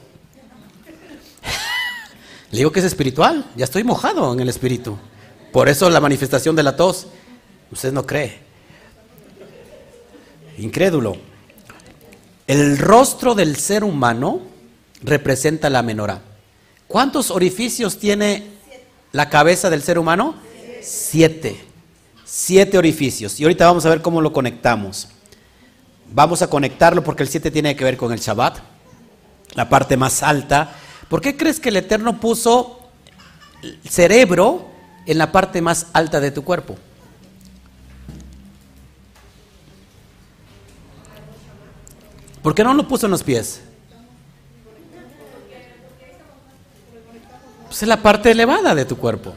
Le 2.51 2.57
digo 2.57 2.71
que 2.71 2.79
es 2.79 2.85
espiritual, 2.85 3.45
ya 3.55 3.65
estoy 3.65 3.83
mojado 3.83 4.33
en 4.33 4.39
el 4.39 4.49
espíritu. 4.49 4.97
Por 5.51 5.69
eso 5.69 5.89
la 5.89 5.99
manifestación 5.99 6.55
de 6.55 6.63
la 6.63 6.75
tos, 6.75 7.07
usted 7.71 7.91
no 7.91 8.05
cree. 8.05 8.39
Incrédulo. 10.57 11.17
El 12.47 12.77
rostro 12.77 13.35
del 13.35 13.55
ser 13.55 13.83
humano 13.83 14.41
representa 15.01 15.69
la 15.69 15.81
menorá. 15.81 16.21
¿Cuántos 16.87 17.31
orificios 17.31 17.97
tiene 17.97 18.47
la 19.11 19.29
cabeza 19.29 19.69
del 19.69 19.81
ser 19.81 19.97
humano? 19.97 20.35
Siete. 20.81 21.63
Siete 22.25 22.77
orificios. 22.77 23.39
Y 23.39 23.43
ahorita 23.43 23.65
vamos 23.65 23.85
a 23.85 23.89
ver 23.89 24.01
cómo 24.01 24.21
lo 24.21 24.33
conectamos. 24.33 25.07
Vamos 26.11 26.41
a 26.41 26.49
conectarlo 26.49 27.03
porque 27.03 27.23
el 27.23 27.29
siete 27.29 27.49
tiene 27.49 27.75
que 27.75 27.83
ver 27.83 27.97
con 27.97 28.11
el 28.11 28.19
Shabbat 28.19 28.72
la 29.55 29.69
parte 29.69 29.97
más 29.97 30.23
alta. 30.23 30.73
¿Por 31.09 31.21
qué 31.21 31.37
crees 31.37 31.59
que 31.59 31.69
el 31.69 31.77
Eterno 31.77 32.19
puso 32.19 32.79
el 33.61 33.79
cerebro 33.87 34.69
en 35.05 35.17
la 35.17 35.31
parte 35.31 35.61
más 35.61 35.87
alta 35.93 36.19
de 36.19 36.31
tu 36.31 36.43
cuerpo? 36.43 36.77
¿Por 42.41 42.53
qué 42.53 42.63
no 42.63 42.73
lo 42.73 42.87
puso 42.87 43.07
en 43.07 43.11
los 43.11 43.23
pies? 43.23 43.61
Pues 47.67 47.81
es 47.81 47.87
la 47.87 48.01
parte 48.01 48.31
elevada 48.31 48.75
de 48.75 48.85
tu 48.85 48.97
cuerpo. 48.97 49.33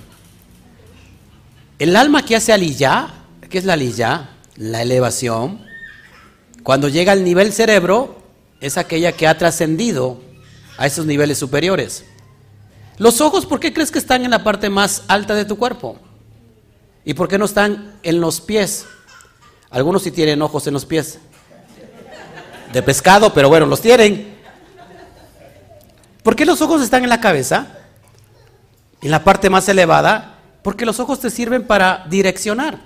El 1.79 1.95
alma 1.95 2.25
que 2.25 2.37
hace 2.37 2.53
aliyah, 2.53 3.09
¿qué 3.49 3.59
es 3.59 3.64
la 3.64 3.75
aliyah? 3.75 4.31
La 4.57 4.83
elevación. 4.83 5.64
Cuando 6.62 6.89
llega 6.89 7.12
al 7.12 7.23
nivel 7.23 7.53
cerebro, 7.53 8.26
es 8.61 8.77
aquella 8.77 9.13
que 9.13 9.27
ha 9.27 9.39
trascendido 9.39 10.21
a 10.79 10.87
esos 10.87 11.07
niveles 11.07 11.39
superiores. 11.39 12.05
Los 12.99 13.21
ojos, 13.21 13.45
¿por 13.47 13.61
qué 13.61 13.73
crees 13.73 13.91
que 13.91 13.99
están 13.99 14.25
en 14.25 14.31
la 14.31 14.43
parte 14.43 14.71
más 14.71 15.05
alta 15.09 15.35
de 15.35 15.45
tu 15.45 15.57
cuerpo? 15.57 15.99
¿Y 17.05 17.15
por 17.15 17.29
qué 17.29 17.39
no 17.39 17.45
están 17.45 17.95
en 18.03 18.21
los 18.21 18.41
pies? 18.41 18.87
Algunos 19.71 20.03
sí 20.03 20.11
tienen 20.11 20.41
ojos 20.43 20.67
en 20.67 20.75
los 20.75 20.87
pies. 20.87 21.19
De 22.73 22.83
pescado, 22.83 23.33
pero 23.33 23.49
bueno, 23.49 23.67
los 23.67 23.81
tienen. 23.81 24.35
¿Por 26.23 26.35
qué 26.35 26.45
los 26.47 26.61
ojos 26.63 26.83
están 26.83 27.05
en 27.05 27.11
la 27.11 27.21
cabeza? 27.21 27.67
En 29.03 29.11
la 29.11 29.23
parte 29.23 29.51
más 29.51 29.69
elevada. 29.69 30.39
Porque 30.63 30.87
los 30.87 30.99
ojos 30.99 31.21
te 31.21 31.31
sirven 31.31 31.67
para 31.67 32.07
direccionar. 32.09 32.81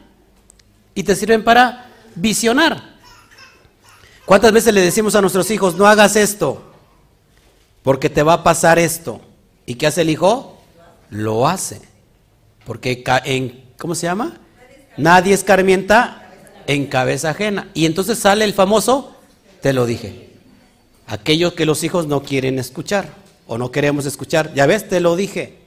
Y 0.95 1.05
te 1.05 1.16
sirven 1.16 1.45
para 1.45 1.87
visionar. 2.14 2.89
¿Cuántas 4.25 4.53
veces 4.53 4.73
le 4.73 4.81
decimos 4.81 5.14
a 5.14 5.21
nuestros 5.21 5.51
hijos, 5.51 5.77
no 5.77 5.87
hagas 5.87 6.16
esto, 6.16 6.62
porque 7.83 8.09
te 8.09 8.23
va 8.23 8.35
a 8.35 8.43
pasar 8.43 8.79
esto? 8.79 9.21
¿Y 9.66 9.75
qué 9.75 9.87
hace 9.87 10.03
el 10.03 10.11
hijo? 10.11 10.61
Lo 11.11 11.49
hace. 11.49 11.81
Porque 12.64 13.03
en, 13.25 13.64
¿cómo 13.79 13.95
se 13.95 14.07
llama? 14.07 14.39
Nadie 14.97 15.35
escarmienta 15.35 16.31
en 16.66 16.87
cabeza 16.87 17.31
ajena. 17.31 17.68
Y 17.75 17.87
entonces 17.87 18.18
sale 18.18 18.45
el 18.45 18.55
famoso, 18.55 19.16
te 19.61 19.73
lo 19.73 19.87
dije. 19.87 20.31
Aquellos 21.07 21.55
que 21.55 21.66
los 21.66 21.83
hijos 21.83 22.07
no 22.07 22.23
quieren 22.23 22.59
escuchar 22.59 23.14
o 23.47 23.59
no 23.59 23.73
queremos 23.73 24.07
escuchar. 24.07 24.55
Ya 24.55 24.66
ves, 24.66 24.89
te 24.89 25.01
lo 25.01 25.16
dije. 25.16 25.59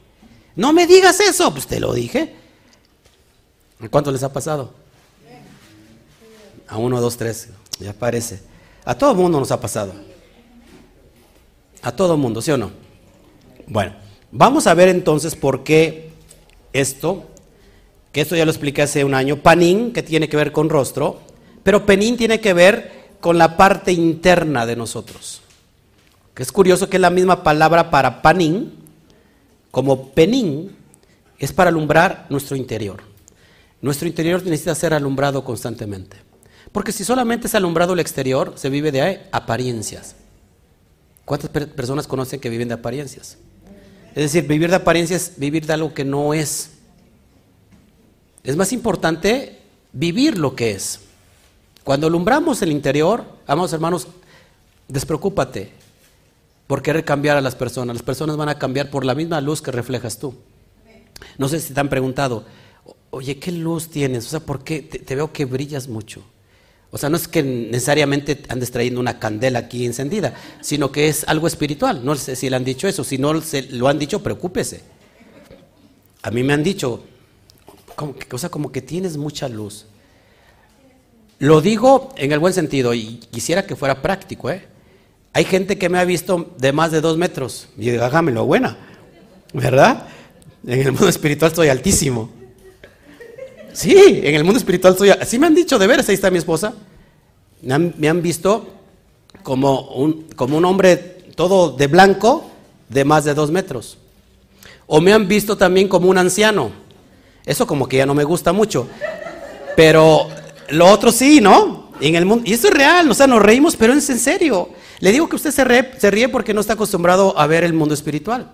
No 0.56 0.72
me 0.72 0.88
digas 0.88 1.20
eso, 1.20 1.51
pues 1.51 1.68
te 1.68 1.80
lo 1.80 1.93
dije. 1.93 2.36
¿Cuánto 3.89 4.12
les 4.12 4.24
ha 4.24 4.32
pasado? 4.32 4.74
A 6.68 6.78
uno, 6.78 7.01
dos, 7.01 7.18
tres, 7.18 7.49
ya 7.80 7.93
parece. 7.93 8.41
A 8.86 8.95
todo 8.95 9.15
mundo 9.15 9.39
nos 9.39 9.51
ha 9.51 9.59
pasado. 9.59 9.93
A 11.82 11.91
todo 11.91 12.17
mundo, 12.17 12.41
¿sí 12.41 12.51
o 12.51 12.57
no? 12.57 12.71
Bueno, 13.67 13.93
vamos 14.32 14.67
a 14.67 14.74
ver 14.74 14.89
entonces 14.89 15.36
por 15.36 15.63
qué 15.63 16.11
esto, 16.71 17.26
que 18.11 18.21
esto 18.21 18.36
ya 18.36 18.45
lo 18.45 18.51
expliqué 18.51 18.82
hace 18.82 19.03
un 19.03 19.13
año, 19.13 19.38
panín, 19.38 19.93
que 19.93 20.03
tiene 20.03 20.30
que 20.30 20.38
ver 20.38 20.51
con 20.51 20.69
rostro, 20.69 21.21
pero 21.63 21.86
penín 21.86 22.17
tiene 22.17 22.39
que 22.39 22.53
ver 22.53 23.03
con 23.19 23.38
la 23.38 23.55
parte 23.57 23.91
interna 23.91 24.65
de 24.65 24.76
nosotros. 24.76 25.41
Que 26.34 26.43
es 26.43 26.51
curioso 26.51 26.89
que 26.89 26.99
la 26.99 27.09
misma 27.09 27.43
palabra 27.43 27.89
para 27.89 28.21
panín, 28.21 28.74
como 29.71 30.09
penín, 30.09 30.76
es 31.39 31.53
para 31.53 31.69
alumbrar 31.69 32.26
nuestro 32.30 32.55
interior. 32.55 33.01
Nuestro 33.82 34.07
interior 34.07 34.43
necesita 34.43 34.76
ser 34.76 34.93
alumbrado 34.93 35.43
constantemente. 35.43 36.17
Porque 36.74 36.91
si 36.91 37.05
solamente 37.05 37.47
es 37.47 37.55
alumbrado 37.55 37.93
el 37.93 37.99
exterior, 37.99 38.53
se 38.57 38.69
vive 38.69 38.91
de 38.91 39.21
apariencias. 39.32 40.15
¿Cuántas 41.24 41.49
personas 41.49 42.07
conocen 42.07 42.41
que 42.41 42.49
viven 42.49 42.67
de 42.67 42.74
apariencias? 42.74 43.38
Es 44.15 44.24
decir, 44.24 44.47
vivir 44.47 44.69
de 44.69 44.76
apariencia 44.76 45.15
es 45.15 45.34
vivir 45.38 45.65
de 45.65 45.74
algo 45.74 45.93
que 45.93 46.03
no 46.03 46.34
es. 46.34 46.71
Es 48.43 48.57
más 48.57 48.74
importante 48.74 49.61
vivir 49.93 50.38
lo 50.38 50.55
que 50.55 50.71
es. 50.71 50.99
Cuando 51.84 52.07
alumbramos 52.07 52.61
el 52.61 52.71
interior, 52.71 53.24
amados 53.47 53.71
hermanos, 53.71 54.07
despreocúpate 54.88 55.71
por 56.67 56.82
querer 56.82 57.05
cambiar 57.05 57.38
a 57.38 57.41
las 57.41 57.55
personas. 57.55 57.95
Las 57.95 58.03
personas 58.03 58.36
van 58.36 58.49
a 58.49 58.59
cambiar 58.59 58.89
por 58.89 59.05
la 59.05 59.15
misma 59.15 59.39
luz 59.41 59.61
que 59.61 59.71
reflejas 59.71 60.17
tú. 60.17 60.36
No 61.38 61.47
sé 61.47 61.59
si 61.59 61.74
te 61.74 61.80
han 61.80 61.89
preguntado, 61.89 62.45
oye, 63.09 63.39
¿qué 63.39 63.51
luz 63.51 63.89
tienes? 63.89 64.26
O 64.28 64.30
sea, 64.30 64.39
¿por 64.39 64.63
qué 64.63 64.82
te, 64.82 65.15
veo 65.15 65.32
que 65.32 65.45
brillas 65.45 65.88
mucho? 65.88 66.24
O 66.94 66.98
sea, 67.00 67.10
no 67.10 67.18
es 67.18 67.28
que 67.28 67.41
necesariamente 67.41 68.44
andes 68.50 68.70
trayendo 68.70 69.00
una 69.00 69.18
candela 69.18 69.58
aquí 69.58 69.84
encendida, 69.84 70.36
sino 70.62 70.91
que 70.91 71.08
es 71.08 71.24
algo 71.28 71.48
espiritual. 71.48 72.06
No 72.06 72.14
sé 72.14 72.36
si 72.36 72.52
le 72.52 72.56
han 72.56 72.64
dicho 72.64 72.88
eso. 72.88 73.04
Si 73.04 73.18
no 73.18 73.41
se 73.41 73.64
lo 73.64 73.88
han 73.88 73.98
dicho, 73.98 74.22
preocúpese. 74.22 74.82
A 76.22 76.30
mí 76.30 76.44
me 76.44 76.54
han 76.54 76.62
dicho, 76.62 77.04
como 77.96 78.16
que, 78.16 78.28
o 78.32 78.38
sea, 78.38 78.50
como 78.50 78.72
que 78.72 78.84
tienes 78.84 79.18
mucha 79.18 79.50
luz. 79.50 79.88
Lo 81.39 81.62
digo 81.62 82.14
en 82.16 82.32
el 82.32 82.38
buen 82.38 82.54
sentido 82.54 82.94
y 82.94 83.16
quisiera 83.32 83.66
que 83.66 83.76
fuera 83.76 84.04
práctico. 84.04 84.52
¿eh? 84.52 84.68
Hay 85.34 85.46
gente 85.46 85.80
que 85.80 85.89
me 85.89 85.98
ha 85.98 86.06
visto 86.06 86.54
de 86.60 86.74
más 86.74 86.91
de 86.91 87.02
dos 87.02 87.18
metros 87.18 87.70
y 87.76 87.89
hágamelo 87.89 88.46
buena, 88.46 88.78
¿verdad? 89.52 90.10
En 90.64 90.80
el 90.80 90.91
mundo 90.91 91.10
espiritual 91.10 91.50
estoy 91.50 91.70
altísimo. 91.70 92.43
Sí, 93.74 94.21
en 94.24 94.36
el 94.36 94.43
mundo 94.43 94.59
espiritual 94.59 94.93
estoy. 94.93 95.09
Así 95.09 95.39
me 95.39 95.47
han 95.47 95.55
dicho, 95.55 95.80
de 95.80 95.88
veras, 95.88 96.07
ahí 96.07 96.15
está 96.15 96.30
mi 96.30 96.38
esposa. 96.38 96.74
Me 97.61 98.09
han, 98.09 98.21
visto 98.21 98.67
como 99.41 99.82
un, 99.95 100.28
como 100.36 100.57
un 100.57 100.65
hombre 100.65 100.97
todo 101.36 101.71
de 101.71 101.88
blanco 101.88 102.51
de 102.89 103.05
más 103.05 103.24
de 103.24 103.34
dos 103.34 103.51
metros. 103.51 103.97
O 104.86 105.01
me 105.01 105.13
han 105.13 105.28
visto 105.28 105.57
también 105.57 105.88
como 105.88 106.09
un 106.09 106.17
anciano. 106.17 106.71
Eso 107.45 107.65
como 107.65 107.88
que 107.88 107.97
ya 107.97 108.05
no 108.05 108.13
me 108.13 108.24
gusta 108.24 108.53
mucho. 108.53 108.88
Pero 109.76 110.28
lo 110.69 110.88
otro 110.88 111.11
sí, 111.11 111.41
¿no? 111.41 111.91
En 111.99 112.15
el 112.15 112.26
mundo, 112.26 112.43
y 112.45 112.53
eso 112.53 112.67
es 112.67 112.74
real, 112.74 113.09
o 113.09 113.13
sea, 113.13 113.28
nos 113.28 113.41
reímos, 113.41 113.76
pero 113.76 113.93
es 113.93 114.09
en 114.09 114.19
serio. 114.19 114.69
Le 114.99 115.11
digo 115.11 115.30
que 115.30 115.36
usted 115.36 115.51
se, 115.51 115.99
se 115.99 116.11
ríe 116.11 116.28
porque 116.28 116.53
no 116.53 116.61
está 116.61 116.74
acostumbrado 116.74 117.38
a 117.38 117.47
ver 117.47 117.63
el 117.63 117.74
mundo 117.74 117.93
espiritual. 117.93 118.51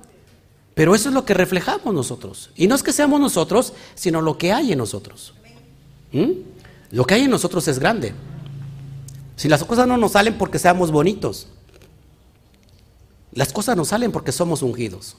Pero 0.79 0.95
eso 0.95 1.09
es 1.09 1.13
lo 1.13 1.25
que 1.25 1.33
reflejamos 1.33 1.93
nosotros. 1.93 2.51
Y 2.55 2.67
no 2.67 2.73
es 2.73 2.83
que 2.83 2.93
seamos 2.93 3.19
nosotros, 3.19 3.73
sino 3.95 4.21
lo 4.21 4.37
que 4.37 4.53
hay 4.53 4.71
en 4.71 4.77
nosotros. 4.77 5.33
¿Mm? 6.13 6.31
Lo 6.91 7.03
que 7.03 7.15
hay 7.15 7.23
en 7.23 7.29
nosotros 7.29 7.67
es 7.67 7.79
grande. 7.79 8.13
Si 9.35 9.49
las 9.49 9.61
cosas 9.65 9.87
no 9.87 9.97
nos 9.97 10.13
salen 10.13 10.37
porque 10.37 10.57
seamos 10.57 10.89
bonitos, 10.89 11.47
las 13.33 13.51
cosas 13.51 13.75
nos 13.75 13.89
salen 13.89 14.13
porque 14.13 14.31
somos 14.31 14.61
ungidos. 14.61 15.17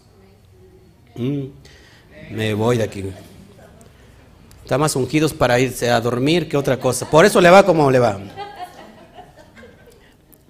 ¿Mm? 1.14 1.48
Me 2.30 2.54
voy 2.54 2.78
de 2.78 2.84
aquí. 2.84 3.04
Está 4.62 4.78
más 4.78 4.96
ungidos 4.96 5.34
para 5.34 5.60
irse 5.60 5.90
a 5.90 6.00
dormir 6.00 6.48
que 6.48 6.56
otra 6.56 6.80
cosa. 6.80 7.10
Por 7.10 7.26
eso 7.26 7.38
le 7.38 7.50
va 7.50 7.66
como 7.66 7.90
le 7.90 7.98
va. 7.98 8.18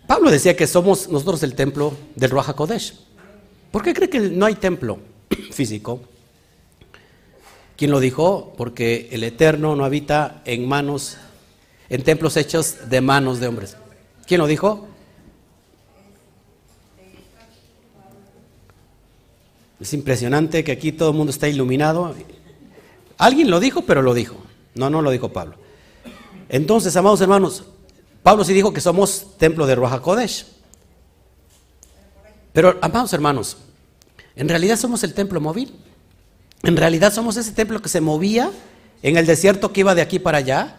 Pablo 0.06 0.30
decía 0.30 0.54
que 0.54 0.68
somos 0.68 1.08
nosotros 1.08 1.42
el 1.42 1.56
templo 1.56 1.94
del 2.14 2.30
Ruach 2.30 2.50
HaKodesh. 2.50 3.09
¿Por 3.70 3.82
qué 3.82 3.94
cree 3.94 4.10
que 4.10 4.20
no 4.20 4.46
hay 4.46 4.54
templo 4.56 4.98
físico? 5.52 6.00
¿Quién 7.76 7.90
lo 7.90 8.00
dijo? 8.00 8.52
Porque 8.56 9.08
el 9.12 9.24
Eterno 9.24 9.74
no 9.76 9.84
habita 9.84 10.42
en 10.44 10.68
manos, 10.68 11.16
en 11.88 12.02
templos 12.02 12.36
hechos 12.36 12.90
de 12.90 13.00
manos 13.00 13.40
de 13.40 13.48
hombres. 13.48 13.76
¿Quién 14.26 14.40
lo 14.40 14.46
dijo? 14.46 14.86
Es 19.80 19.94
impresionante 19.94 20.62
que 20.62 20.72
aquí 20.72 20.92
todo 20.92 21.10
el 21.10 21.16
mundo 21.16 21.30
está 21.30 21.48
iluminado. 21.48 22.14
Alguien 23.16 23.50
lo 23.50 23.60
dijo, 23.60 23.82
pero 23.82 24.02
lo 24.02 24.12
dijo. 24.12 24.36
No, 24.74 24.90
no 24.90 25.00
lo 25.00 25.10
dijo 25.10 25.30
Pablo. 25.30 25.56
Entonces, 26.50 26.94
amados 26.96 27.20
hermanos, 27.22 27.64
Pablo 28.22 28.44
sí 28.44 28.52
dijo 28.52 28.74
que 28.74 28.80
somos 28.82 29.38
templo 29.38 29.66
de 29.66 29.74
Ruach. 29.74 30.02
Pero, 32.52 32.78
amados 32.82 33.12
hermanos, 33.12 33.56
en 34.36 34.48
realidad 34.48 34.76
somos 34.76 35.04
el 35.04 35.14
templo 35.14 35.40
móvil. 35.40 35.74
En 36.62 36.76
realidad 36.76 37.12
somos 37.12 37.36
ese 37.36 37.52
templo 37.52 37.80
que 37.80 37.88
se 37.88 38.00
movía 38.00 38.50
en 39.02 39.16
el 39.16 39.26
desierto 39.26 39.72
que 39.72 39.80
iba 39.80 39.94
de 39.94 40.02
aquí 40.02 40.18
para 40.18 40.38
allá. 40.38 40.76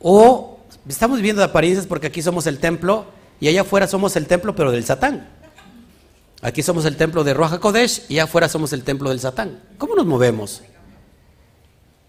O 0.00 0.60
estamos 0.88 1.18
viviendo 1.18 1.40
de 1.40 1.46
apariencias 1.46 1.86
porque 1.86 2.08
aquí 2.08 2.22
somos 2.22 2.46
el 2.46 2.58
templo 2.58 3.06
y 3.40 3.48
allá 3.48 3.62
afuera 3.62 3.86
somos 3.86 4.16
el 4.16 4.26
templo 4.26 4.54
pero 4.54 4.72
del 4.72 4.84
Satán. 4.84 5.28
Aquí 6.40 6.62
somos 6.62 6.84
el 6.84 6.96
templo 6.96 7.22
de 7.22 7.34
Roja 7.34 7.60
Kodesh 7.60 8.04
y 8.08 8.14
allá 8.14 8.24
afuera 8.24 8.48
somos 8.48 8.72
el 8.72 8.82
templo 8.82 9.10
del 9.10 9.20
Satán. 9.20 9.60
¿Cómo 9.78 9.94
nos 9.94 10.06
movemos? 10.06 10.62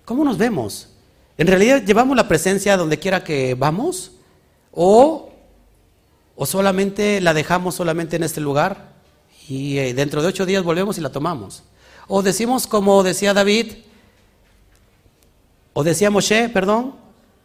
¿Cómo 0.05 0.23
nos 0.23 0.37
vemos? 0.37 0.89
¿En 1.37 1.47
realidad 1.47 1.83
llevamos 1.83 2.15
la 2.15 2.27
presencia 2.27 2.77
donde 2.77 2.99
quiera 2.99 3.23
que 3.23 3.55
vamos? 3.55 4.11
¿O 4.71 5.32
¿O 6.35 6.45
solamente 6.45 7.21
la 7.21 7.33
dejamos 7.33 7.75
solamente 7.75 8.15
en 8.15 8.23
este 8.23 8.41
lugar 8.41 8.93
y 9.47 9.77
eh, 9.77 9.93
dentro 9.93 10.21
de 10.21 10.29
ocho 10.29 10.45
días 10.45 10.63
volvemos 10.63 10.97
y 10.97 11.01
la 11.01 11.11
tomamos? 11.11 11.63
O 12.07 12.21
decimos 12.21 12.67
como 12.67 13.03
decía 13.03 13.33
David, 13.33 13.73
o 15.73 15.83
decía 15.83 16.09
Moshe, 16.09 16.49
perdón, 16.49 16.95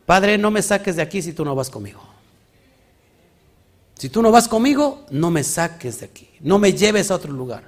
Padre, 0.06 0.38
no 0.38 0.50
me 0.50 0.62
saques 0.62 0.96
de 0.96 1.02
aquí 1.02 1.20
si 1.22 1.32
tú 1.32 1.44
no 1.44 1.54
vas 1.54 1.70
conmigo. 1.70 2.00
Si 3.94 4.08
tú 4.08 4.22
no 4.22 4.30
vas 4.30 4.48
conmigo, 4.48 5.04
no 5.10 5.30
me 5.30 5.42
saques 5.44 6.00
de 6.00 6.06
aquí, 6.06 6.30
no 6.40 6.58
me 6.58 6.72
lleves 6.72 7.10
a 7.10 7.16
otro 7.16 7.32
lugar. 7.32 7.64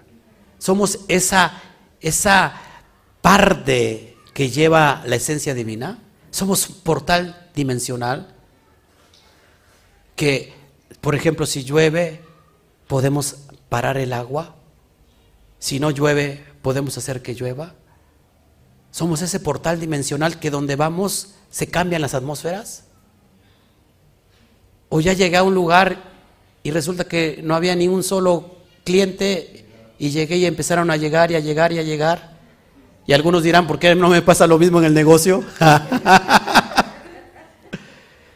Somos 0.59 1.01
esa, 1.09 1.61
esa 2.01 2.55
parte 3.21 4.17
que 4.33 4.49
lleva 4.49 5.03
la 5.07 5.17
esencia 5.17 5.55
divina. 5.55 5.99
Somos 6.31 6.67
portal 6.67 7.51
dimensional 7.55 8.35
que 10.15 10.60
por 11.01 11.15
ejemplo, 11.15 11.47
si 11.47 11.65
llueve, 11.65 12.21
podemos 12.87 13.37
parar 13.69 13.97
el 13.97 14.13
agua. 14.13 14.55
Si 15.59 15.81
no 15.81 15.91
llueve, 15.91 16.45
podemos 16.63 16.97
hacer 16.99 17.23
que 17.23 17.35
llueva. 17.35 17.75
Somos 18.91 19.23
ese 19.23 19.41
portal 19.41 19.81
dimensional 19.81 20.39
que 20.39 20.51
donde 20.51 20.77
vamos 20.77 21.35
se 21.51 21.69
cambian 21.69 22.03
las 22.03 22.15
atmósferas. 22.15 22.85
O 24.89 25.01
ya 25.01 25.13
llegué 25.13 25.37
a 25.37 25.43
un 25.43 25.55
lugar 25.55 26.03
y 26.63 26.71
resulta 26.71 27.05
que 27.05 27.41
no 27.43 27.55
había 27.55 27.75
ni 27.77 27.89
un 27.89 28.03
solo 28.03 28.57
cliente 28.85 29.67
y 29.99 30.11
llegué 30.11 30.37
y 30.37 30.47
empezaron 30.47 30.91
a 30.91 30.97
llegar 30.97 31.31
y 31.31 31.37
a 31.37 31.41
llegar 31.41 31.73
y 31.73 31.79
a 31.79 31.83
llegar. 31.83 32.39
Y 33.07 33.13
algunos 33.13 33.43
dirán, 33.43 33.67
¿por 33.67 33.79
qué 33.79 33.95
no 33.95 34.09
me 34.09 34.23
pasa 34.23 34.47
lo 34.47 34.59
mismo 34.59 34.79
en 34.79 34.87
el 34.87 34.95
negocio? 34.95 35.45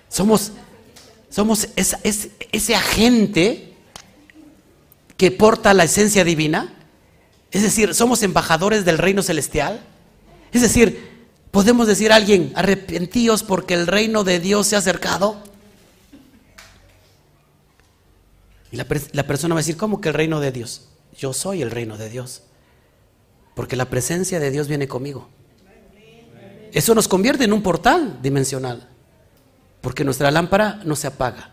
Somos 0.09 0.53
somos 1.35 1.67
ese 1.75 2.77
agente 2.77 3.75
que 5.17 5.33
porta 5.33 5.75
la 5.75 5.83
esencia 5.83 6.23
divina. 6.23 6.73
Es 7.51 7.63
decir, 7.63 7.93
somos 7.93 8.23
embajadores 8.23 8.85
del 8.85 8.99
reino 8.99 9.21
celestial. 9.21 9.85
Es 10.53 10.63
decir, 10.63 11.27
podemos 11.51 11.89
decir 11.89 12.13
a 12.13 12.17
alguien, 12.17 12.53
arrepentíos 12.55 13.43
porque 13.43 13.75
el 13.75 13.89
reino 13.89 14.23
de 14.23 14.39
Dios 14.39 14.69
se 14.69 14.77
ha 14.77 14.79
acercado. 14.79 15.43
Y 18.71 18.77
la, 18.77 18.87
la 19.11 19.27
persona 19.27 19.57
va 19.57 19.59
a 19.59 19.63
decir, 19.63 19.77
¿cómo 19.77 20.01
que 20.01 20.11
el 20.11 20.15
reino 20.15 20.39
de 20.39 20.53
Dios? 20.53 20.87
Yo 21.19 21.33
soy 21.33 21.63
el 21.63 21.73
reino 21.73 21.99
de 21.99 22.11
Dios. 22.11 22.43
Porque 23.57 23.75
la 23.75 23.91
presencia 23.91 24.39
de 24.39 24.53
Dios 24.53 24.69
viene 24.69 24.87
conmigo. 24.87 25.29
Eso 26.71 26.95
nos 26.95 27.09
convierte 27.09 27.43
en 27.43 27.53
un 27.53 27.63
portal 27.65 28.21
dimensional. 28.23 28.94
Porque 29.85 30.03
nuestra 30.03 30.31
lámpara 30.31 30.81
no 30.87 30.97
se 30.97 31.07
apaga. 31.07 31.51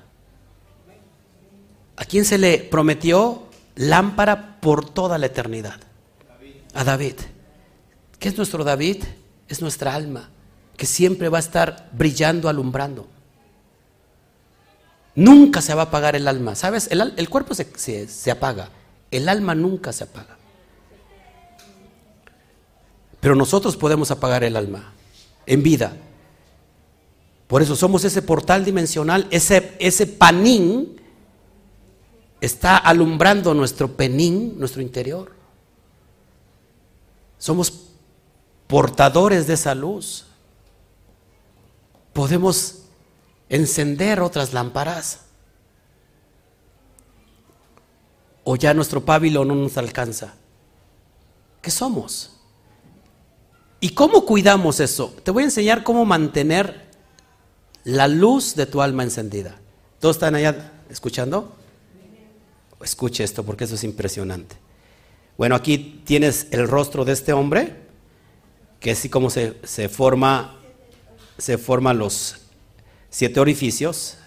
¿A 1.97 2.05
quién 2.05 2.23
se 2.23 2.37
le 2.37 2.59
prometió 2.59 3.49
lámpara 3.75 4.61
por 4.61 4.89
toda 4.89 5.17
la 5.17 5.25
eternidad? 5.25 5.81
A 6.73 6.85
David. 6.85 7.15
¿Qué 8.19 8.29
es 8.29 8.37
nuestro 8.37 8.63
David? 8.63 9.03
Es 9.49 9.61
nuestra 9.61 9.93
alma, 9.93 10.29
que 10.77 10.85
siempre 10.85 11.27
va 11.27 11.39
a 11.39 11.41
estar 11.41 11.89
brillando, 11.91 12.47
alumbrando. 12.47 13.05
Nunca 15.13 15.61
se 15.61 15.73
va 15.73 15.81
a 15.81 15.85
apagar 15.87 16.15
el 16.15 16.25
alma. 16.25 16.55
¿Sabes? 16.55 16.87
El, 16.89 17.29
cuerpo 17.29 17.53
se, 17.53 18.07
se 18.07 18.31
apaga. 18.31 18.69
El 19.11 19.27
alma 19.27 19.55
nunca 19.55 19.91
se 19.91 20.05
apaga. 20.05 20.37
Pero 23.19 23.35
nosotros 23.35 23.75
podemos 23.75 24.09
apagar 24.09 24.45
el 24.45 24.55
alma 24.55 24.93
en 25.45 25.63
vida. 25.63 25.97
Por 27.51 27.61
eso 27.61 27.75
somos 27.75 28.05
ese 28.05 28.21
portal 28.21 28.63
dimensional, 28.63 29.27
ese, 29.29 29.75
ese 29.77 30.07
panín 30.07 31.01
está 32.39 32.77
alumbrando 32.77 33.53
nuestro 33.53 33.97
penín, 33.97 34.57
nuestro 34.57 34.81
interior. 34.81 35.33
Somos 37.37 37.89
portadores 38.67 39.47
de 39.47 39.55
esa 39.55 39.75
luz. 39.75 40.27
Podemos 42.13 42.83
encender 43.49 44.21
otras 44.21 44.53
lámparas. 44.53 45.19
O 48.45 48.55
ya 48.55 48.73
nuestro 48.73 49.03
pábilo 49.03 49.43
no 49.43 49.55
nos 49.55 49.75
alcanza. 49.75 50.35
¿Qué 51.61 51.69
somos? 51.69 52.31
¿Y 53.81 53.89
cómo 53.89 54.25
cuidamos 54.25 54.79
eso? 54.79 55.13
Te 55.25 55.31
voy 55.31 55.43
a 55.43 55.47
enseñar 55.47 55.83
cómo 55.83 56.05
mantener 56.05 56.90
la 57.83 58.07
luz 58.07 58.55
de 58.55 58.65
tu 58.65 58.81
alma 58.81 59.03
encendida. 59.03 59.57
¿Todos 59.99 60.17
están 60.17 60.35
allá 60.35 60.71
escuchando? 60.89 61.55
Escuche 62.83 63.23
esto 63.23 63.43
porque 63.43 63.65
eso 63.65 63.75
es 63.75 63.83
impresionante. 63.83 64.55
Bueno, 65.37 65.55
aquí 65.55 66.01
tienes 66.05 66.47
el 66.51 66.67
rostro 66.67 67.05
de 67.05 67.13
este 67.13 67.33
hombre, 67.33 67.75
que 68.79 68.91
así 68.91 69.09
como 69.09 69.29
se, 69.29 69.57
se 69.63 69.89
forma, 69.89 70.59
se 71.37 71.57
forman 71.57 71.97
los 71.97 72.37
siete 73.09 73.39
orificios, 73.39 74.17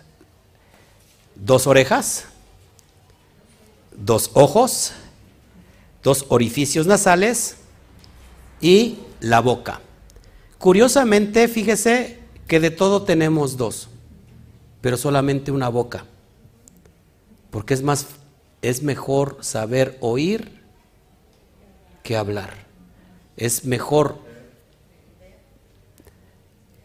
dos 1.34 1.66
orejas, 1.66 2.26
dos 3.96 4.30
ojos, 4.34 4.92
dos 6.02 6.26
orificios 6.28 6.86
nasales 6.86 7.56
y 8.60 8.98
la 9.20 9.40
boca. 9.40 9.80
Curiosamente, 10.58 11.48
fíjese 11.48 12.23
que 12.46 12.60
de 12.60 12.70
todo 12.70 13.02
tenemos 13.02 13.56
dos, 13.56 13.88
pero 14.80 14.96
solamente 14.96 15.50
una 15.50 15.68
boca. 15.68 16.04
Porque 17.50 17.74
es 17.74 17.82
más 17.82 18.06
es 18.62 18.82
mejor 18.82 19.38
saber 19.40 19.98
oír 20.00 20.62
que 22.02 22.16
hablar. 22.16 22.50
Es 23.36 23.64
mejor 23.64 24.18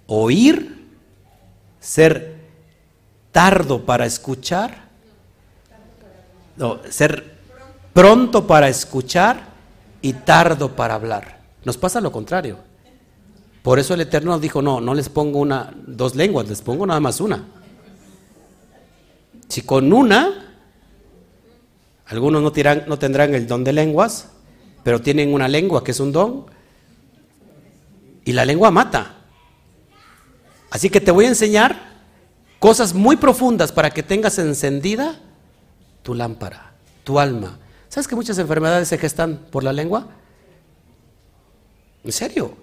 oír, 0.07 0.88
ser 1.80 2.36
tardo 3.32 3.86
para 3.86 4.05
escuchar, 4.05 4.89
no, 6.57 6.82
ser 6.89 7.38
pronto 7.93 8.45
para 8.45 8.68
escuchar 8.68 9.49
y 10.01 10.14
tardo 10.14 10.76
para 10.76 10.95
hablar. 10.95 11.39
Nos 11.64 11.78
pasa 11.78 12.01
lo 12.01 12.12
contrario. 12.12 12.69
Por 13.62 13.80
eso 13.80 13.93
el 13.93 14.01
Eterno 14.01 14.39
dijo, 14.39 14.62
no, 14.62 14.80
no 14.80 14.93
les 14.93 15.10
pongo 15.10 15.39
una, 15.39 15.74
dos 15.86 16.16
lenguas, 16.16 16.47
les 16.47 16.62
pongo 16.62 16.86
nada 16.86 16.99
más 16.99 17.20
una. 17.20 17.45
Si 19.47 19.62
con 19.62 19.91
una 19.91 20.49
algunos 22.10 22.41
no, 22.41 22.51
no 22.88 22.99
tendrán 22.99 23.36
el 23.36 23.47
don 23.47 23.64
de 23.64 23.72
lenguas, 23.72 24.30
pero 24.84 24.99
tienen 24.99 25.34
una 25.34 25.47
lengua 25.47 25.84
que 25.84 25.91
es 25.91 25.99
un 25.99 26.12
don. 26.12 26.45
Y 28.26 28.32
la 28.32 28.45
lengua 28.45 28.72
mata. 28.72 29.18
Así 30.72 30.89
que 30.89 31.01
te 31.01 31.12
voy 31.12 31.26
a 31.26 31.30
enseñar 31.30 31.89
cosas 32.60 32.93
muy 32.93 33.16
profundas 33.16 33.72
para 33.72 33.91
que 33.91 34.03
tengas 34.03 34.39
encendida 34.39 35.20
tu 36.01 36.16
lámpara, 36.16 36.74
tu 37.03 37.20
alma. 37.20 37.60
¿Sabes 37.89 38.07
que 38.07 38.16
muchas 38.16 38.38
enfermedades 38.39 38.88
se 38.88 38.97
gestan 38.97 39.38
por 39.51 39.64
la 39.64 39.74
lengua? 39.74 40.07
¿En 42.03 42.12
serio? 42.12 42.55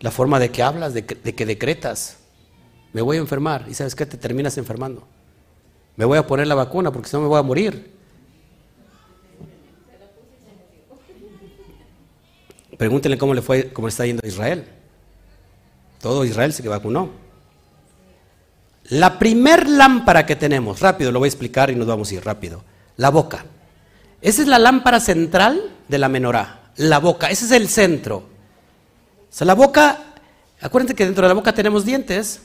La 0.00 0.10
forma 0.10 0.38
de 0.38 0.50
que 0.50 0.62
hablas, 0.62 0.94
de 0.94 1.04
que, 1.04 1.14
de 1.14 1.34
que 1.34 1.46
decretas. 1.46 2.18
Me 2.92 3.02
voy 3.02 3.16
a 3.16 3.20
enfermar 3.20 3.66
y 3.68 3.74
sabes 3.74 3.94
que 3.94 4.06
te 4.06 4.16
terminas 4.16 4.56
enfermando. 4.58 5.06
Me 5.96 6.04
voy 6.04 6.18
a 6.18 6.26
poner 6.26 6.46
la 6.46 6.54
vacuna 6.54 6.92
porque 6.92 7.08
si 7.08 7.16
no 7.16 7.22
me 7.22 7.28
voy 7.28 7.38
a 7.38 7.42
morir. 7.42 7.98
Pregúntenle 12.76 13.18
cómo 13.18 13.34
le 13.34 13.42
fue, 13.42 13.72
cómo 13.72 13.88
está 13.88 14.06
yendo 14.06 14.22
a 14.24 14.28
Israel. 14.28 14.64
Todo 16.00 16.24
Israel 16.24 16.52
se 16.52 16.62
que 16.62 16.68
vacunó. 16.68 17.10
La 18.90 19.18
primer 19.18 19.68
lámpara 19.68 20.24
que 20.24 20.36
tenemos, 20.36 20.80
rápido 20.80 21.12
lo 21.12 21.18
voy 21.18 21.26
a 21.26 21.30
explicar 21.30 21.70
y 21.70 21.74
nos 21.74 21.88
vamos 21.88 22.10
a 22.10 22.14
ir 22.14 22.24
rápido. 22.24 22.62
La 22.96 23.10
boca. 23.10 23.44
Esa 24.22 24.42
es 24.42 24.48
la 24.48 24.58
lámpara 24.58 25.00
central 25.00 25.70
de 25.88 25.98
la 25.98 26.08
menorá. 26.08 26.70
La 26.76 26.98
boca, 26.98 27.28
ese 27.30 27.46
es 27.46 27.50
el 27.50 27.68
centro. 27.68 28.28
O 29.30 29.34
sea, 29.34 29.46
la 29.46 29.54
boca, 29.54 29.98
acuérdense 30.60 30.94
que 30.94 31.04
dentro 31.04 31.22
de 31.22 31.28
la 31.28 31.34
boca 31.34 31.54
tenemos 31.54 31.84
dientes. 31.84 32.40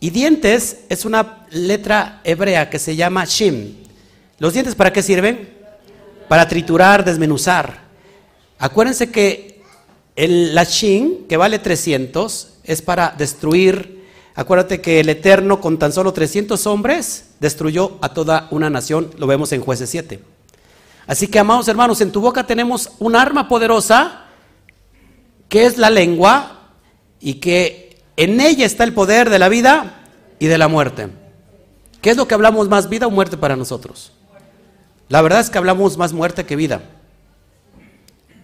Y 0.00 0.10
dientes 0.10 0.80
es 0.88 1.04
una 1.04 1.46
letra 1.50 2.20
hebrea 2.24 2.70
que 2.70 2.78
se 2.78 2.96
llama 2.96 3.24
shim. 3.24 3.76
¿Los 4.38 4.52
dientes 4.52 4.74
para 4.74 4.92
qué 4.92 5.02
sirven? 5.02 5.48
Para 6.28 6.46
triturar, 6.46 7.04
desmenuzar. 7.04 7.88
Acuérdense 8.58 9.10
que 9.10 9.62
el, 10.14 10.54
la 10.54 10.64
Shin, 10.64 11.26
que 11.28 11.36
vale 11.36 11.58
300, 11.58 12.54
es 12.64 12.82
para 12.82 13.14
destruir. 13.16 14.04
Acuérdate 14.34 14.80
que 14.80 15.00
el 15.00 15.08
Eterno 15.08 15.60
con 15.60 15.78
tan 15.78 15.92
solo 15.92 16.12
300 16.12 16.66
hombres 16.66 17.30
destruyó 17.40 17.98
a 18.00 18.10
toda 18.10 18.48
una 18.50 18.68
nación, 18.70 19.10
lo 19.16 19.26
vemos 19.26 19.52
en 19.52 19.60
jueces 19.60 19.90
7. 19.90 20.20
Así 21.06 21.26
que, 21.28 21.38
amados 21.38 21.68
hermanos, 21.68 22.00
en 22.00 22.12
tu 22.12 22.20
boca 22.20 22.46
tenemos 22.46 22.90
un 22.98 23.16
arma 23.16 23.48
poderosa, 23.48 24.26
que 25.48 25.66
es 25.66 25.78
la 25.78 25.90
lengua, 25.90 26.58
y 27.20 27.34
que 27.34 28.00
en 28.16 28.40
ella 28.40 28.66
está 28.66 28.84
el 28.84 28.94
poder 28.94 29.30
de 29.30 29.38
la 29.38 29.48
vida 29.48 30.04
y 30.38 30.46
de 30.46 30.58
la 30.58 30.68
muerte. 30.68 31.08
¿Qué 32.00 32.10
es 32.10 32.16
lo 32.16 32.28
que 32.28 32.34
hablamos 32.34 32.68
más, 32.68 32.88
vida 32.88 33.06
o 33.06 33.10
muerte 33.10 33.36
para 33.36 33.56
nosotros? 33.56 34.12
La 35.08 35.22
verdad 35.22 35.40
es 35.40 35.50
que 35.50 35.58
hablamos 35.58 35.96
más 35.96 36.12
muerte 36.12 36.44
que 36.44 36.56
vida. 36.56 36.82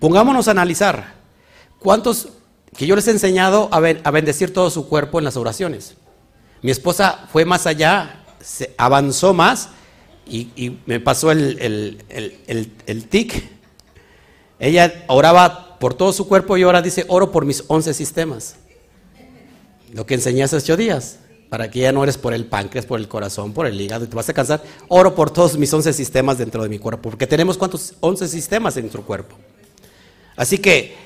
Pongámonos 0.01 0.49
a 0.49 0.53
analizar 0.53 1.15
cuántos 1.79 2.29
que 2.77 2.87
yo 2.87 2.97
les 2.97 3.07
he 3.07 3.13
enseñado 3.13 3.69
a, 3.71 3.81
bendecir 3.81 4.53
todo 4.53 4.71
su 4.71 4.89
cuerpo 4.89 5.19
en 5.19 5.25
las 5.25 5.37
oraciones. 5.37 5.95
Mi 6.63 6.71
esposa 6.71 7.29
fue 7.33 7.45
más 7.45 7.67
allá, 7.67 8.25
se 8.41 8.75
avanzó 8.77 9.35
más 9.35 9.69
y, 10.27 10.79
me 10.87 10.99
pasó 10.99 11.31
el, 11.31 12.03
el, 12.09 13.09
tic. 13.09 13.49
Ella 14.59 15.05
oraba 15.07 15.74
por 15.85 15.93
todo 15.93 16.15
su 16.15 16.27
cuerpo 16.27 16.57
y 16.57 16.63
ahora 16.63 16.81
dice, 16.81 17.05
oro 17.09 17.31
por 17.31 17.45
mis 17.45 17.63
once 17.67 17.93
sistemas. 17.93 18.55
Lo 19.93 20.07
que 20.07 20.15
enseñé 20.15 20.43
hace 20.43 20.57
ocho 20.57 20.79
días, 20.79 21.19
para 21.51 21.71
que 21.71 21.81
ya 21.81 21.93
no 21.93 22.03
eres 22.03 22.17
por 22.17 22.33
el 22.33 22.47
páncreas, 22.47 22.87
por 22.87 22.99
el 22.99 23.07
corazón, 23.07 23.53
por 23.53 23.67
el 23.67 23.79
hígado, 23.79 24.07
y 24.07 24.09
te 24.09 24.17
vas 24.17 24.27
a 24.31 24.33
cansar. 24.33 24.63
Oro 24.89 25.15
por 25.15 25.31
todos 25.31 25.59
mis 25.59 25.71
once 25.75 25.93
sistemas 25.93 26.39
dentro 26.39 26.63
de 26.63 26.71
mi 26.71 26.79
cuerpo, 26.79 27.11
porque 27.11 27.27
tenemos 27.27 27.59
cuántos, 27.59 27.93
once 28.01 28.27
sistemas 28.29 28.79
en 28.79 28.85
nuestro 28.85 29.03
cuerpo. 29.03 29.37
Así 30.37 30.57
que 30.57 30.97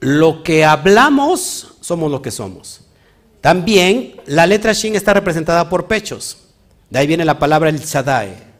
lo 0.00 0.42
que 0.42 0.64
hablamos 0.64 1.74
somos 1.80 2.10
lo 2.10 2.20
que 2.20 2.32
somos. 2.32 2.80
También 3.40 4.16
la 4.26 4.44
letra 4.48 4.72
Shin 4.72 4.96
está 4.96 5.14
representada 5.14 5.68
por 5.68 5.86
pechos. 5.86 6.38
De 6.90 6.98
ahí 6.98 7.06
viene 7.06 7.24
la 7.24 7.38
palabra 7.38 7.70
el 7.70 7.78
Shaddai. 7.78 8.51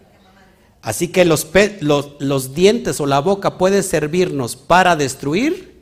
Así 0.82 1.08
que 1.08 1.24
los, 1.24 1.46
los, 1.80 2.54
dientes 2.54 3.00
o 3.00 3.06
la 3.06 3.20
boca 3.20 3.56
puede 3.56 3.84
servirnos 3.84 4.56
para 4.56 4.96
destruir 4.96 5.80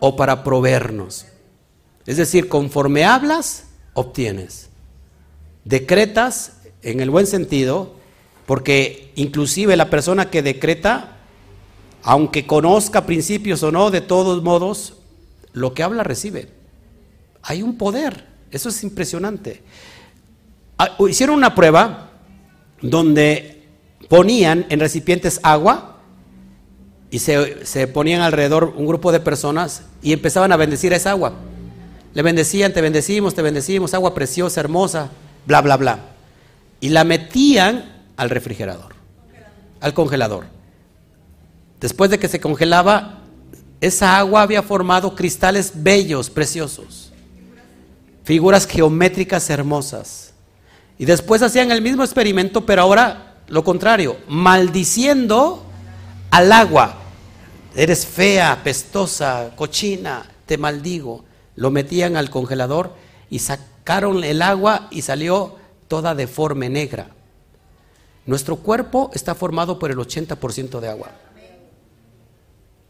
o 0.00 0.16
para 0.16 0.42
proveernos. 0.42 1.26
Es 2.06 2.16
decir, 2.16 2.48
conforme 2.48 3.04
hablas, 3.04 3.66
obtienes. 3.92 4.70
Decretas 5.64 6.58
en 6.82 7.00
el 7.00 7.10
buen 7.10 7.26
sentido, 7.26 7.94
porque 8.46 9.12
inclusive 9.16 9.76
la 9.76 9.90
persona 9.90 10.30
que 10.30 10.42
decreta 10.42 11.16
aunque 12.08 12.46
conozca 12.46 13.04
principios 13.04 13.64
o 13.64 13.72
no, 13.72 13.90
de 13.90 14.00
todos 14.00 14.40
modos, 14.40 14.94
lo 15.52 15.74
que 15.74 15.82
habla 15.82 16.04
recibe. 16.04 16.48
Hay 17.42 17.62
un 17.62 17.76
poder, 17.76 18.26
eso 18.52 18.68
es 18.68 18.84
impresionante. 18.84 19.60
Ah, 20.78 20.96
hicieron 21.08 21.34
una 21.34 21.56
prueba 21.56 22.12
donde 22.80 23.55
ponían 24.08 24.66
en 24.68 24.80
recipientes 24.80 25.40
agua 25.42 25.96
y 27.10 27.18
se, 27.18 27.86
ponían 27.88 28.20
alrededor 28.20 28.74
un 28.76 28.86
grupo 28.86 29.12
de 29.12 29.20
personas 29.20 29.82
y 30.02 30.12
empezaban 30.12 30.52
a 30.52 30.56
bendecir 30.56 30.92
esa 30.92 31.10
agua. 31.10 31.34
Le 32.14 32.22
bendecían, 32.22 32.72
te 32.72 32.80
bendecimos, 32.80 33.34
te 33.34 33.42
bendecimos, 33.42 33.94
agua 33.94 34.14
preciosa, 34.14 34.60
hermosa, 34.60 35.10
bla, 35.46 35.60
bla, 35.60 35.76
bla. 35.76 36.00
Y 36.80 36.88
la 36.88 37.04
metían 37.04 38.04
al 38.16 38.30
refrigerador, 38.30 38.94
al 39.80 39.94
congelador. 39.94 40.46
Después 41.80 42.10
de 42.10 42.18
que 42.18 42.28
se 42.28 42.40
congelaba, 42.40 43.20
esa 43.80 44.18
agua 44.18 44.42
había 44.42 44.62
formado 44.62 45.14
cristales 45.14 45.72
bellos, 45.74 46.30
preciosos, 46.30 47.12
figuras 48.24 48.66
geométricas 48.66 49.48
hermosas. 49.50 50.32
Y 50.98 51.04
después 51.04 51.42
hacían 51.42 51.70
el 51.70 51.82
mismo 51.82 52.02
experimento, 52.02 52.64
pero 52.64 52.82
ahora 52.82 53.25
lo 53.48 53.62
contrario, 53.64 54.16
maldiciendo 54.28 55.64
al 56.30 56.52
agua. 56.52 56.96
Eres 57.74 58.06
fea, 58.06 58.62
pestosa, 58.64 59.52
cochina, 59.54 60.24
te 60.46 60.58
maldigo. 60.58 61.24
Lo 61.54 61.70
metían 61.70 62.16
al 62.16 62.30
congelador 62.30 62.94
y 63.30 63.38
sacaron 63.38 64.24
el 64.24 64.42
agua 64.42 64.88
y 64.90 65.02
salió 65.02 65.56
toda 65.88 66.14
deforme, 66.14 66.68
negra. 66.68 67.10
Nuestro 68.26 68.56
cuerpo 68.56 69.10
está 69.14 69.34
formado 69.34 69.78
por 69.78 69.90
el 69.90 69.98
80% 69.98 70.80
de 70.80 70.88
agua. 70.88 71.12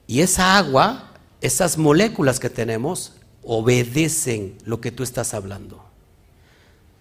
Y 0.07 0.21
esa 0.21 0.57
agua, 0.57 1.11
esas 1.41 1.77
moléculas 1.77 2.41
que 2.41 2.49
tenemos, 2.49 3.13
obedecen 3.43 4.57
lo 4.65 4.81
que 4.81 4.93
tú 4.93 5.03
estás 5.03 5.35
hablando. 5.35 5.85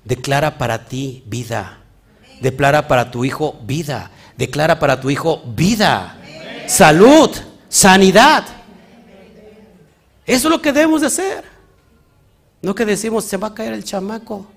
Declara 0.03 0.57
para 0.57 0.85
ti 0.85 1.23
vida. 1.27 1.84
Declara 2.41 2.87
para 2.87 3.11
tu 3.11 3.25
hijo 3.25 3.59
vida. 3.63 4.11
Declara 4.37 4.79
para 4.79 4.99
tu 4.99 5.09
hijo 5.09 5.41
vida. 5.45 6.17
Salud. 6.67 7.31
sanidad. 7.69 8.45
Eso 10.25 10.47
es 10.47 10.51
lo 10.51 10.61
que 10.61 10.73
debemos 10.73 11.01
de 11.01 11.07
hacer. 11.07 11.43
No 12.61 12.73
que 12.73 12.85
decimos, 12.85 13.25
se 13.25 13.37
va 13.37 13.47
a 13.49 13.53
caer 13.53 13.73
el 13.73 13.83
chamaco. 13.83 14.47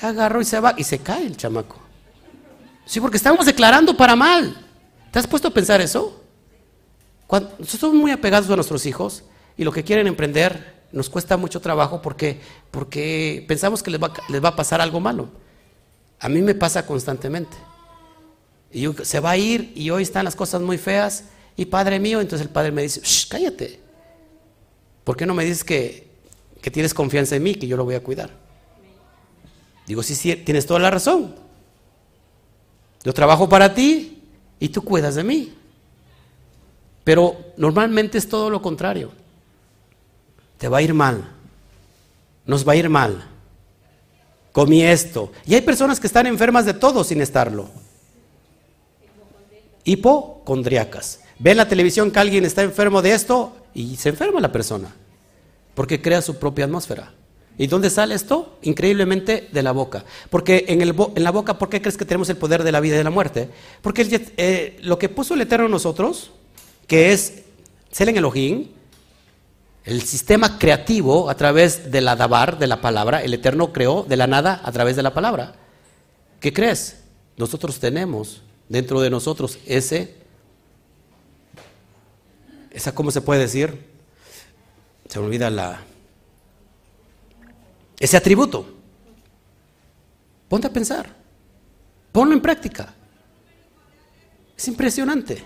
Ya 0.00 0.08
agarró 0.08 0.40
y 0.40 0.44
se 0.44 0.58
va, 0.58 0.74
y 0.76 0.84
se 0.84 0.98
cae 0.98 1.26
el 1.26 1.36
chamaco. 1.36 1.76
Sí, 2.84 3.00
porque 3.00 3.16
estamos 3.16 3.46
declarando 3.46 3.96
para 3.96 4.16
mal. 4.16 4.56
¿Te 5.10 5.18
has 5.18 5.26
puesto 5.26 5.48
a 5.48 5.50
pensar 5.52 5.80
eso? 5.80 6.22
Cuando, 7.26 7.50
nosotros 7.50 7.80
somos 7.80 7.96
muy 7.96 8.10
apegados 8.10 8.50
a 8.50 8.56
nuestros 8.56 8.84
hijos 8.86 9.24
y 9.56 9.64
lo 9.64 9.72
que 9.72 9.84
quieren 9.84 10.06
emprender 10.06 10.82
nos 10.90 11.08
cuesta 11.08 11.36
mucho 11.36 11.60
trabajo 11.60 12.02
porque, 12.02 12.40
porque 12.70 13.44
pensamos 13.48 13.82
que 13.82 13.90
les 13.90 14.02
va, 14.02 14.12
les 14.28 14.42
va 14.42 14.50
a 14.50 14.56
pasar 14.56 14.80
algo 14.80 15.00
malo. 15.00 15.28
A 16.22 16.28
mí 16.28 16.40
me 16.40 16.54
pasa 16.54 16.86
constantemente. 16.86 17.56
Y 18.70 18.86
se 19.02 19.18
va 19.18 19.32
a 19.32 19.36
ir 19.36 19.72
y 19.74 19.90
hoy 19.90 20.04
están 20.04 20.24
las 20.24 20.36
cosas 20.36 20.62
muy 20.62 20.78
feas 20.78 21.24
y 21.56 21.66
padre 21.66 21.98
mío, 21.98 22.20
entonces 22.20 22.46
el 22.46 22.52
padre 22.52 22.70
me 22.70 22.82
dice, 22.82 23.02
cállate. 23.28 23.80
¿Por 25.02 25.16
qué 25.16 25.26
no 25.26 25.34
me 25.34 25.44
dices 25.44 25.64
que, 25.64 26.08
que 26.62 26.70
tienes 26.70 26.94
confianza 26.94 27.34
en 27.34 27.42
mí, 27.42 27.56
que 27.56 27.66
yo 27.66 27.76
lo 27.76 27.84
voy 27.84 27.96
a 27.96 28.02
cuidar? 28.04 28.30
Digo, 29.84 30.02
sí, 30.04 30.14
sí, 30.14 30.36
tienes 30.36 30.64
toda 30.64 30.78
la 30.78 30.92
razón. 30.92 31.34
Yo 33.02 33.12
trabajo 33.12 33.48
para 33.48 33.74
ti 33.74 34.22
y 34.60 34.68
tú 34.68 34.82
cuidas 34.82 35.16
de 35.16 35.24
mí. 35.24 35.52
Pero 37.02 37.36
normalmente 37.56 38.16
es 38.16 38.28
todo 38.28 38.48
lo 38.48 38.62
contrario. 38.62 39.10
Te 40.56 40.68
va 40.68 40.78
a 40.78 40.82
ir 40.82 40.94
mal. 40.94 41.28
Nos 42.46 42.66
va 42.66 42.74
a 42.74 42.76
ir 42.76 42.88
mal. 42.88 43.31
Comí 44.52 44.82
esto. 44.82 45.32
Y 45.46 45.54
hay 45.54 45.62
personas 45.62 45.98
que 45.98 46.06
están 46.06 46.26
enfermas 46.26 46.66
de 46.66 46.74
todo 46.74 47.02
sin 47.04 47.20
estarlo. 47.20 47.70
Hipocondriacas. 49.84 51.20
Ven 51.38 51.56
la 51.56 51.68
televisión 51.68 52.10
que 52.10 52.20
alguien 52.20 52.44
está 52.44 52.62
enfermo 52.62 53.02
de 53.02 53.12
esto 53.12 53.56
y 53.74 53.96
se 53.96 54.10
enferma 54.10 54.40
la 54.40 54.52
persona. 54.52 54.94
Porque 55.74 56.02
crea 56.02 56.22
su 56.22 56.36
propia 56.36 56.66
atmósfera. 56.66 57.14
¿Y 57.58 57.66
dónde 57.66 57.90
sale 57.90 58.14
esto? 58.14 58.58
Increíblemente 58.62 59.48
de 59.52 59.62
la 59.62 59.72
boca. 59.72 60.04
Porque 60.30 60.66
en, 60.68 60.82
el 60.82 60.94
en 61.14 61.24
la 61.24 61.30
boca, 61.30 61.58
¿por 61.58 61.68
qué 61.68 61.80
crees 61.80 61.96
que 61.96 62.04
tenemos 62.04 62.28
el 62.28 62.36
poder 62.36 62.62
de 62.62 62.72
la 62.72 62.80
vida 62.80 62.94
y 62.94 62.98
de 62.98 63.04
la 63.04 63.10
muerte? 63.10 63.48
Porque 63.82 64.06
eh, 64.36 64.78
lo 64.82 64.98
que 64.98 65.08
puso 65.08 65.34
el 65.34 65.40
Eterno 65.40 65.66
en 65.66 65.72
nosotros, 65.72 66.30
que 66.86 67.12
es 67.12 67.42
Selen 67.90 68.16
Elohim, 68.16 68.68
el 68.68 68.68
sistema 70.02 70.58
creativo 70.58 71.28
a 71.28 71.34
través 71.34 71.90
de 71.90 72.00
la 72.00 72.14
Dabar, 72.14 72.58
de 72.58 72.68
la 72.68 72.80
palabra, 72.80 73.22
el 73.22 73.34
Eterno 73.34 73.72
creó 73.72 74.04
de 74.04 74.16
la 74.16 74.26
nada 74.26 74.60
a 74.62 74.70
través 74.70 74.94
de 74.94 75.02
la 75.02 75.12
palabra. 75.12 75.54
¿Qué 76.38 76.52
crees? 76.52 77.02
Nosotros 77.36 77.80
tenemos 77.80 78.42
dentro 78.68 79.00
de 79.00 79.10
nosotros 79.10 79.58
ese, 79.66 80.14
esa, 82.70 82.94
¿cómo 82.94 83.10
se 83.10 83.20
puede 83.20 83.40
decir? 83.40 83.86
Se 85.08 85.18
me 85.18 85.26
olvida 85.26 85.50
la, 85.50 85.80
ese 87.98 88.16
atributo. 88.16 88.66
Ponte 90.48 90.66
a 90.68 90.72
pensar. 90.72 91.14
Ponlo 92.12 92.34
en 92.34 92.40
práctica. 92.40 92.94
Es 94.56 94.68
impresionante. 94.68 95.42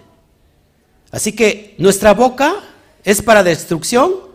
Así 1.11 1.33
que 1.33 1.75
nuestra 1.79 2.13
boca 2.13 2.57
es 3.05 3.23
para 3.23 3.43
destrucción 3.43 4.26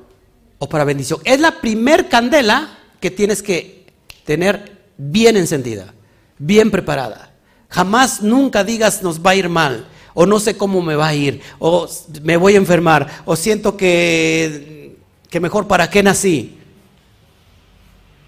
o 0.63 0.69
para 0.69 0.83
bendición. 0.83 1.19
Es 1.23 1.39
la 1.39 1.59
primer 1.59 2.07
candela 2.07 2.77
que 2.99 3.09
tienes 3.09 3.41
que 3.41 3.87
tener 4.23 4.77
bien 4.95 5.35
encendida, 5.35 5.91
bien 6.37 6.69
preparada. 6.69 7.33
Jamás 7.67 8.21
nunca 8.21 8.63
digas 8.63 9.01
nos 9.01 9.25
va 9.25 9.31
a 9.31 9.35
ir 9.35 9.49
mal, 9.49 9.87
o 10.13 10.27
no 10.27 10.39
sé 10.39 10.55
cómo 10.55 10.83
me 10.83 10.93
va 10.93 11.07
a 11.07 11.15
ir, 11.15 11.41
o 11.57 11.89
me 12.21 12.37
voy 12.37 12.53
a 12.53 12.57
enfermar, 12.57 13.23
o 13.25 13.35
siento 13.35 13.75
que, 13.75 14.97
que 15.31 15.39
mejor 15.39 15.67
para 15.67 15.89
qué 15.89 16.03
nací. 16.03 16.59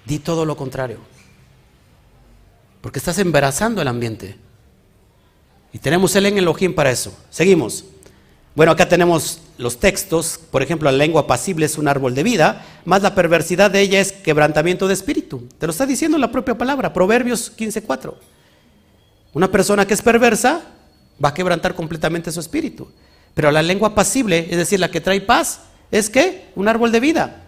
Di 0.03 0.17
todo 0.17 0.43
lo 0.43 0.57
contrario. 0.57 0.97
Porque 2.81 2.97
estás 2.97 3.19
embarazando 3.19 3.79
el 3.79 3.87
ambiente. 3.87 4.37
Y 5.71 5.77
tenemos 5.77 6.15
el 6.15 6.25
en 6.25 6.39
Elohim 6.39 6.73
para 6.73 6.89
eso. 6.89 7.15
Seguimos. 7.29 7.85
Bueno, 8.55 8.71
acá 8.71 8.87
tenemos 8.87 9.39
los 9.57 9.79
textos. 9.79 10.39
Por 10.51 10.61
ejemplo, 10.61 10.91
la 10.91 10.97
lengua 10.97 11.25
pasible 11.25 11.65
es 11.65 11.77
un 11.77 11.87
árbol 11.87 12.13
de 12.13 12.21
vida, 12.21 12.63
más 12.85 13.01
la 13.01 13.15
perversidad 13.15 13.71
de 13.71 13.81
ella 13.81 13.99
es 13.99 14.11
quebrantamiento 14.11 14.87
de 14.87 14.93
espíritu. 14.93 15.47
Te 15.57 15.65
lo 15.65 15.71
está 15.71 15.85
diciendo 15.85 16.17
la 16.17 16.31
propia 16.31 16.57
palabra, 16.57 16.93
Proverbios 16.93 17.51
15:4. 17.57 18.15
Una 19.33 19.49
persona 19.49 19.87
que 19.87 19.95
es 19.95 20.01
perversa 20.03 20.61
va 21.23 21.29
a 21.29 21.33
quebrantar 21.33 21.73
completamente 21.73 22.31
su 22.31 22.39
espíritu. 22.39 22.87
Pero 23.33 23.49
la 23.49 23.63
lengua 23.63 23.95
pasible, 23.95 24.47
es 24.49 24.57
decir, 24.57 24.79
la 24.79 24.91
que 24.91 25.01
trae 25.01 25.21
paz, 25.21 25.61
es 25.89 26.09
que 26.09 26.49
un 26.55 26.67
árbol 26.67 26.91
de 26.91 26.99
vida. 26.99 27.47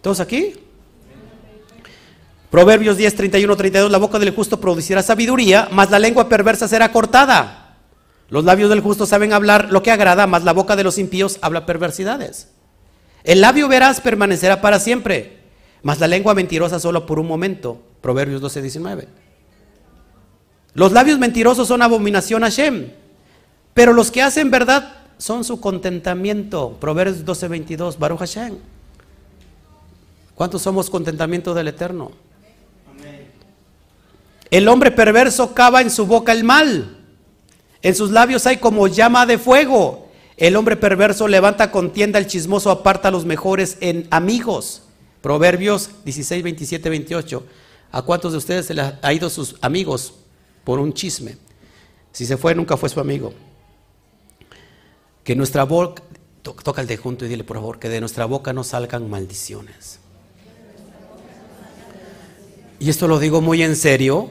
¿Todos 0.00 0.18
aquí? 0.18 0.54
Proverbios 2.50 2.96
10, 2.96 3.14
31, 3.14 3.56
32, 3.56 3.90
la 3.90 3.98
boca 3.98 4.18
del 4.18 4.34
justo 4.34 4.60
producirá 4.60 5.02
sabiduría, 5.02 5.68
mas 5.70 5.90
la 5.90 6.00
lengua 6.00 6.28
perversa 6.28 6.66
será 6.66 6.90
cortada. 6.90 7.61
Los 8.32 8.44
labios 8.44 8.70
del 8.70 8.80
justo 8.80 9.04
saben 9.04 9.34
hablar 9.34 9.68
lo 9.70 9.82
que 9.82 9.90
agrada, 9.90 10.26
mas 10.26 10.42
la 10.42 10.54
boca 10.54 10.74
de 10.74 10.82
los 10.82 10.96
impíos 10.96 11.36
habla 11.42 11.66
perversidades. 11.66 12.48
El 13.24 13.42
labio 13.42 13.68
veraz 13.68 14.00
permanecerá 14.00 14.62
para 14.62 14.80
siempre, 14.80 15.40
mas 15.82 16.00
la 16.00 16.08
lengua 16.08 16.32
mentirosa 16.32 16.80
solo 16.80 17.04
por 17.04 17.18
un 17.18 17.26
momento. 17.26 17.82
Proverbios 18.00 18.40
12, 18.40 18.62
19. 18.62 19.08
Los 20.72 20.92
labios 20.92 21.18
mentirosos 21.18 21.68
son 21.68 21.82
abominación 21.82 22.42
a 22.42 22.48
Shem, 22.48 22.92
pero 23.74 23.92
los 23.92 24.10
que 24.10 24.22
hacen 24.22 24.50
verdad 24.50 24.94
son 25.18 25.44
su 25.44 25.60
contentamiento. 25.60 26.78
Proverbios 26.80 27.26
12, 27.26 27.48
22, 27.48 27.98
Baruch 27.98 28.20
Hashem. 28.20 28.56
¿Cuántos 30.34 30.62
somos 30.62 30.88
contentamiento 30.88 31.52
del 31.52 31.68
Eterno? 31.68 32.12
El 34.50 34.68
hombre 34.68 34.90
perverso 34.90 35.52
cava 35.52 35.82
en 35.82 35.90
su 35.90 36.06
boca 36.06 36.32
el 36.32 36.44
mal. 36.44 37.01
En 37.82 37.94
sus 37.94 38.10
labios 38.10 38.46
hay 38.46 38.58
como 38.58 38.86
llama 38.86 39.26
de 39.26 39.38
fuego. 39.38 40.08
El 40.36 40.56
hombre 40.56 40.76
perverso 40.76 41.28
levanta 41.28 41.70
contienda, 41.70 42.18
el 42.18 42.26
chismoso 42.26 42.70
aparta 42.70 43.08
a 43.08 43.10
los 43.10 43.24
mejores 43.24 43.76
en 43.80 44.06
amigos. 44.10 44.82
Proverbios 45.20 45.90
16, 46.04 46.42
27, 46.42 46.88
28. 46.88 47.44
¿A 47.90 48.02
cuántos 48.02 48.32
de 48.32 48.38
ustedes 48.38 48.66
se 48.66 48.74
les 48.74 48.92
ha 49.02 49.12
ido 49.12 49.28
sus 49.28 49.56
amigos 49.60 50.14
por 50.64 50.78
un 50.78 50.92
chisme? 50.92 51.36
Si 52.12 52.24
se 52.24 52.36
fue, 52.36 52.54
nunca 52.54 52.76
fue 52.76 52.88
su 52.88 53.00
amigo. 53.00 53.34
Que 55.24 55.36
nuestra 55.36 55.64
boca, 55.64 56.02
toca 56.42 56.80
el 56.80 56.86
de 56.86 56.96
junto 56.96 57.24
y 57.24 57.28
dile 57.28 57.44
por 57.44 57.56
favor, 57.56 57.78
que 57.78 57.88
de 57.88 58.00
nuestra 58.00 58.24
boca 58.24 58.52
no 58.52 58.64
salgan 58.64 59.10
maldiciones. 59.10 59.98
Y 62.80 62.90
esto 62.90 63.06
lo 63.06 63.18
digo 63.18 63.40
muy 63.40 63.62
en 63.62 63.76
serio, 63.76 64.30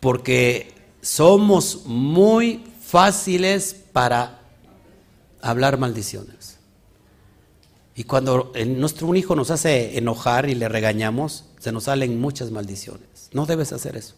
porque 0.00 0.72
somos 1.02 1.84
muy 1.84 2.64
fáciles 2.80 3.74
para 3.92 4.40
hablar 5.42 5.76
maldiciones. 5.76 6.58
Y 7.94 8.04
cuando 8.04 8.52
nuestro 8.68 9.14
hijo 9.14 9.36
nos 9.36 9.50
hace 9.50 9.98
enojar 9.98 10.48
y 10.48 10.54
le 10.54 10.68
regañamos, 10.68 11.44
se 11.58 11.72
nos 11.72 11.84
salen 11.84 12.20
muchas 12.20 12.50
maldiciones. 12.50 13.28
No 13.32 13.44
debes 13.44 13.72
hacer 13.72 13.96
eso. 13.96 14.14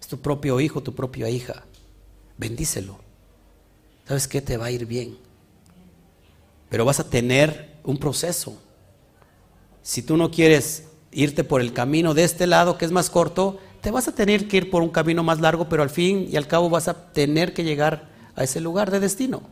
Es 0.00 0.06
tu 0.06 0.18
propio 0.20 0.60
hijo, 0.60 0.82
tu 0.82 0.94
propia 0.94 1.28
hija. 1.28 1.64
Bendícelo. 2.38 2.98
¿Sabes 4.06 4.26
qué? 4.26 4.40
Te 4.40 4.56
va 4.56 4.66
a 4.66 4.70
ir 4.70 4.86
bien. 4.86 5.18
Pero 6.70 6.84
vas 6.84 7.00
a 7.00 7.10
tener 7.10 7.76
un 7.84 7.98
proceso. 7.98 8.56
Si 9.82 10.02
tú 10.02 10.16
no 10.16 10.30
quieres 10.30 10.84
irte 11.10 11.44
por 11.44 11.60
el 11.60 11.72
camino 11.72 12.14
de 12.14 12.24
este 12.24 12.46
lado, 12.46 12.78
que 12.78 12.84
es 12.84 12.92
más 12.92 13.10
corto, 13.10 13.58
te 13.80 13.90
vas 13.90 14.08
a 14.08 14.12
tener 14.12 14.48
que 14.48 14.58
ir 14.58 14.70
por 14.70 14.82
un 14.82 14.90
camino 14.90 15.22
más 15.22 15.40
largo, 15.40 15.68
pero 15.68 15.82
al 15.82 15.90
fin 15.90 16.26
y 16.30 16.36
al 16.36 16.46
cabo 16.46 16.68
vas 16.68 16.88
a 16.88 17.12
tener 17.12 17.54
que 17.54 17.64
llegar 17.64 18.08
a 18.34 18.44
ese 18.44 18.60
lugar 18.60 18.90
de 18.90 19.00
destino. 19.00 19.42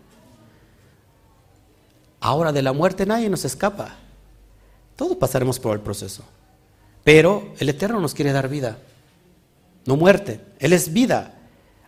Ahora 2.20 2.52
de 2.52 2.62
la 2.62 2.72
muerte 2.72 3.06
nadie 3.06 3.28
nos 3.28 3.44
escapa. 3.44 3.96
Todos 4.96 5.16
pasaremos 5.16 5.60
por 5.60 5.74
el 5.74 5.80
proceso. 5.80 6.24
Pero 7.04 7.52
el 7.58 7.68
Eterno 7.68 8.00
nos 8.00 8.14
quiere 8.14 8.32
dar 8.32 8.48
vida, 8.48 8.78
no 9.84 9.96
muerte. 9.96 10.40
Él 10.58 10.72
es 10.72 10.92
vida. 10.92 11.34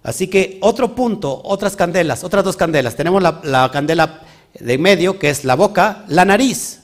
Así 0.03 0.28
que 0.28 0.59
otro 0.62 0.95
punto, 0.95 1.41
otras 1.45 1.74
candelas, 1.74 2.22
otras 2.22 2.45
dos 2.45 2.57
candelas. 2.57 2.95
Tenemos 2.95 3.20
la, 3.20 3.41
la 3.43 3.70
candela 3.72 4.22
de 4.59 4.78
medio, 4.78 5.18
que 5.18 5.30
es 5.30 5.45
la 5.45 5.57
boca, 5.57 6.05
la 6.07 6.24
nariz. 6.24 6.82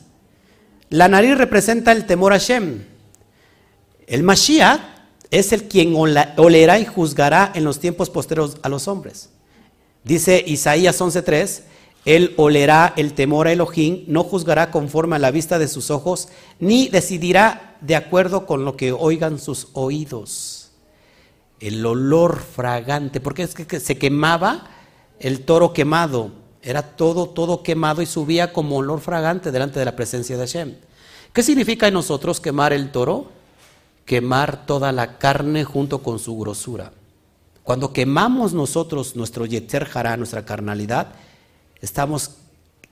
La 0.90 1.08
nariz 1.08 1.38
representa 1.38 1.92
el 1.92 2.06
temor 2.06 2.32
a 2.32 2.38
Shem. 2.38 2.84
El 4.06 4.22
Mashiach 4.24 4.93
es 5.34 5.52
el 5.52 5.64
quien 5.64 5.94
olerá 5.96 6.78
y 6.78 6.84
juzgará 6.84 7.50
en 7.56 7.64
los 7.64 7.80
tiempos 7.80 8.08
posteriores 8.08 8.56
a 8.62 8.68
los 8.68 8.86
hombres. 8.86 9.30
Dice 10.04 10.44
Isaías 10.46 11.00
11:3, 11.00 11.62
él 12.04 12.34
olerá 12.36 12.92
el 12.96 13.14
temor 13.14 13.48
a 13.48 13.52
Elohim, 13.52 14.04
no 14.06 14.22
juzgará 14.22 14.70
conforme 14.70 15.16
a 15.16 15.18
la 15.18 15.32
vista 15.32 15.58
de 15.58 15.66
sus 15.66 15.90
ojos, 15.90 16.28
ni 16.60 16.88
decidirá 16.88 17.76
de 17.80 17.96
acuerdo 17.96 18.46
con 18.46 18.64
lo 18.64 18.76
que 18.76 18.92
oigan 18.92 19.40
sus 19.40 19.68
oídos. 19.72 20.70
El 21.58 21.84
olor 21.84 22.38
fragante, 22.38 23.20
porque 23.20 23.42
es 23.42 23.54
que 23.54 23.80
se 23.80 23.98
quemaba 23.98 24.70
el 25.18 25.40
toro 25.40 25.72
quemado. 25.72 26.30
Era 26.62 26.82
todo, 26.82 27.28
todo 27.28 27.64
quemado 27.64 28.02
y 28.02 28.06
subía 28.06 28.52
como 28.52 28.76
olor 28.76 29.00
fragante 29.00 29.50
delante 29.50 29.80
de 29.80 29.84
la 29.84 29.96
presencia 29.96 30.36
de 30.36 30.46
Hashem. 30.46 30.74
¿Qué 31.32 31.42
significa 31.42 31.88
en 31.88 31.94
nosotros 31.94 32.38
quemar 32.38 32.72
el 32.72 32.92
toro? 32.92 33.32
Quemar 34.04 34.66
toda 34.66 34.92
la 34.92 35.18
carne 35.18 35.64
junto 35.64 36.02
con 36.02 36.18
su 36.18 36.36
grosura. 36.38 36.92
Cuando 37.62 37.92
quemamos 37.92 38.52
nosotros 38.52 39.16
nuestro 39.16 39.46
yeter 39.46 39.88
hará, 39.94 40.16
nuestra 40.16 40.44
carnalidad, 40.44 41.14
estamos 41.80 42.36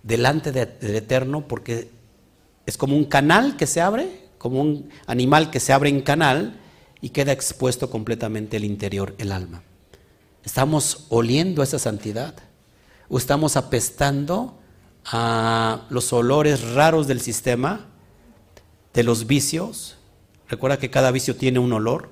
delante 0.02 0.50
del 0.52 0.96
Eterno 0.96 1.46
porque 1.46 1.90
es 2.64 2.76
como 2.76 2.96
un 2.96 3.04
canal 3.04 3.56
que 3.56 3.66
se 3.66 3.80
abre, 3.80 4.28
como 4.38 4.60
un 4.60 4.88
animal 5.06 5.50
que 5.50 5.60
se 5.60 5.72
abre 5.72 5.90
en 5.90 6.00
canal 6.00 6.58
y 7.00 7.10
queda 7.10 7.32
expuesto 7.32 7.90
completamente 7.90 8.56
el 8.56 8.64
interior, 8.64 9.14
el 9.18 9.32
alma. 9.32 9.62
Estamos 10.44 11.06
oliendo 11.10 11.62
esa 11.62 11.78
santidad 11.78 12.34
o 13.08 13.18
estamos 13.18 13.56
apestando 13.56 14.58
a 15.04 15.86
los 15.90 16.12
olores 16.12 16.72
raros 16.72 17.06
del 17.06 17.20
sistema, 17.20 17.86
de 18.94 19.02
los 19.02 19.26
vicios. 19.26 19.96
Recuerda 20.52 20.78
que 20.78 20.90
cada 20.90 21.10
vicio 21.10 21.34
tiene 21.34 21.58
un 21.58 21.72
olor. 21.72 22.10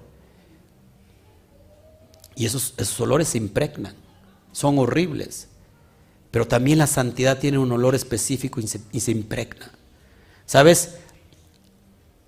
Y 2.35 2.47
esos, 2.47 2.73
esos 2.79 2.99
olores 2.99 3.29
se 3.29 3.37
impregnan, 3.37 3.95
son 4.51 4.79
horribles. 4.79 5.49
Pero 6.31 6.49
también 6.49 6.79
la 6.79 6.87
santidad 6.87 7.39
tiene 7.39 7.59
un 7.59 7.71
olor 7.71 7.95
específico 7.95 8.59
y 8.59 9.01
se, 9.01 9.11
impregna. 9.11 9.71
¿Sabes? 10.47 10.95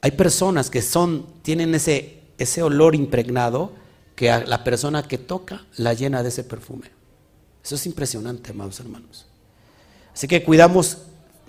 Hay 0.03 0.11
personas 0.11 0.69
que 0.69 0.83
son, 0.83 1.25
tienen 1.41 1.75
ese, 1.75 2.21
ese 2.37 2.63
olor 2.63 2.95
impregnado 2.95 3.73
que 4.15 4.31
a 4.31 4.45
la 4.45 4.65
persona 4.65 5.09
que 5.09 5.17
toca 5.17 5.65
la 5.79 5.95
llena 5.95 6.23
de 6.23 6.29
ese 6.29 6.45
perfume. 6.45 6.91
Eso 7.65 7.77
es 7.77 7.87
impresionante, 7.87 8.51
amados 8.51 8.79
hermanos. 8.81 9.25
Así 10.13 10.29
que 10.29 10.45
cuidamos 10.45 10.99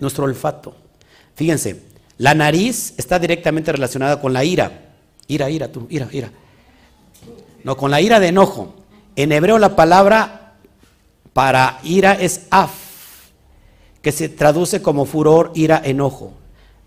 nuestro 0.00 0.24
olfato. 0.24 0.74
Fíjense, 1.34 1.82
la 2.18 2.34
nariz 2.34 2.94
está 2.96 3.18
directamente 3.18 3.72
relacionada 3.72 4.20
con 4.20 4.32
la 4.32 4.44
ira. 4.44 4.90
Ira, 5.26 5.50
ira, 5.50 5.68
tú, 5.68 5.86
ira, 5.90 6.08
ira. 6.12 6.30
No, 7.62 7.76
con 7.76 7.90
la 7.90 8.00
ira 8.00 8.20
de 8.20 8.28
enojo. 8.28 8.74
En 9.16 9.32
hebreo 9.32 9.58
la 9.58 9.76
palabra 9.76 10.54
para 11.32 11.78
ira 11.82 12.12
es 12.12 12.46
af, 12.50 12.70
que 14.02 14.12
se 14.12 14.28
traduce 14.28 14.82
como 14.82 15.06
furor, 15.06 15.52
ira, 15.54 15.80
enojo. 15.84 16.34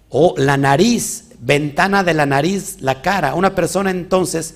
O 0.10 0.36
la 0.38 0.58
nariz, 0.58 1.30
ventana 1.40 2.04
de 2.04 2.14
la 2.14 2.26
nariz, 2.26 2.78
la 2.80 3.02
cara. 3.02 3.36
Una 3.36 3.56
persona 3.56 3.92
entonces, 3.92 4.56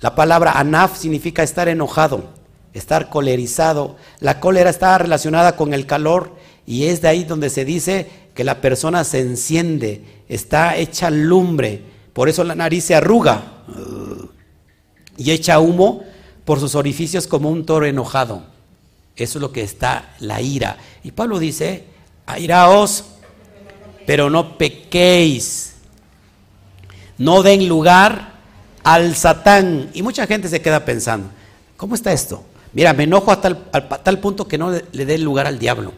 la 0.00 0.14
palabra 0.14 0.52
anaf 0.52 0.98
significa 0.98 1.42
estar 1.42 1.68
enojado 1.68 2.34
estar 2.74 3.08
colerizado. 3.08 3.96
La 4.20 4.40
cólera 4.40 4.68
está 4.68 4.98
relacionada 4.98 5.56
con 5.56 5.72
el 5.72 5.86
calor 5.86 6.34
y 6.66 6.86
es 6.86 7.00
de 7.00 7.08
ahí 7.08 7.24
donde 7.24 7.48
se 7.48 7.64
dice 7.64 8.10
que 8.34 8.44
la 8.44 8.60
persona 8.60 9.04
se 9.04 9.20
enciende, 9.20 10.22
está 10.28 10.76
hecha 10.76 11.10
lumbre. 11.10 11.82
Por 12.12 12.28
eso 12.28 12.44
la 12.44 12.54
nariz 12.54 12.84
se 12.84 12.94
arruga 12.94 13.62
y 15.16 15.30
echa 15.30 15.60
humo 15.60 16.02
por 16.44 16.60
sus 16.60 16.74
orificios 16.74 17.26
como 17.26 17.50
un 17.50 17.64
toro 17.64 17.86
enojado. 17.86 18.42
Eso 19.16 19.38
es 19.38 19.42
lo 19.42 19.52
que 19.52 19.62
está 19.62 20.14
la 20.18 20.40
ira. 20.40 20.76
Y 21.04 21.12
Pablo 21.12 21.38
dice, 21.38 21.84
airaos, 22.26 23.04
pero 24.06 24.30
no 24.30 24.58
pequéis. 24.58 25.74
No 27.18 27.42
den 27.42 27.68
lugar 27.68 28.34
al 28.82 29.14
satán. 29.14 29.90
Y 29.94 30.02
mucha 30.02 30.26
gente 30.26 30.48
se 30.48 30.60
queda 30.60 30.84
pensando, 30.84 31.28
¿cómo 31.76 31.94
está 31.94 32.12
esto? 32.12 32.44
Mira, 32.72 32.92
me 32.92 33.04
enojo 33.04 33.30
hasta 33.30 33.54
tal, 34.02 34.18
punto 34.18 34.48
que 34.48 34.58
no 34.58 34.70
le, 34.70 35.06
dé 35.06 35.18
lugar 35.18 35.46
al 35.46 35.60
diablo. 35.60 35.92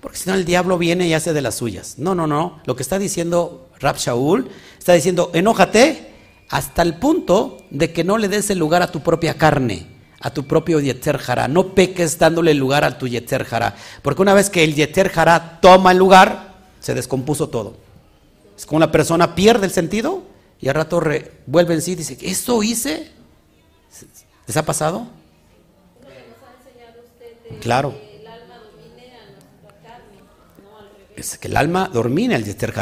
Porque 0.00 0.18
si 0.18 0.28
no, 0.28 0.34
el 0.34 0.44
diablo 0.44 0.78
viene 0.78 1.06
y 1.08 1.14
hace 1.14 1.32
de 1.32 1.42
las 1.42 1.56
suyas. 1.56 1.94
No, 1.98 2.14
no, 2.14 2.26
no. 2.26 2.60
Lo 2.66 2.76
que 2.76 2.82
está 2.82 2.98
diciendo 2.98 3.68
Rab 3.80 3.96
Shaul, 3.96 4.48
está 4.78 4.92
diciendo, 4.92 5.30
enójate 5.34 6.12
hasta 6.48 6.82
el 6.82 6.94
punto 6.94 7.58
de 7.70 7.92
que 7.92 8.04
no 8.04 8.18
le 8.18 8.28
des 8.28 8.50
el 8.50 8.58
lugar 8.58 8.82
a 8.82 8.90
tu 8.90 9.02
propia 9.02 9.34
carne, 9.34 9.86
a 10.20 10.32
tu 10.32 10.46
propio 10.46 10.80
Yeter 10.80 11.18
Jara. 11.18 11.48
No 11.48 11.74
peques 11.74 12.18
dándole 12.18 12.54
lugar 12.54 12.84
a 12.84 12.98
tu 12.98 13.08
Yeter 13.08 13.44
Jara. 13.44 13.74
Porque 14.02 14.22
una 14.22 14.34
vez 14.34 14.50
que 14.50 14.64
el 14.64 14.74
Yeter 14.74 15.10
Jara 15.10 15.60
toma 15.60 15.92
el 15.92 15.98
lugar, 15.98 16.54
se 16.80 16.94
descompuso 16.94 17.48
todo. 17.48 17.76
Es 18.56 18.66
como 18.66 18.80
la 18.80 18.90
persona 18.90 19.34
pierde 19.34 19.66
el 19.66 19.72
sentido 19.72 20.22
y 20.60 20.68
al 20.68 20.74
rato 20.74 21.00
vuelve 21.46 21.74
en 21.74 21.82
sí 21.82 21.92
y 21.92 21.96
dice, 21.96 22.18
¿esto 22.22 22.62
hice? 22.62 23.10
¿Les 24.46 24.56
ha 24.56 24.64
pasado? 24.64 25.06
Claro. 27.60 28.07
Es 31.18 31.36
que 31.36 31.48
el 31.48 31.56
alma 31.56 31.90
domine 31.92 32.36
al 32.36 32.44
Yeter 32.44 32.72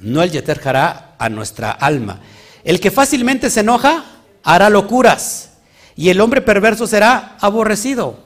no 0.00 0.22
el 0.22 0.30
Yeter 0.30 0.60
a 0.66 1.28
nuestra 1.30 1.70
alma. 1.70 2.20
El 2.62 2.78
que 2.78 2.90
fácilmente 2.90 3.48
se 3.48 3.60
enoja 3.60 4.04
hará 4.42 4.68
locuras 4.68 5.52
y 5.96 6.10
el 6.10 6.20
hombre 6.20 6.42
perverso 6.42 6.86
será 6.86 7.38
aborrecido. 7.40 8.18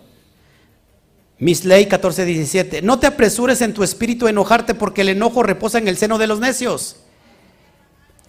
Misley 1.39 1.87
14:17. 1.87 2.83
No 2.83 2.99
te 2.99 3.07
apresures 3.07 3.61
en 3.62 3.73
tu 3.73 3.85
espíritu 3.85 4.27
a 4.27 4.31
enojarte 4.31 4.75
porque 4.75 5.03
el 5.03 5.11
enojo 5.11 5.45
reposa 5.45 5.79
en 5.79 5.87
el 5.87 5.97
seno 5.97 6.18
de 6.18 6.27
los 6.27 6.41
necios. 6.41 6.97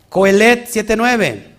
Coelet 0.10 0.70
7:9. 0.70 1.56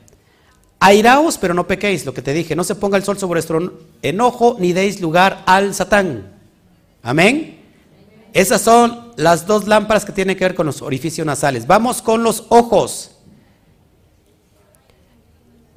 Airaos, 0.78 1.38
pero 1.38 1.54
no 1.54 1.66
pequéis, 1.66 2.06
lo 2.06 2.14
que 2.14 2.22
te 2.22 2.32
dije. 2.32 2.54
No 2.54 2.62
se 2.62 2.76
ponga 2.76 2.96
el 2.96 3.04
sol 3.04 3.18
sobre 3.18 3.38
vuestro 3.40 3.80
enojo 4.00 4.56
ni 4.60 4.72
deis 4.72 5.00
lugar 5.00 5.42
al 5.46 5.74
Satán. 5.74 6.30
Amén. 7.02 7.61
Esas 8.32 8.62
son 8.62 9.12
las 9.16 9.46
dos 9.46 9.68
lámparas 9.68 10.04
que 10.04 10.12
tienen 10.12 10.36
que 10.36 10.44
ver 10.44 10.54
con 10.54 10.66
los 10.66 10.80
orificios 10.80 11.26
nasales. 11.26 11.66
Vamos 11.66 12.00
con 12.00 12.22
los 12.22 12.44
ojos. 12.48 13.10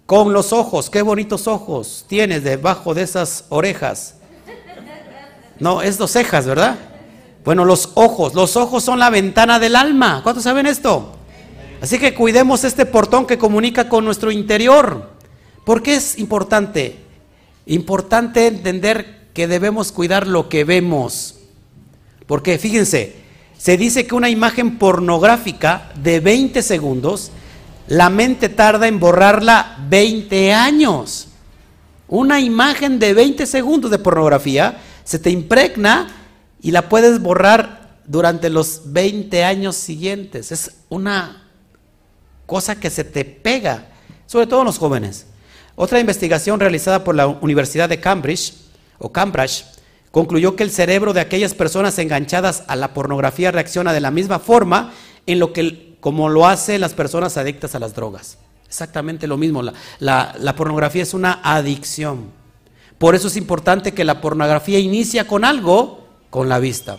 Con 0.05 0.33
los 0.33 0.53
ojos, 0.53 0.89
qué 0.89 1.01
bonitos 1.01 1.47
ojos 1.47 2.05
tienes 2.07 2.43
debajo 2.43 2.93
de 2.93 3.01
esas 3.01 3.45
orejas. 3.49 4.15
No, 5.59 5.81
es 5.81 5.97
dos 5.97 6.11
cejas, 6.11 6.45
¿verdad? 6.45 6.77
Bueno, 7.43 7.65
los 7.65 7.91
ojos, 7.95 8.33
los 8.35 8.55
ojos 8.55 8.83
son 8.83 8.99
la 8.99 9.09
ventana 9.09 9.59
del 9.59 9.75
alma. 9.75 10.21
¿Cuántos 10.23 10.43
saben 10.43 10.67
esto? 10.67 11.15
Así 11.81 11.97
que 11.97 12.13
cuidemos 12.13 12.63
este 12.63 12.85
portón 12.85 13.25
que 13.25 13.37
comunica 13.37 13.89
con 13.89 14.05
nuestro 14.05 14.31
interior. 14.31 15.11
¿Por 15.65 15.81
qué 15.81 15.95
es 15.95 16.17
importante? 16.19 16.99
Importante 17.65 18.47
entender 18.47 19.29
que 19.33 19.47
debemos 19.47 19.91
cuidar 19.91 20.27
lo 20.27 20.49
que 20.49 20.63
vemos. 20.63 21.35
Porque 22.27 22.57
fíjense, 22.57 23.15
se 23.57 23.77
dice 23.77 24.05
que 24.05 24.15
una 24.15 24.29
imagen 24.29 24.77
pornográfica 24.77 25.91
de 26.01 26.19
20 26.19 26.61
segundos, 26.61 27.31
la 27.87 28.09
mente 28.09 28.49
tarda 28.49 28.87
en 28.87 28.99
borrarla 28.99 29.77
20 29.89 30.53
años. 30.53 31.29
Una 32.07 32.39
imagen 32.39 32.99
de 32.99 33.13
20 33.13 33.45
segundos 33.45 33.91
de 33.91 33.99
pornografía 33.99 34.79
se 35.03 35.19
te 35.19 35.29
impregna 35.29 36.07
y 36.61 36.71
la 36.71 36.89
puedes 36.89 37.21
borrar 37.21 37.99
durante 38.05 38.49
los 38.49 38.81
20 38.85 39.43
años 39.43 39.75
siguientes. 39.75 40.51
Es 40.51 40.71
una 40.89 41.49
cosa 42.45 42.79
que 42.79 42.89
se 42.89 43.03
te 43.03 43.25
pega, 43.25 43.87
sobre 44.25 44.47
todo 44.47 44.61
en 44.61 44.65
los 44.65 44.77
jóvenes. 44.77 45.27
Otra 45.75 45.99
investigación 45.99 46.59
realizada 46.59 47.03
por 47.03 47.15
la 47.15 47.27
Universidad 47.27 47.89
de 47.89 47.99
Cambridge 47.99 48.53
o 48.97 49.11
Cambridge 49.11 49.65
concluyó 50.15 50.55
que 50.55 50.63
el 50.63 50.71
cerebro 50.71 51.11
de 51.11 51.19
aquellas 51.19 51.53
personas 51.53 51.99
enganchadas 51.99 52.63
a 52.67 52.77
la 52.77 52.93
pornografía 52.93 53.51
reacciona 53.51 53.91
de 53.91 53.99
la 53.99 54.11
misma 54.11 54.39
forma 54.39 54.93
en 55.25 55.39
lo 55.39 55.51
que 55.51 55.97
como 55.99 56.29
lo 56.29 56.47
hacen 56.47 56.79
las 56.79 56.93
personas 56.93 57.35
adictas 57.35 57.75
a 57.75 57.79
las 57.79 57.93
drogas. 57.95 58.37
Exactamente 58.65 59.27
lo 59.27 59.35
mismo. 59.35 59.61
La, 59.61 60.33
la 60.39 60.55
pornografía 60.55 61.03
es 61.03 61.13
una 61.13 61.41
adicción. 61.43 62.31
Por 62.97 63.13
eso 63.13 63.27
es 63.27 63.35
importante 63.35 63.93
que 63.93 64.05
la 64.05 64.21
pornografía 64.21 64.79
inicia 64.79 65.27
con 65.27 65.43
algo, 65.43 66.07
con 66.29 66.47
la 66.47 66.59
vista. 66.59 66.97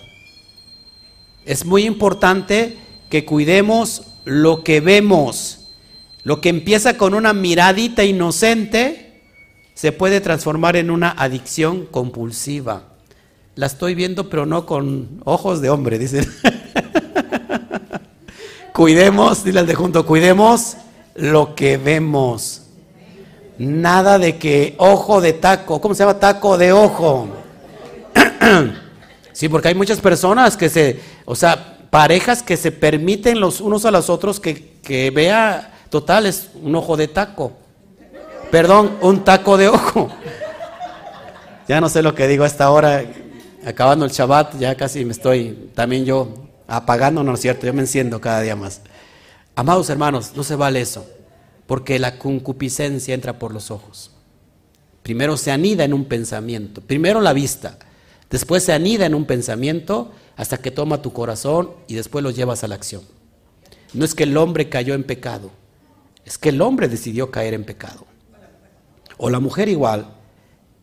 Es 1.47 1.65
muy 1.65 1.87
importante 1.87 2.77
que 3.09 3.25
cuidemos 3.25 4.09
lo 4.27 4.63
que 4.63 4.81
vemos, 4.81 5.71
lo 6.23 6.43
que 6.43 6.51
empieza 6.51 6.99
con 6.99 7.15
una 7.15 7.33
miradita 7.33 8.05
inocente, 8.05 9.23
se 9.73 9.93
puede 9.93 10.21
transformar 10.21 10.77
en 10.77 10.91
una 10.91 11.13
adicción 11.13 11.87
compulsiva. 11.87 12.96
La 13.57 13.65
estoy 13.65 13.95
viendo, 13.95 14.29
pero 14.29 14.45
no 14.45 14.67
con 14.67 15.23
ojos 15.25 15.63
de 15.63 15.71
hombre, 15.71 15.99
dicen. 15.99 16.31
cuidemos, 18.75 19.45
dile 19.45 19.61
al 19.61 19.67
de 19.67 19.75
junto, 19.75 20.05
cuidemos 20.05 20.77
lo 21.15 21.55
que 21.55 21.79
vemos. 21.79 22.65
Nada 23.57 24.19
de 24.19 24.37
que 24.37 24.75
ojo 24.77 25.23
de 25.23 25.33
taco, 25.33 25.81
¿cómo 25.81 25.95
se 25.95 26.01
llama? 26.01 26.21
Taco 26.21 26.59
de 26.59 26.75
ojo. 26.75 27.29
sí, 29.33 29.49
porque 29.49 29.69
hay 29.69 29.75
muchas 29.75 30.01
personas 30.01 30.59
que 30.59 30.69
se, 30.69 31.01
o 31.25 31.35
sea, 31.35 31.79
parejas 31.89 32.43
que 32.43 32.59
se 32.59 32.73
permiten 32.73 33.41
los 33.41 33.63
unos 33.63 33.87
a 33.87 33.91
los 33.91 34.11
otros 34.11 34.39
que, 34.39 35.11
vea, 35.15 35.73
total, 35.89 36.27
es 36.27 36.51
un 36.63 36.75
ojo 36.75 36.99
de 36.99 37.09
taco. 37.09 37.53
Perdón, 38.51 38.99
un 39.01 39.25
taco 39.25 39.57
de 39.57 39.69
ojo. 39.69 40.11
Ya 41.69 41.81
no 41.81 41.89
sé 41.89 42.01
lo 42.01 42.15
que 42.15 42.29
digo 42.29 42.45
a 42.45 42.47
esta 42.47 42.71
hora. 42.71 43.03
Acabando 43.67 44.05
el 44.05 44.13
Shabbat, 44.13 44.59
ya 44.61 44.77
casi 44.77 45.05
me 45.05 45.11
estoy 45.11 45.71
también 45.75 46.05
yo 46.05 46.49
apagando, 46.69 47.25
no 47.25 47.35
es 47.35 47.41
cierto, 47.41 47.67
yo 47.67 47.75
me 47.75 47.81
enciendo 47.81 48.21
cada 48.21 48.41
día 48.41 48.55
más. 48.55 48.81
Amados 49.57 49.91
hermanos, 49.91 50.33
no 50.37 50.45
se 50.45 50.55
vale 50.55 50.81
eso, 50.81 51.05
porque 51.67 51.99
la 51.99 52.17
concupiscencia 52.17 53.13
entra 53.13 53.41
por 53.41 53.53
los 53.53 53.73
ojos. 53.73 54.13
Primero 55.03 55.37
se 55.37 55.51
anida 55.51 55.83
en 55.83 55.95
un 55.95 56.05
pensamiento, 56.05 56.81
primero 56.81 57.21
la 57.21 57.33
vista, 57.33 57.79
después 58.31 58.63
se 58.63 58.73
anida 58.73 59.05
en 59.05 59.17
un 59.17 59.25
pensamiento 59.25 60.13
hasta 60.37 60.59
que 60.59 60.71
toma 60.71 61.03
tu 61.03 61.13
corazón 61.13 61.73
y 61.89 61.95
después 61.95 62.23
lo 62.23 62.31
llevas 62.31 62.63
a 62.63 62.69
la 62.69 62.77
acción. 62.77 63.03
No 63.95 64.05
es 64.05 64.15
que 64.15 64.25
el 64.25 64.37
hombre 64.37 64.69
cayó 64.69 64.95
en 64.95 65.03
pecado, 65.03 65.51
es 66.25 66.39
que 66.39 66.51
el 66.51 66.63
hombre 66.63 66.89
decidió 66.89 67.33
caer 67.33 67.55
en 67.55 67.65
pecado. 67.65 68.07
O 69.17 69.29
la 69.29 69.41
mujer 69.41 69.69
igual, 69.69 70.07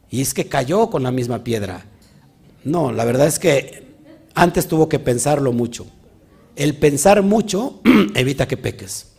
y 0.09 0.21
es 0.21 0.33
que 0.33 0.49
cayó 0.49 0.89
con 0.89 1.03
la 1.03 1.11
misma 1.11 1.45
piedra. 1.45 1.85
No, 2.63 2.91
la 2.91 3.05
verdad 3.05 3.27
es 3.27 3.39
que 3.39 3.83
antes 4.35 4.67
tuvo 4.67 4.89
que 4.89 4.99
pensarlo 4.99 5.51
mucho. 5.51 5.85
El 6.55 6.77
pensar 6.77 7.21
mucho 7.21 7.81
evita 8.15 8.47
que 8.47 8.57
peques. 8.57 9.13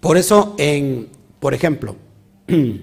Por 0.00 0.16
eso, 0.16 0.54
en, 0.58 1.08
por 1.40 1.54
ejemplo, 1.54 1.96
en 2.46 2.82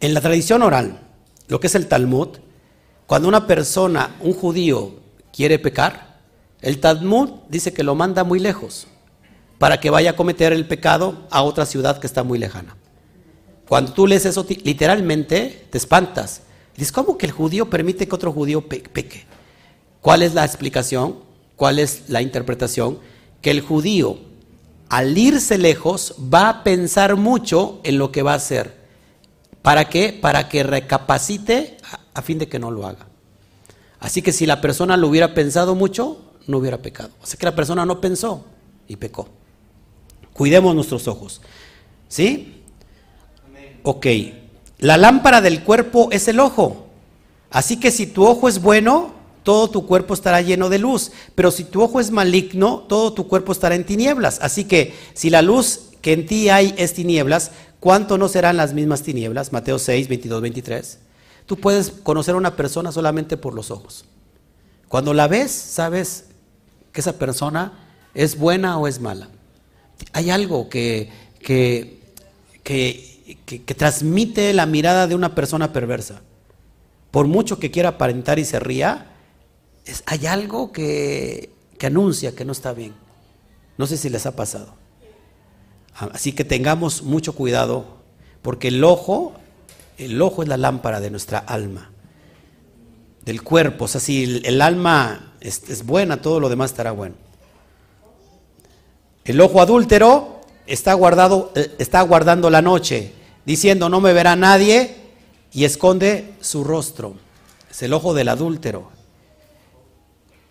la 0.00 0.20
tradición 0.20 0.62
oral, 0.62 1.00
lo 1.48 1.60
que 1.60 1.66
es 1.68 1.74
el 1.74 1.86
Talmud, 1.86 2.28
cuando 3.06 3.28
una 3.28 3.46
persona, 3.46 4.16
un 4.20 4.34
judío, 4.34 5.00
quiere 5.32 5.58
pecar, 5.58 6.20
el 6.60 6.78
Talmud 6.78 7.30
dice 7.48 7.72
que 7.72 7.82
lo 7.82 7.94
manda 7.94 8.22
muy 8.22 8.38
lejos 8.38 8.86
para 9.58 9.80
que 9.80 9.90
vaya 9.90 10.10
a 10.10 10.16
cometer 10.16 10.52
el 10.52 10.66
pecado 10.66 11.26
a 11.30 11.42
otra 11.42 11.66
ciudad 11.66 11.98
que 11.98 12.06
está 12.06 12.22
muy 12.22 12.38
lejana. 12.38 12.76
Cuando 13.68 13.92
tú 13.92 14.06
lees 14.06 14.26
eso, 14.26 14.46
literalmente 14.64 15.66
te 15.70 15.78
espantas. 15.78 16.42
Dices, 16.76 16.92
¿cómo 16.92 17.18
que 17.18 17.26
el 17.26 17.32
judío 17.32 17.68
permite 17.68 18.06
que 18.08 18.14
otro 18.14 18.32
judío 18.32 18.66
peque? 18.68 19.26
¿Cuál 20.00 20.22
es 20.22 20.34
la 20.34 20.44
explicación? 20.44 21.16
¿Cuál 21.56 21.78
es 21.78 22.04
la 22.08 22.22
interpretación? 22.22 22.98
Que 23.42 23.50
el 23.50 23.60
judío, 23.60 24.18
al 24.88 25.16
irse 25.16 25.58
lejos, 25.58 26.14
va 26.32 26.48
a 26.48 26.64
pensar 26.64 27.16
mucho 27.16 27.80
en 27.84 27.98
lo 27.98 28.12
que 28.12 28.22
va 28.22 28.32
a 28.32 28.36
hacer. 28.36 28.80
¿Para 29.62 29.88
qué? 29.88 30.16
Para 30.18 30.48
que 30.48 30.62
recapacite 30.62 31.76
a 32.14 32.22
fin 32.22 32.38
de 32.38 32.48
que 32.48 32.58
no 32.58 32.70
lo 32.70 32.86
haga. 32.86 33.06
Así 33.98 34.22
que 34.22 34.32
si 34.32 34.46
la 34.46 34.60
persona 34.60 34.96
lo 34.96 35.08
hubiera 35.08 35.34
pensado 35.34 35.74
mucho, 35.74 36.22
no 36.46 36.58
hubiera 36.58 36.78
pecado. 36.78 37.10
O 37.22 37.36
que 37.36 37.44
la 37.44 37.54
persona 37.54 37.84
no 37.84 38.00
pensó 38.00 38.46
y 38.88 38.96
pecó. 38.96 39.28
Cuidemos 40.32 40.74
nuestros 40.74 41.06
ojos. 41.06 41.42
¿Sí? 42.08 42.62
Ok, 43.82 44.06
la 44.80 44.96
lámpara 44.96 45.40
del 45.40 45.62
cuerpo 45.62 46.08
es 46.10 46.26
el 46.28 46.40
ojo. 46.40 46.86
Así 47.50 47.78
que 47.78 47.90
si 47.90 48.06
tu 48.06 48.26
ojo 48.26 48.48
es 48.48 48.60
bueno, 48.62 49.14
todo 49.42 49.68
tu 49.70 49.86
cuerpo 49.86 50.14
estará 50.14 50.40
lleno 50.40 50.68
de 50.68 50.78
luz. 50.78 51.12
Pero 51.34 51.50
si 51.50 51.64
tu 51.64 51.82
ojo 51.82 52.00
es 52.00 52.10
maligno, 52.10 52.84
todo 52.88 53.12
tu 53.12 53.28
cuerpo 53.28 53.52
estará 53.52 53.74
en 53.74 53.84
tinieblas. 53.84 54.38
Así 54.40 54.64
que 54.64 54.94
si 55.14 55.30
la 55.30 55.42
luz 55.42 55.90
que 56.00 56.12
en 56.12 56.26
ti 56.26 56.48
hay 56.48 56.74
es 56.78 56.94
tinieblas, 56.94 57.50
¿cuánto 57.78 58.16
no 58.18 58.28
serán 58.28 58.56
las 58.56 58.72
mismas 58.72 59.02
tinieblas? 59.02 59.52
Mateo 59.52 59.78
6, 59.78 60.08
22, 60.08 60.40
23. 60.40 60.98
Tú 61.46 61.56
puedes 61.56 61.90
conocer 61.90 62.34
a 62.34 62.38
una 62.38 62.56
persona 62.56 62.92
solamente 62.92 63.36
por 63.36 63.54
los 63.54 63.70
ojos. 63.70 64.04
Cuando 64.88 65.12
la 65.14 65.28
ves, 65.28 65.50
sabes 65.50 66.26
que 66.92 67.00
esa 67.00 67.18
persona 67.18 67.72
es 68.14 68.38
buena 68.38 68.78
o 68.78 68.88
es 68.88 69.00
mala. 69.00 69.28
Hay 70.12 70.30
algo 70.30 70.68
que, 70.68 71.10
que, 71.40 72.00
que 72.62 73.09
que, 73.36 73.74
transmite 73.74 74.52
la 74.52 74.66
mirada 74.66 75.06
de 75.06 75.14
una 75.14 75.34
persona 75.34 75.72
perversa. 75.72 76.22
Por 77.10 77.26
mucho 77.26 77.58
que 77.58 77.70
quiera 77.70 77.90
aparentar 77.90 78.38
y 78.38 78.44
se 78.44 78.60
ría, 78.60 79.12
hay 80.06 80.26
algo 80.26 80.72
que, 80.72 81.50
que 81.78 81.86
anuncia 81.86 82.34
que 82.34 82.44
no 82.44 82.52
está 82.52 82.72
bien. 82.72 82.94
No 83.78 83.86
sé 83.86 83.96
si 83.96 84.08
les 84.08 84.26
ha 84.26 84.36
pasado. 84.36 84.74
Así 85.94 86.32
que 86.32 86.44
tengamos 86.44 87.02
mucho 87.02 87.34
cuidado, 87.34 87.84
porque 88.42 88.68
el 88.68 88.82
ojo, 88.84 89.34
el 89.98 90.20
ojo 90.22 90.42
es 90.42 90.48
la 90.48 90.56
lámpara 90.56 91.00
de 91.00 91.10
nuestra 91.10 91.38
alma, 91.38 91.90
del 93.24 93.42
cuerpo. 93.42 93.84
O 93.84 93.88
sea, 93.88 94.00
si 94.00 94.40
el, 94.44 94.62
alma 94.62 95.34
es, 95.40 95.68
es, 95.68 95.84
buena, 95.84 96.22
todo 96.22 96.40
lo 96.40 96.48
demás 96.48 96.70
estará 96.70 96.92
bueno. 96.92 97.16
El 99.24 99.40
ojo 99.40 99.60
adúltero 99.60 100.40
está, 100.66 100.94
guardado, 100.94 101.52
eh, 101.54 101.74
está 101.78 102.00
guardando 102.02 102.48
la 102.50 102.62
noche, 102.62 103.12
diciendo 103.44 103.88
no 103.88 104.00
me 104.00 104.12
verá 104.12 104.36
nadie 104.36 104.96
y 105.52 105.64
esconde 105.64 106.34
su 106.40 106.64
rostro. 106.64 107.14
Es 107.70 107.82
el 107.82 107.92
ojo 107.92 108.14
del 108.14 108.28
adúltero. 108.28 108.90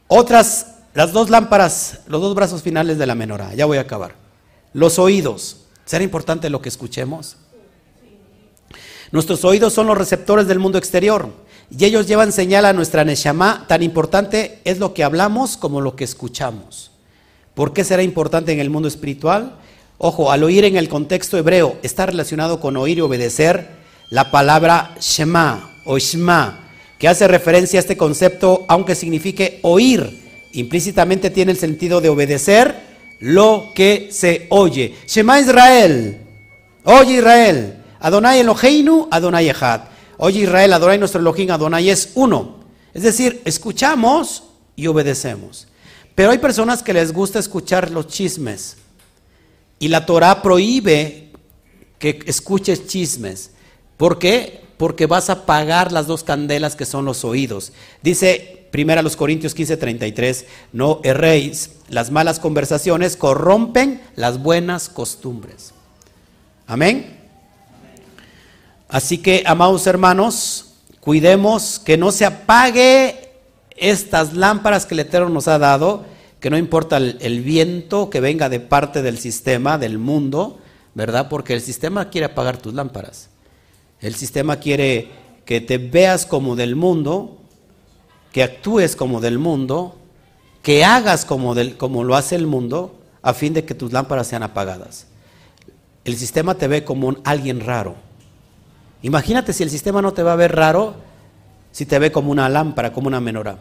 Otras, 0.08 0.76
las 0.94 1.12
dos 1.12 1.30
lámparas, 1.30 2.00
los 2.08 2.22
dos 2.22 2.34
brazos 2.36 2.64
finales 2.64 2.98
de 2.98 3.06
la 3.06 3.16
menorá, 3.16 3.54
ya 3.54 3.66
voy 3.66 3.78
a 3.78 3.82
acabar. 3.82 4.16
Los 4.74 5.00
oídos, 5.00 5.66
¿será 5.86 6.04
importante 6.04 6.50
lo 6.50 6.62
que 6.62 6.70
escuchemos? 6.70 7.38
Nuestros 9.12 9.44
oídos 9.44 9.74
son 9.74 9.88
los 9.88 9.98
receptores 9.98 10.48
del 10.48 10.60
mundo 10.60 10.78
exterior 10.78 11.30
y 11.76 11.86
ellos 11.86 12.08
llevan 12.08 12.32
señal 12.32 12.66
a 12.66 12.74
nuestra 12.74 13.04
Neshama. 13.04 13.66
Tan 13.68 13.82
importante 13.82 14.60
es 14.66 14.80
lo 14.80 14.94
que 14.94 15.04
hablamos 15.04 15.58
como 15.58 15.82
lo 15.82 15.96
que 15.96 16.04
escuchamos. 16.04 16.92
¿Por 17.56 17.74
qué 17.74 17.84
será 17.84 18.04
importante 18.04 18.52
en 18.52 18.60
el 18.60 18.70
mundo 18.70 18.88
espiritual? 18.88 19.58
Ojo, 20.02 20.32
al 20.32 20.46
oír 20.46 20.64
en 20.64 20.78
el 20.78 20.88
contexto 20.88 21.38
hebreo 21.38 21.78
está 21.84 22.06
relacionado 22.06 22.62
con 22.62 22.78
oír 22.78 23.00
y 23.00 23.02
obedecer 23.02 23.68
la 24.10 24.32
palabra 24.32 24.96
Shema 25.02 25.74
o 25.84 25.98
Shema, 25.98 26.70
que 26.98 27.10
hace 27.10 27.28
referencia 27.28 27.80
a 27.80 27.82
este 27.82 27.98
concepto, 27.98 28.64
aunque 28.70 28.96
signifique 28.96 29.60
oír, 29.62 30.48
implícitamente 30.54 31.30
tiene 31.30 31.52
el 31.52 31.58
sentido 31.58 32.00
de 32.00 32.08
obedecer 32.08 32.76
lo 33.20 33.74
que 33.76 34.08
se 34.14 34.48
oye. 34.52 34.96
Shema 35.06 35.42
Israel, 35.42 36.18
oye 36.86 37.18
Israel, 37.18 37.84
Adonai 38.00 38.40
Eloheinu, 38.40 39.10
Adonai 39.12 39.50
Echad. 39.50 39.82
Oye 40.16 40.44
Israel, 40.44 40.72
Adonai 40.72 40.98
nuestro 40.98 41.20
Elohim, 41.20 41.52
Adonai 41.52 41.90
es 41.90 42.12
uno. 42.16 42.64
Es 42.94 43.04
decir, 43.04 43.42
escuchamos 43.44 44.44
y 44.78 44.88
obedecemos. 44.88 45.68
Pero 46.16 46.32
hay 46.32 46.38
personas 46.38 46.84
que 46.84 46.94
les 46.94 47.12
gusta 47.12 47.40
escuchar 47.40 47.92
los 47.92 48.08
chismes 48.08 48.78
y 49.80 49.88
la 49.88 50.06
Torah 50.06 50.42
prohíbe 50.42 51.32
que 51.98 52.20
escuches 52.26 52.88
chismes. 52.88 53.52
¿Por 53.98 54.20
qué? 54.20 54.62
Porque 54.78 55.06
vas 55.06 55.30
a 55.30 55.34
apagar 55.34 55.92
las 55.92 56.08
dos 56.08 56.24
candelas 56.24 56.76
que 56.76 56.86
son 56.86 57.06
los 57.06 57.26
oídos. 57.26 57.74
Dice 58.02 58.68
primero 58.72 59.02
los 59.02 59.16
Corintios 59.16 59.56
15:33, 59.56 60.46
no 60.74 61.00
erréis, 61.04 61.72
las 61.90 62.12
malas 62.12 62.40
conversaciones 62.40 63.18
corrompen 63.18 64.02
las 64.16 64.42
buenas 64.42 64.90
costumbres. 64.90 65.74
Amén. 66.68 67.18
Así 68.88 69.20
que, 69.20 69.44
amados 69.46 69.86
hermanos, 69.88 70.74
cuidemos 71.00 71.80
que 71.80 71.98
no 71.98 72.12
se 72.12 72.26
apague 72.26 73.32
estas 73.78 74.34
lámparas 74.34 74.86
que 74.86 74.96
el 74.96 75.02
Eterno 75.02 75.30
nos 75.30 75.48
ha 75.48 75.58
dado 75.60 76.06
que 76.40 76.50
no 76.50 76.58
importa 76.58 76.98
el, 76.98 77.42
viento 77.42 78.10
que 78.10 78.22
venga 78.22 78.50
de 78.50 78.60
parte 78.60 79.02
del 79.02 79.18
sistema, 79.18 79.78
del 79.78 79.98
mundo, 79.98 80.60
¿verdad? 80.94 81.28
Porque 81.30 81.54
el 81.54 81.62
sistema 81.62 82.10
quiere 82.10 82.26
apagar 82.26 82.58
tus 82.58 82.74
lámparas. 82.74 83.30
El 84.00 84.16
sistema 84.16 84.58
quiere 84.58 85.10
que 85.46 85.60
te 85.60 85.78
veas 85.78 86.26
como 86.26 86.56
del 86.56 86.76
mundo, 86.76 87.40
que 88.32 88.44
actúes 88.44 88.96
como 88.96 89.20
del 89.20 89.38
mundo, 89.38 89.98
que 90.62 90.86
hagas 90.86 91.26
como, 91.26 91.56
del, 91.56 91.76
como 91.76 92.04
lo 92.04 92.16
hace 92.16 92.36
el 92.36 92.48
mundo, 92.48 92.96
a 93.22 93.34
fin 93.34 93.54
de 93.54 93.66
que 93.66 93.76
tus 93.76 93.92
lámparas 93.92 94.28
sean 94.28 94.44
apagadas. 94.44 95.08
El 96.06 96.16
sistema 96.16 96.56
te 96.56 96.68
ve 96.70 96.86
como 96.86 97.08
un, 97.08 97.20
alguien 97.26 97.60
raro. 97.60 97.96
Imagínate 99.02 99.52
si 99.52 99.64
el 99.64 99.70
sistema 99.70 100.02
no 100.02 100.14
te 100.14 100.24
va 100.24 100.34
a 100.34 100.38
ver 100.38 100.56
raro, 100.56 100.96
si 101.72 101.86
te 101.86 102.00
ve 102.00 102.14
como 102.14 102.32
una 102.32 102.48
lámpara, 102.48 102.94
como 102.94 103.08
una 103.08 103.20
menora. 103.20 103.58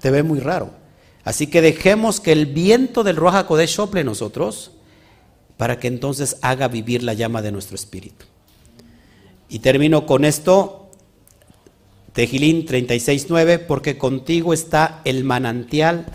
Te 0.00 0.10
ve 0.12 0.22
muy 0.22 0.38
raro. 0.38 0.85
Así 1.26 1.48
que 1.48 1.60
dejemos 1.60 2.20
que 2.20 2.30
el 2.30 2.46
viento 2.46 3.02
del 3.02 3.16
Roja 3.16 3.48
Kodesh 3.48 3.74
sople 3.74 4.04
nosotros 4.04 4.70
para 5.56 5.80
que 5.80 5.88
entonces 5.88 6.36
haga 6.40 6.68
vivir 6.68 7.02
la 7.02 7.14
llama 7.14 7.42
de 7.42 7.50
nuestro 7.50 7.74
espíritu. 7.74 8.26
Y 9.48 9.58
termino 9.58 10.06
con 10.06 10.24
esto, 10.24 10.88
Tejilín 12.12 12.64
36.9, 12.64 13.58
porque 13.66 13.98
contigo 13.98 14.52
está 14.52 15.02
el 15.04 15.24
manantial 15.24 16.06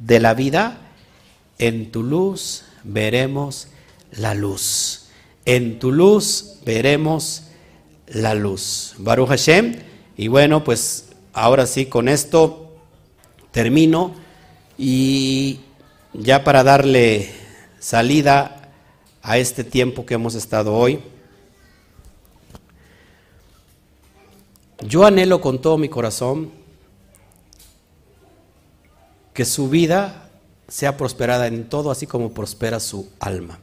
de 0.00 0.18
la 0.18 0.34
vida, 0.34 0.80
en 1.60 1.92
tu 1.92 2.02
luz 2.02 2.64
veremos 2.82 3.68
la 4.10 4.34
luz. 4.34 5.06
En 5.44 5.78
tu 5.78 5.92
luz 5.92 6.56
veremos 6.64 7.44
la 8.08 8.34
luz. 8.34 8.96
Baruch 8.98 9.28
Hashem. 9.28 9.76
Y 10.16 10.26
bueno, 10.26 10.64
pues 10.64 11.10
ahora 11.32 11.66
sí, 11.66 11.86
con 11.86 12.08
esto 12.08 12.74
termino. 13.52 14.25
Y 14.78 15.60
ya 16.12 16.44
para 16.44 16.62
darle 16.62 17.30
salida 17.78 18.70
a 19.22 19.38
este 19.38 19.64
tiempo 19.64 20.04
que 20.06 20.14
hemos 20.14 20.34
estado 20.34 20.74
hoy, 20.74 21.00
yo 24.80 25.06
anhelo 25.06 25.40
con 25.40 25.60
todo 25.60 25.78
mi 25.78 25.88
corazón 25.88 26.50
que 29.32 29.44
su 29.44 29.68
vida 29.68 30.30
sea 30.68 30.96
prosperada 30.96 31.46
en 31.46 31.68
todo, 31.68 31.90
así 31.90 32.06
como 32.06 32.32
prospera 32.32 32.80
su 32.80 33.08
alma. 33.20 33.58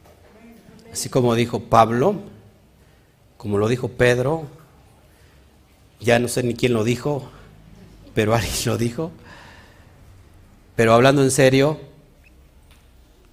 Así 0.92 1.08
como 1.08 1.34
dijo 1.34 1.60
Pablo, 1.60 2.16
como 3.36 3.58
lo 3.58 3.68
dijo 3.68 3.88
Pedro, 3.88 4.46
ya 6.00 6.18
no 6.18 6.28
sé 6.28 6.42
ni 6.42 6.54
quién 6.54 6.72
lo 6.72 6.84
dijo, 6.84 7.28
pero 8.14 8.34
alguien 8.36 8.54
lo 8.66 8.78
dijo. 8.78 9.10
Pero 10.76 10.92
hablando 10.92 11.22
en 11.22 11.30
serio, 11.30 11.78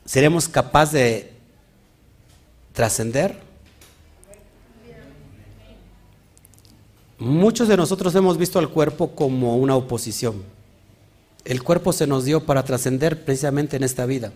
¿seremos 0.05 0.47
capaces 0.47 0.93
de 0.93 1.33
trascender? 2.73 3.39
Muchos 7.17 7.67
de 7.67 7.77
nosotros 7.77 8.15
hemos 8.15 8.37
visto 8.37 8.59
al 8.59 8.69
cuerpo 8.69 9.11
como 9.11 9.57
una 9.57 9.75
oposición. 9.75 10.43
El 11.45 11.63
cuerpo 11.63 11.93
se 11.93 12.07
nos 12.07 12.25
dio 12.25 12.45
para 12.45 12.63
trascender 12.63 13.23
precisamente 13.23 13.77
en 13.77 13.83
esta 13.83 14.05
vida, 14.05 14.31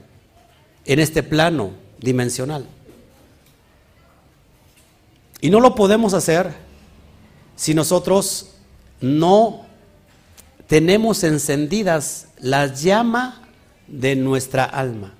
en 0.85 0.99
este 0.99 1.23
plano 1.23 1.71
dimensional. 1.99 2.67
Y 5.41 5.49
no 5.49 5.59
lo 5.59 5.75
podemos 5.75 6.13
hacer 6.13 6.53
si 7.55 7.73
nosotros 7.73 8.51
no 9.01 9.65
tenemos 10.67 11.23
encendidas 11.23 12.27
la 12.45 12.67
llama 12.67 13.41
de 13.87 14.15
nuestra 14.15 14.65
alma. 14.65 15.13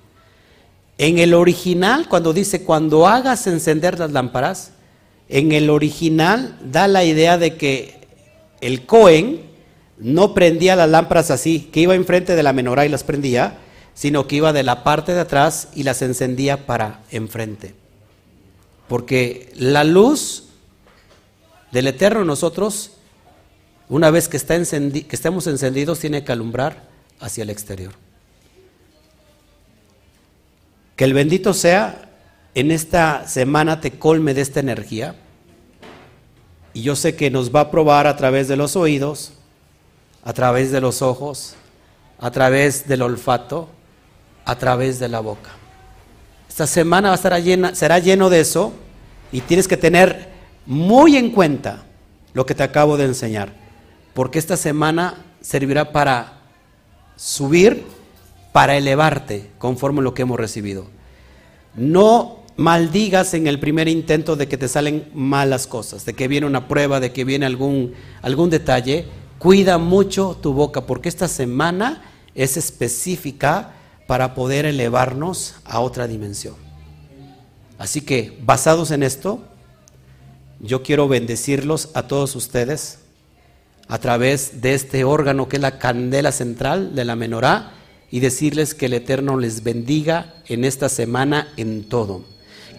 En 1.00 1.18
el 1.18 1.34
original, 1.34 2.08
cuando 2.08 2.34
dice, 2.34 2.64
cuando 2.64 3.08
hagas 3.08 3.48
encender 3.48 3.98
las 3.98 4.12
lámparas, 4.12 4.74
en 5.28 5.52
el 5.52 5.72
original 5.72 6.56
da 6.64 6.88
la 6.88 7.04
idea 7.04 7.40
de 7.40 7.58
que 7.58 8.08
el 8.62 8.86
Cohen 8.86 9.42
no 9.98 10.36
prendía 10.36 10.76
las 10.76 10.88
lámparas 10.88 11.32
así, 11.32 11.62
que 11.72 11.80
iba 11.80 11.96
enfrente 11.96 12.36
de 12.36 12.44
la 12.44 12.54
menorá 12.54 12.86
y 12.86 12.90
las 12.90 13.04
prendía, 13.04 13.58
sino 13.96 14.28
que 14.28 14.36
iba 14.36 14.54
de 14.54 14.62
la 14.62 14.84
parte 14.84 15.16
de 15.16 15.22
atrás 15.22 15.70
y 15.74 15.82
las 15.82 16.04
encendía 16.04 16.68
para 16.68 17.02
enfrente. 17.10 17.74
Porque 18.88 19.52
la 19.56 19.84
luz 19.84 20.50
del 21.72 21.88
Eterno 21.88 22.22
en 22.22 22.28
nosotros, 22.28 22.92
una 23.90 24.12
vez 24.12 24.30
que, 24.30 24.38
está 24.38 24.56
que 24.64 25.08
estemos 25.10 25.48
encendidos, 25.48 25.98
tiene 25.98 26.24
que 26.24 26.32
alumbrar 26.32 26.94
hacia 27.20 27.44
el 27.44 27.50
exterior. 27.50 27.94
Que 30.96 31.04
el 31.04 31.14
bendito 31.14 31.54
sea 31.54 32.10
en 32.56 32.72
esta 32.72 33.28
semana 33.28 33.82
te 33.82 33.92
colme 34.00 34.34
de 34.34 34.42
esta 34.42 34.62
energía. 34.62 35.16
Y 36.74 36.82
yo 36.82 36.96
sé 36.96 37.16
que 37.16 37.30
nos 37.30 37.54
va 37.54 37.62
a 37.62 37.72
probar 37.72 38.08
a 38.08 38.16
través 38.16 38.48
de 38.48 38.56
los 38.56 38.76
oídos, 38.76 39.34
a 40.24 40.34
través 40.34 40.72
de 40.72 40.82
los 40.82 41.02
ojos, 41.02 41.56
a 42.20 42.32
través 42.32 42.88
del 42.88 43.02
olfato, 43.02 43.70
a 44.46 44.58
través 44.58 45.00
de 45.00 45.10
la 45.10 45.20
boca. 45.20 45.52
Esta 46.48 46.68
semana 46.68 47.10
va 47.10 47.16
a 47.16 47.18
estar 47.18 47.42
llena, 47.42 47.76
será 47.76 48.00
lleno 48.00 48.30
de 48.30 48.40
eso 48.40 48.74
y 49.32 49.42
tienes 49.42 49.68
que 49.68 49.76
tener 49.76 50.30
muy 50.66 51.18
en 51.18 51.32
cuenta 51.32 51.84
lo 52.34 52.46
que 52.46 52.56
te 52.56 52.64
acabo 52.64 52.96
de 52.96 53.06
enseñar, 53.06 53.54
porque 54.14 54.40
esta 54.40 54.56
semana 54.56 55.26
servirá 55.42 55.92
para 55.92 56.42
subir, 57.16 57.86
para 58.56 58.78
elevarte 58.78 59.52
conforme 59.58 60.00
a 60.00 60.04
lo 60.04 60.14
que 60.14 60.22
hemos 60.22 60.40
recibido. 60.40 60.88
No 61.76 62.40
maldigas 62.56 63.34
en 63.34 63.48
el 63.48 63.60
primer 63.60 63.90
intento 63.90 64.38
de 64.38 64.48
que 64.48 64.58
te 64.58 64.70
salen 64.70 65.10
malas 65.14 65.68
cosas, 65.68 66.06
de 66.06 66.14
que 66.14 66.30
viene 66.30 66.48
una 66.48 66.70
prueba, 66.70 67.02
de 67.02 67.12
que 67.12 67.26
viene 67.26 67.46
algún, 67.46 67.94
algún 68.22 68.50
detalle. 68.50 69.08
Cuida 69.40 69.78
mucho 69.78 70.38
tu 70.42 70.54
boca, 70.54 70.86
porque 70.86 71.10
esta 71.10 71.28
semana 71.28 72.02
es 72.34 72.56
específica 72.56 73.74
para 74.08 74.34
poder 74.34 74.66
elevarnos 74.66 75.56
a 75.66 75.82
otra 75.82 76.08
dimensión. 76.08 76.56
Así 77.78 78.00
que, 78.00 78.40
basados 78.42 78.92
en 78.92 79.04
esto, 79.04 79.44
yo 80.62 80.82
quiero 80.82 81.10
bendecirlos 81.10 81.90
a 81.94 82.04
todos 82.04 82.38
ustedes 82.38 83.00
a 83.88 83.98
través 84.00 84.62
de 84.62 84.74
este 84.74 85.04
órgano 85.04 85.48
que 85.48 85.58
es 85.58 85.62
la 85.62 85.78
candela 85.78 86.32
central 86.32 86.96
de 86.96 87.06
la 87.06 87.16
menorá 87.16 87.72
y 88.10 88.20
decirles 88.20 88.74
que 88.74 88.88
el 88.88 88.94
Eterno 88.94 89.38
les 89.38 89.64
bendiga 89.64 90.36
en 90.48 90.64
esta 90.64 90.90
semana 90.90 91.54
en 91.58 91.84
todo. 91.84 92.24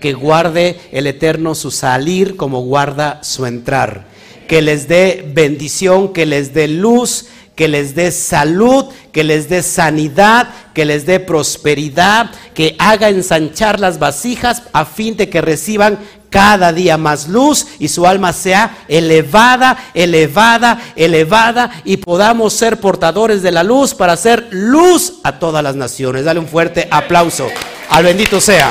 Que 0.00 0.12
guarde 0.12 0.78
el 0.92 1.06
Eterno 1.06 1.54
su 1.54 1.70
salir 1.70 2.36
como 2.36 2.62
guarda 2.62 3.22
su 3.22 3.46
entrar. 3.46 4.06
Que 4.48 4.62
les 4.62 4.88
dé 4.88 5.30
bendición, 5.34 6.12
que 6.12 6.26
les 6.26 6.54
dé 6.54 6.68
luz, 6.68 7.26
que 7.56 7.68
les 7.68 7.94
dé 7.94 8.12
salud, 8.12 8.84
que 9.12 9.24
les 9.24 9.48
dé 9.48 9.62
sanidad, 9.62 10.50
que 10.74 10.84
les 10.84 11.06
dé 11.06 11.18
prosperidad, 11.20 12.30
que 12.54 12.76
haga 12.78 13.08
ensanchar 13.08 13.80
las 13.80 13.98
vasijas 13.98 14.62
a 14.72 14.84
fin 14.84 15.16
de 15.16 15.30
que 15.30 15.40
reciban 15.40 15.98
cada 16.36 16.70
día 16.70 16.98
más 16.98 17.28
luz 17.28 17.66
y 17.78 17.88
su 17.88 18.06
alma 18.06 18.30
sea 18.30 18.84
elevada, 18.88 19.90
elevada, 19.94 20.92
elevada 20.94 21.80
y 21.82 21.96
podamos 21.96 22.52
ser 22.52 22.78
portadores 22.78 23.40
de 23.40 23.50
la 23.50 23.62
luz 23.62 23.94
para 23.94 24.12
hacer 24.12 24.46
luz 24.50 25.14
a 25.24 25.38
todas 25.38 25.64
las 25.64 25.76
naciones. 25.76 26.26
Dale 26.26 26.38
un 26.38 26.46
fuerte 26.46 26.88
aplauso 26.90 27.48
al 27.88 28.04
bendito 28.04 28.38
sea. 28.38 28.70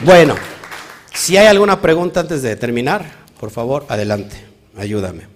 Bueno, 0.00 0.34
si 1.12 1.36
hay 1.36 1.46
alguna 1.46 1.82
pregunta 1.82 2.20
antes 2.20 2.40
de 2.40 2.56
terminar, 2.56 3.04
por 3.38 3.50
favor, 3.50 3.84
adelante, 3.90 4.46
ayúdame. 4.78 5.35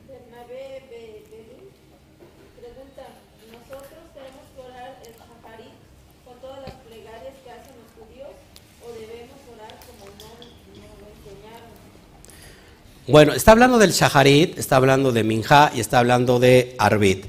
Bueno, 13.10 13.32
está 13.32 13.50
hablando 13.50 13.78
del 13.78 13.90
Shaharit, 13.90 14.56
está 14.56 14.76
hablando 14.76 15.10
de 15.10 15.24
Minja 15.24 15.72
y 15.74 15.80
está 15.80 15.98
hablando 15.98 16.38
de 16.38 16.76
Arbit. 16.78 17.24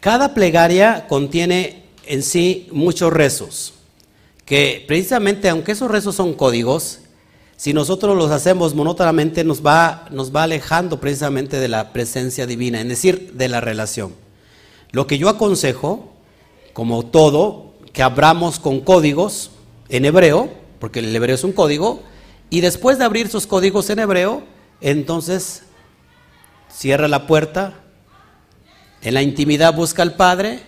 Cada 0.00 0.32
plegaria 0.32 1.04
contiene 1.06 1.82
en 2.06 2.22
sí 2.22 2.68
muchos 2.72 3.12
rezos, 3.12 3.74
que 4.46 4.82
precisamente, 4.88 5.50
aunque 5.50 5.72
esos 5.72 5.90
rezos 5.90 6.14
son 6.14 6.32
códigos, 6.32 7.00
si 7.58 7.74
nosotros 7.74 8.16
los 8.16 8.30
hacemos 8.30 8.74
monótonamente 8.74 9.44
nos 9.44 9.60
va, 9.60 10.06
nos 10.10 10.34
va 10.34 10.44
alejando 10.44 10.98
precisamente 10.98 11.60
de 11.60 11.68
la 11.68 11.92
presencia 11.92 12.46
divina, 12.46 12.80
es 12.80 12.88
decir, 12.88 13.32
de 13.34 13.48
la 13.50 13.60
relación. 13.60 14.14
Lo 14.92 15.06
que 15.06 15.18
yo 15.18 15.28
aconsejo, 15.28 16.14
como 16.72 17.04
todo, 17.04 17.74
que 17.92 18.02
abramos 18.02 18.58
con 18.58 18.80
códigos 18.80 19.50
en 19.90 20.06
hebreo, 20.06 20.48
porque 20.78 21.00
el 21.00 21.14
hebreo 21.14 21.34
es 21.34 21.44
un 21.44 21.52
código, 21.52 22.00
y 22.48 22.62
después 22.62 22.96
de 22.96 23.04
abrir 23.04 23.28
sus 23.28 23.46
códigos 23.46 23.90
en 23.90 23.98
hebreo, 23.98 24.56
entonces, 24.80 25.62
cierra 26.72 27.08
la 27.08 27.26
puerta, 27.26 27.74
en 29.02 29.14
la 29.14 29.22
intimidad 29.22 29.74
busca 29.74 30.02
al 30.02 30.14
Padre 30.14 30.60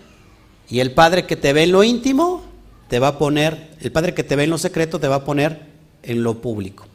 y 0.69 0.81
el 0.81 0.93
Padre 0.93 1.27
que 1.27 1.37
te 1.37 1.53
ve 1.53 1.65
en 1.65 1.73
lo 1.73 1.83
íntimo 1.85 2.43
te 2.89 2.99
va 2.99 3.09
a 3.09 3.19
poner, 3.19 3.77
el 3.81 3.93
Padre 3.93 4.15
que 4.15 4.25
te 4.25 4.37
ve 4.37 4.45
en 4.45 4.51
lo 4.51 4.59
secreto 4.59 4.99
te 4.99 5.09
va 5.09 5.17
a 5.17 5.25
poner 5.25 5.67
en 6.03 6.23
lo 6.23 6.41
público, 6.41 6.87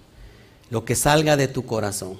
lo 0.69 0.83
que 0.83 0.95
salga 0.95 1.37
de 1.37 1.47
tu 1.47 1.65
corazón. 1.65 2.17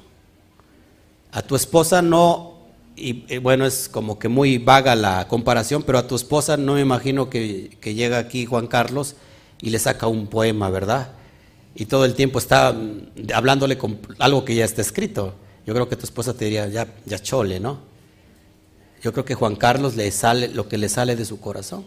A 1.32 1.42
tu 1.42 1.56
esposa 1.56 2.02
no, 2.02 2.54
y, 2.96 3.38
bueno, 3.40 3.66
es 3.66 3.90
como 3.90 4.18
que 4.18 4.30
muy 4.30 4.58
vaga 4.58 4.96
la 4.96 5.28
comparación, 5.28 5.84
pero 5.84 5.98
a 5.98 6.08
tu 6.08 6.16
esposa 6.16 6.56
no 6.56 6.76
me 6.76 6.82
imagino 6.82 7.30
que, 7.30 7.78
que 7.82 7.94
llega 7.94 8.18
aquí 8.18 8.46
Juan 8.46 8.68
Carlos 8.68 9.16
y 9.62 9.70
le 9.70 9.80
saca 9.80 10.08
un 10.08 10.28
poema, 10.28 10.70
¿verdad? 10.70 11.10
Y 11.76 11.86
todo 11.86 12.06
el 12.06 12.16
tiempo 12.16 12.40
está 12.40 12.72
mm, 12.72 13.32
hablándole 13.34 13.78
con 13.78 14.00
algo 14.20 14.46
que 14.46 14.56
ya 14.56 14.64
está 14.64 14.82
escrito. 14.82 15.36
Yo 15.66 15.74
creo 15.74 15.90
que 15.90 15.98
tu 15.98 16.06
esposa 16.06 16.34
te 16.34 16.46
diría, 16.46 16.68
ya, 16.68 16.88
ya 17.06 17.20
chole, 17.20 17.60
¿no? 17.60 17.80
Yo 19.04 19.12
creo 19.12 19.26
que 19.26 19.36
Juan 19.36 19.56
Carlos 19.56 19.96
le 19.96 20.10
sale 20.12 20.48
lo 20.48 20.70
que 20.70 20.78
le 20.78 20.88
sale 20.88 21.16
de 21.16 21.26
su 21.26 21.40
corazón. 21.40 21.86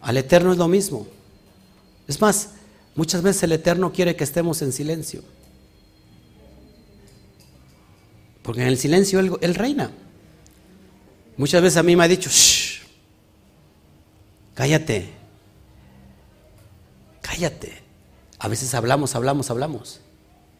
Al 0.00 0.16
Eterno 0.16 0.52
es 0.52 0.58
lo 0.58 0.68
mismo. 0.68 1.06
Es 2.06 2.20
más, 2.20 2.50
muchas 2.94 3.20
veces 3.22 3.42
el 3.42 3.52
Eterno 3.52 3.92
quiere 3.92 4.14
que 4.14 4.24
estemos 4.24 4.62
en 4.62 4.72
silencio. 4.72 5.22
Porque 8.42 8.62
en 8.62 8.68
el 8.68 8.78
silencio 8.78 9.18
él, 9.18 9.32
él 9.40 9.54
reina. 9.56 9.90
Muchas 11.36 11.60
veces 11.60 11.76
a 11.78 11.82
mí 11.82 11.96
me 11.96 12.04
ha 12.04 12.08
dicho, 12.08 12.30
Shh, 12.30 12.82
cállate, 14.54 15.10
cállate. 17.20 17.85
A 18.46 18.48
veces 18.48 18.72
hablamos, 18.74 19.16
hablamos, 19.16 19.50
hablamos. 19.50 19.98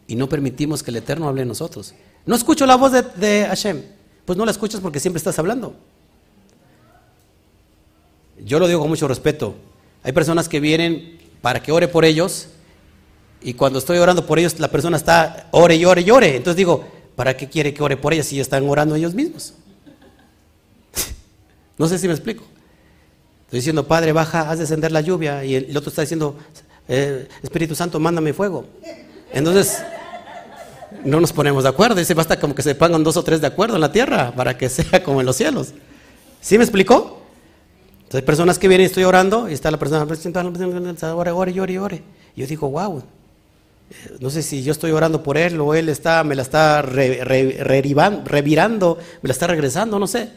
Y 0.09 0.17
no 0.17 0.29
permitimos 0.29 0.83
que 0.83 0.91
el 0.91 0.97
Eterno 0.97 1.29
hable 1.29 1.43
en 1.43 1.49
nosotros. 1.49 1.95
No 2.25 2.35
escucho 2.35 2.67
la 2.67 2.75
voz 2.75 2.91
de, 2.91 3.47
Hashem. 3.47 3.81
Pues 4.25 4.37
no 4.37 4.45
la 4.45 4.51
escuchas 4.51 4.81
porque 4.81 4.99
siempre 4.99 5.19
estás 5.19 5.39
hablando. 5.39 5.77
Yo 8.45 8.59
lo 8.59 8.67
digo 8.67 8.81
con 8.81 8.89
mucho 8.89 9.07
respeto. 9.07 9.55
Hay 10.03 10.11
personas 10.11 10.49
que 10.49 10.59
vienen 10.59 11.17
para 11.41 11.63
que 11.63 11.71
ore 11.71 11.87
por 11.87 12.05
ellos 12.05 12.49
Y 13.41 13.55
cuando 13.55 13.79
estoy 13.79 13.99
orando 13.99 14.27
por 14.27 14.41
ellos, 14.41 14.59
la 14.59 14.69
persona 14.69 14.97
está 14.97 15.47
ore 15.53 15.77
y 15.77 15.85
ore 15.85 16.01
y 16.01 16.11
ore. 16.11 16.35
Entonces 16.35 16.57
digo, 16.57 16.85
¿para 17.15 17.37
qué 17.37 17.49
quiere 17.49 17.73
que 17.73 17.85
ore 17.85 17.97
por 17.97 18.13
ellos 18.13 18.27
si 18.27 18.41
están 18.41 18.69
orando 18.69 18.97
ellos 18.97 19.15
mismos? 19.15 19.55
no 21.79 21.87
sé 21.87 22.01
si 22.01 22.09
me 22.09 22.15
explico. 22.15 22.43
Estoy 23.45 23.61
diciendo, 23.61 23.87
Padre, 23.87 24.11
baja, 24.11 24.51
haz 24.51 24.59
descender 24.59 24.91
la 24.91 25.03
lluvia. 25.03 25.45
Y 25.45 25.55
el 25.55 25.77
otro 25.77 25.91
está 25.91 26.03
diciendo, 26.03 26.37
eh, 26.89 27.29
Espíritu 27.43 27.75
Santo, 27.75 27.99
mándame 27.99 28.33
fuego. 28.33 28.67
Entonces, 29.33 29.83
no 31.05 31.21
nos 31.21 31.33
ponemos 31.33 31.63
de 31.63 31.69
acuerdo. 31.69 31.97
Dice, 31.97 32.15
basta 32.15 32.39
como 32.39 32.55
que 32.55 32.63
se 32.63 32.75
pongan 32.75 33.03
dos 33.05 33.17
o 33.17 33.23
tres 33.23 33.41
de 33.41 33.47
acuerdo 33.47 33.77
en 33.77 33.81
la 33.81 33.93
tierra 33.93 34.33
para 34.35 34.57
que 34.57 34.69
sea 34.71 35.03
como 35.03 35.21
en 35.21 35.27
los 35.27 35.37
cielos. 35.37 35.73
¿Sí 36.41 36.59
me 36.59 36.65
explicó? 36.65 37.23
Entonces, 37.99 38.21
hay 38.21 38.23
personas 38.23 38.59
que 38.59 38.69
vienen 38.69 38.85
y 38.85 38.87
estoy 38.87 39.05
orando 39.05 39.49
y 39.49 39.53
está 39.53 39.71
la 39.71 39.79
persona, 39.79 40.07
ore, 41.15 41.31
ore, 41.31 41.61
ore, 41.61 41.79
ore. 41.79 42.03
Yo 42.37 42.47
digo, 42.47 42.69
wow, 42.71 43.03
no 44.21 44.31
sé 44.31 44.43
si 44.43 44.63
yo 44.63 44.73
estoy 44.73 44.91
orando 44.93 45.23
por 45.23 45.39
él 45.39 45.61
o 45.61 45.75
él 45.75 45.89
está, 45.89 46.23
me 46.23 46.35
la 46.35 46.43
está 46.43 46.83
revirando, 46.83 48.25
me 49.23 49.29
la 49.29 49.33
está 49.33 49.47
regresando, 49.47 49.99
no 49.99 50.07
sé. 50.07 50.29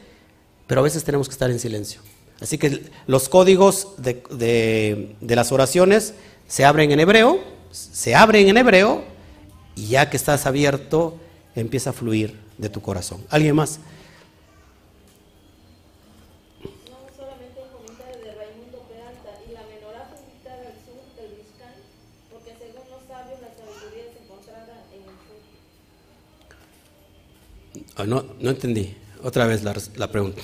Pero 0.66 0.82
a 0.82 0.84
veces 0.84 1.04
tenemos 1.04 1.28
que 1.28 1.34
estar 1.34 1.52
en 1.52 1.60
silencio. 1.60 2.02
Así 2.40 2.58
que 2.58 2.86
los 3.06 3.28
códigos 3.28 3.96
de 3.98 5.16
las 5.22 5.52
oraciones 5.52 6.14
se 6.50 6.66
abren 6.66 6.92
en 6.92 7.00
hebreo, 7.00 7.40
se 7.72 8.16
abren 8.16 8.50
en 8.50 8.58
hebreo 8.58 9.04
y 9.76 9.88
ya 9.88 10.10
que 10.10 10.18
estás 10.18 10.46
abierto, 10.46 11.18
empieza 11.56 11.92
a 11.92 11.94
fluir 11.94 12.38
de 12.58 12.70
tu 12.70 12.82
corazón. 12.82 13.24
¿Alguien 13.30 13.56
más? 13.56 13.80
Ah, 27.96 28.06
no, 28.06 28.24
no 28.40 28.50
entendí. 28.50 28.96
Otra 29.24 29.46
vez 29.46 29.62
la, 29.64 30.08
pregunta. 30.10 30.42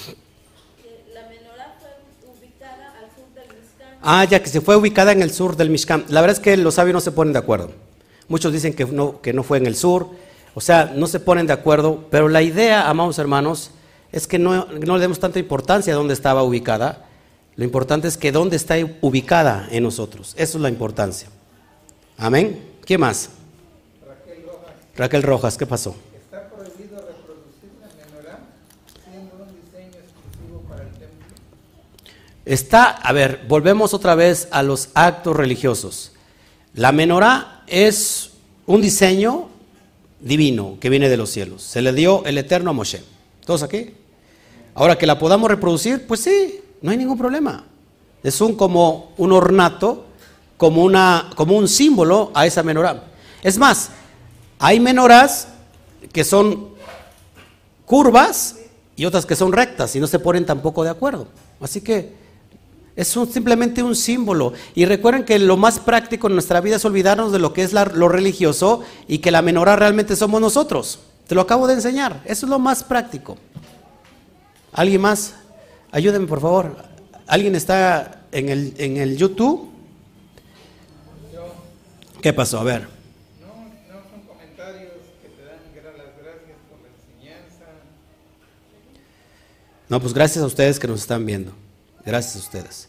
Mishkan. 4.06 4.22
Ah, 4.22 4.24
ya 4.26 4.42
que 4.42 4.50
se 4.50 4.62
fue 4.62 4.76
ubicada 4.76 5.12
en 5.12 5.22
el 5.22 5.32
sur 5.32 5.56
del 5.56 5.70
Mishkan. 5.70 6.06
La 6.10 6.22
verdad 6.22 6.38
es 6.38 6.44
que 6.44 6.56
los 6.58 6.76
sabios 6.76 6.94
no 6.94 7.02
se 7.02 7.12
ponen 7.12 7.34
de 7.34 7.40
acuerdo. 7.40 7.72
Muchos 8.28 8.54
dicen 8.54 8.74
que 8.74 8.86
no, 8.86 9.22
que 9.22 9.34
no 9.34 9.44
fue 9.44 9.58
en 9.58 9.66
el 9.66 9.76
sur. 9.76 10.10
O 10.54 10.62
sea, 10.62 10.94
no 10.96 11.08
se 11.08 11.20
ponen 11.20 11.48
de 11.48 11.54
acuerdo. 11.54 12.06
Pero 12.12 12.30
la 12.30 12.42
idea, 12.42 12.90
amados 12.90 13.20
hermanos, 13.20 13.72
es 14.12 14.28
que 14.28 14.40
no, 14.40 14.66
no 14.66 14.96
le 14.96 15.02
demos 15.02 15.20
tanta 15.20 15.40
importancia 15.40 15.94
a 15.94 15.98
dónde 15.98 16.14
estaba 16.14 16.44
ubicada. 16.44 17.06
Lo 17.56 17.64
importante 17.64 18.08
es 18.08 18.18
que 18.18 18.32
dónde 18.32 18.56
está 18.56 18.76
ubicada 19.02 19.68
en 19.72 19.84
nosotros. 19.84 20.34
Eso 20.38 20.58
es 20.58 20.62
la 20.62 20.70
importancia. 20.70 21.30
Amén. 22.18 22.62
¿Qué 22.86 22.98
más? 22.98 23.30
Raquel 24.06 24.44
Rojas. 24.46 24.74
Raquel 24.96 25.24
Rojas, 25.24 25.58
¿qué 25.58 25.66
pasó? 25.66 25.96
Está, 32.46 32.92
a 32.92 33.12
ver, 33.12 33.44
volvemos 33.48 33.94
otra 33.96 34.14
vez 34.14 34.48
a 34.52 34.62
los 34.62 34.90
actos 34.94 35.36
religiosos. 35.36 36.12
La 36.76 36.92
menorá 36.92 37.64
es 37.66 38.32
un 38.68 38.82
diseño 38.82 39.50
divino 40.20 40.78
que 40.80 40.90
viene 40.90 41.10
de 41.10 41.18
los 41.18 41.32
cielos. 41.32 41.64
Se 41.64 41.82
le 41.82 41.92
dio 41.92 42.24
el 42.26 42.38
eterno 42.38 42.70
a 42.70 42.74
Moshe. 42.74 43.04
¿Todos 43.46 43.64
aquí? 43.64 43.94
Ahora 44.76 44.98
que 44.98 45.08
la 45.08 45.18
podamos 45.18 45.50
reproducir, 45.50 46.06
pues 46.06 46.20
sí, 46.20 46.60
no 46.82 46.92
hay 46.92 46.98
ningún 46.98 47.18
problema. 47.18 47.64
Es 48.22 48.42
un 48.42 48.56
como 48.56 49.14
un 49.18 49.32
ornato, 49.32 50.06
como, 50.58 50.84
una, 50.84 51.30
como 51.36 51.58
un 51.58 51.68
símbolo 51.68 52.32
a 52.34 52.46
esa 52.46 52.62
menorá. 52.62 53.06
Es 53.42 53.58
más, 53.58 53.90
hay 54.60 54.80
menorás 54.80 55.48
que 56.12 56.24
son 56.24 56.70
curvas 57.86 58.58
y 58.96 59.06
otras 59.06 59.26
que 59.26 59.36
son 59.36 59.52
rectas 59.52 59.96
y 59.96 60.00
no 60.00 60.08
se 60.08 60.20
ponen 60.20 60.46
tampoco 60.46 60.84
de 60.84 60.90
acuerdo. 60.90 61.28
Así 61.60 61.82
que 61.82 62.25
es 62.96 63.10
simplemente 63.10 63.84
un 63.84 63.96
símbolo. 63.96 64.54
Y 64.74 64.86
recuerden 64.86 65.26
que 65.26 65.38
lo 65.38 65.58
más 65.58 65.80
práctico 65.80 66.28
en 66.28 66.34
nuestra 66.34 66.62
vida 66.62 66.78
es 66.78 66.86
olvidarnos 66.86 67.32
de 67.32 67.40
lo 67.40 67.52
que 67.52 67.64
es 67.64 67.74
lo 67.74 68.08
religioso 68.08 68.84
y 69.08 69.18
que 69.18 69.32
la 69.32 69.42
menorá 69.42 69.76
realmente 69.76 70.16
somos 70.16 70.40
nosotros. 70.40 71.00
Te 71.28 71.36
lo 71.36 71.42
acabo 71.42 71.68
de 71.68 71.74
enseñar. 71.74 72.22
Eso 72.26 72.46
es 72.46 72.50
lo 72.50 72.60
más 72.60 72.84
práctico. 72.84 73.38
¿Alguien 74.72 75.02
más? 75.02 75.36
Ayúdenme, 75.92 76.28
por 76.28 76.40
favor. 76.40 76.78
¿Alguien 77.28 77.56
está 77.56 78.22
en 78.32 78.50
el, 78.50 78.74
en 78.78 78.98
el 78.98 79.18
YouTube? 79.18 79.72
¿Qué 82.22 82.34
pasó? 82.34 82.60
A 82.60 82.64
ver. 82.64 82.82
No, 82.82 83.48
no 83.94 84.02
son 84.10 84.22
comentarios 84.28 84.94
que 85.22 85.30
te 85.30 85.46
dan 85.46 85.98
las 85.98 86.18
gracias 86.18 86.58
por 86.70 86.80
la 86.82 86.88
enseñanza. 86.90 87.66
No, 89.90 90.00
pues 90.00 90.14
gracias 90.14 90.44
a 90.44 90.48
ustedes 90.48 90.80
que 90.80 90.88
nos 90.88 91.02
están 91.02 91.26
viendo. 91.26 91.65
Gracias 92.06 92.36
a 92.36 92.40
ustedes. 92.40 92.88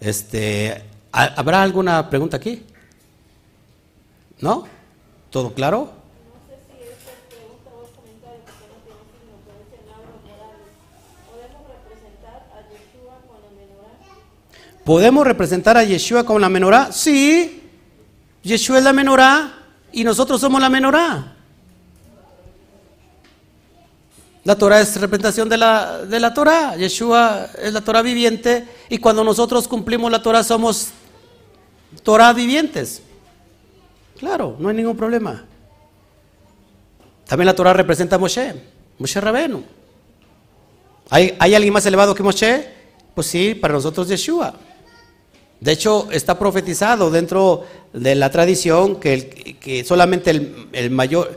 Este, 0.00 0.82
¿Habrá 1.12 1.62
alguna 1.62 2.10
pregunta 2.10 2.36
aquí? 2.36 2.64
¿No? 4.40 4.66
¿Todo 5.30 5.54
claro? 5.54 5.92
¿Podemos 14.84 15.26
representar 15.26 15.78
a 15.78 15.84
Yeshua 15.84 16.24
con 16.24 16.42
la 16.42 16.48
menorá? 16.48 16.92
Sí. 16.92 17.62
Yeshua 18.42 18.78
es 18.78 18.84
la 18.84 18.92
menorá 18.92 19.54
y 19.92 20.04
nosotros 20.04 20.40
somos 20.40 20.60
la 20.60 20.68
menorá. 20.68 21.33
La 24.44 24.56
Torah 24.56 24.80
es 24.80 25.00
representación 25.00 25.48
de 25.48 25.56
la, 25.56 26.04
de 26.04 26.20
la 26.20 26.34
Torah. 26.34 26.76
Yeshua 26.76 27.48
es 27.60 27.72
la 27.72 27.80
Torah 27.80 28.02
viviente 28.02 28.68
y 28.90 28.98
cuando 28.98 29.24
nosotros 29.24 29.66
cumplimos 29.66 30.12
la 30.12 30.22
Torah 30.22 30.44
somos 30.44 30.90
Torah 32.02 32.32
vivientes. 32.34 33.00
Claro, 34.18 34.56
no 34.58 34.68
hay 34.68 34.76
ningún 34.76 34.96
problema. 34.96 35.46
También 37.26 37.46
la 37.46 37.54
Torah 37.54 37.72
representa 37.72 38.16
a 38.16 38.18
Moshe, 38.18 38.54
Moshe 38.98 39.18
Rabenu. 39.18 39.64
¿Hay, 41.08 41.34
¿Hay 41.38 41.54
alguien 41.54 41.72
más 41.72 41.86
elevado 41.86 42.14
que 42.14 42.22
Moshe? 42.22 42.68
Pues 43.14 43.26
sí, 43.26 43.54
para 43.54 43.72
nosotros 43.72 44.08
Yeshua. 44.08 44.54
De 45.58 45.72
hecho, 45.72 46.08
está 46.10 46.38
profetizado 46.38 47.10
dentro 47.10 47.64
de 47.94 48.14
la 48.14 48.30
tradición 48.30 49.00
que, 49.00 49.56
que 49.58 49.84
solamente 49.84 50.30
el, 50.30 50.90
mayor, 50.90 51.34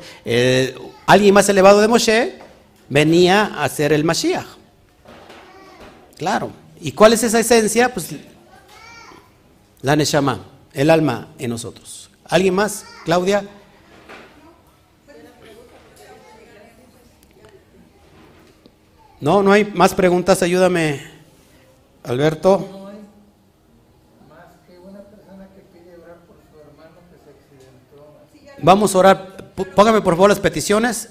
alguien 1.05 1.34
más 1.34 1.47
elevado 1.47 1.79
de 1.79 1.88
Moshe 1.88 2.47
venía 2.89 3.64
a 3.64 3.69
ser 3.69 3.93
el 3.93 4.03
Mashiach. 4.03 4.45
Claro. 6.18 6.51
¿Y 6.80 6.91
cuál 6.91 7.14
es 7.14 7.23
esa 7.23 7.39
esencia? 7.39 7.93
Pues 7.93 8.09
la 9.81 9.95
Neshama, 9.95 10.39
el 10.73 10.89
alma 10.89 11.30
en 11.38 11.49
nosotros. 11.49 12.09
¿Alguien 12.26 12.55
más? 12.55 12.85
Claudia. 13.05 13.43
No, 19.19 19.41
no 19.41 19.51
hay 19.51 19.65
más 19.65 19.93
preguntas. 19.93 20.41
Ayúdame, 20.43 21.01
Alberto. 22.03 22.85
Vamos 28.59 28.95
a 28.95 28.97
orar. 28.97 29.51
Póngame 29.76 30.01
por 30.01 30.15
favor 30.15 30.30
las 30.30 30.39
peticiones. 30.39 31.09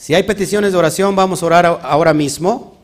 Si 0.00 0.14
hay 0.14 0.22
peticiones 0.22 0.72
de 0.72 0.78
oración, 0.78 1.14
vamos 1.14 1.42
a 1.42 1.46
orar 1.46 1.66
ahora 1.66 2.14
mismo. 2.14 2.74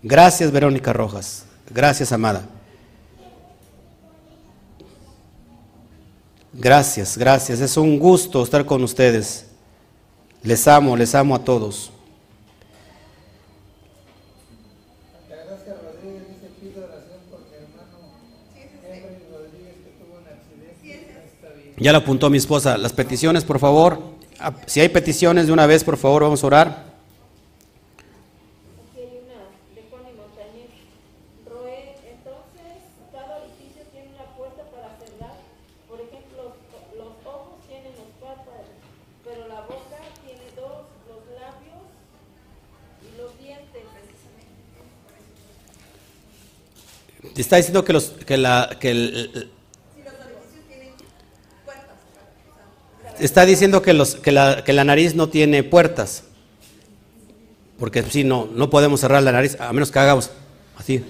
Gracias, 0.00 0.52
Verónica 0.52 0.92
Rojas. 0.92 1.46
Gracias, 1.68 2.12
amada. 2.12 2.46
Gracias, 6.52 7.18
gracias. 7.18 7.58
Es 7.58 7.76
un 7.76 7.98
gusto 7.98 8.44
estar 8.44 8.64
con 8.64 8.84
ustedes. 8.84 9.46
Les 10.44 10.68
amo, 10.68 10.96
les 10.96 11.12
amo 11.16 11.34
a 11.34 11.40
todos. 11.40 11.90
Ya 21.80 21.92
lo 21.92 21.98
apuntó 21.98 22.28
mi 22.30 22.38
esposa. 22.38 22.76
Las 22.76 22.92
peticiones, 22.92 23.44
por 23.44 23.58
favor. 23.58 24.00
Ah, 24.40 24.52
si 24.66 24.80
hay 24.80 24.88
peticiones 24.88 25.46
de 25.46 25.52
una 25.52 25.66
vez, 25.66 25.84
por 25.84 25.96
favor, 25.96 26.22
vamos 26.22 26.42
a 26.42 26.46
orar. 26.46 26.88
Está 47.36 47.56
diciendo 47.56 47.84
que, 47.84 47.92
los, 47.92 48.10
que, 48.26 48.36
la, 48.36 48.76
que 48.78 48.90
el, 48.90 49.50
está 53.20 53.44
diciendo 53.46 53.82
que, 53.82 53.92
los, 53.94 54.16
que, 54.16 54.32
la, 54.32 54.84
nariz 54.84 55.14
no 55.14 55.28
tiene 55.28 55.62
puertas. 55.62 56.24
Porque 57.78 58.02
si 58.02 58.24
no, 58.24 58.48
no 58.52 58.70
podemos 58.70 59.00
cerrar 59.00 59.22
la 59.22 59.32
nariz, 59.32 59.56
a 59.60 59.72
menos 59.72 59.90
que 59.90 59.98
hagamos 59.98 60.30
así. 60.76 61.04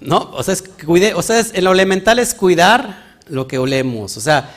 No, 0.00 0.30
o 0.32 0.42
sea, 0.42 0.54
es, 0.54 0.62
cuide, 0.62 1.14
o 1.14 1.22
sea 1.22 1.42
en 1.52 1.64
lo 1.64 1.72
elemental 1.72 2.18
es 2.18 2.34
cuidar 2.34 3.18
lo 3.28 3.46
que 3.46 3.58
olemos. 3.58 4.16
O 4.16 4.20
sea, 4.20 4.50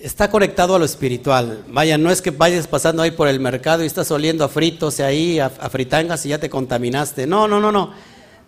está 0.00 0.30
conectado 0.30 0.74
a 0.74 0.78
lo 0.78 0.84
espiritual. 0.84 1.64
Vaya, 1.68 1.96
no 1.96 2.10
es 2.10 2.20
que 2.20 2.30
vayas 2.30 2.66
pasando 2.66 3.02
ahí 3.02 3.12
por 3.12 3.28
el 3.28 3.40
mercado 3.40 3.82
y 3.82 3.86
estás 3.86 4.10
oliendo 4.10 4.44
a 4.44 4.48
fritos 4.48 4.98
y 4.98 5.02
ahí, 5.02 5.38
a 5.38 5.48
fritangas 5.48 6.26
y 6.26 6.30
ya 6.30 6.38
te 6.38 6.50
contaminaste. 6.50 7.26
No, 7.26 7.46
no, 7.46 7.60
no, 7.60 7.70
no. 7.70 7.92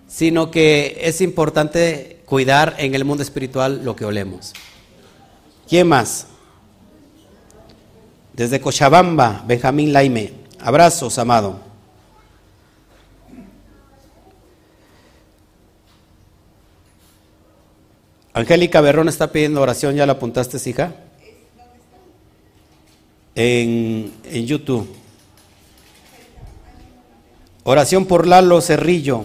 Sino 0.09 0.51
que 0.51 0.99
es 1.01 1.21
importante 1.21 2.21
cuidar 2.27 2.75
en 2.79 2.95
el 2.95 3.05
mundo 3.05 3.23
espiritual 3.23 3.83
lo 3.85 3.97
que 3.97 4.05
olemos. 4.05 4.53
¿Quién 5.73 5.89
más? 5.89 6.27
Desde 8.35 8.61
Cochabamba, 8.61 9.43
Benjamín 9.47 9.91
Laime. 9.91 10.35
Abrazos, 10.61 11.19
amado. 11.19 11.59
Angélica 18.35 18.83
Berrón 18.83 19.09
está 19.09 19.33
pidiendo 19.33 19.63
oración, 19.63 19.97
¿ya 19.97 20.05
la 20.05 20.13
apuntaste, 20.13 20.59
hija? 20.69 20.93
En, 23.35 24.13
en 24.25 24.47
YouTube. 24.47 24.95
Oración 27.65 28.05
por 28.05 28.27
Lalo 28.27 28.61
Cerrillo. 28.61 29.25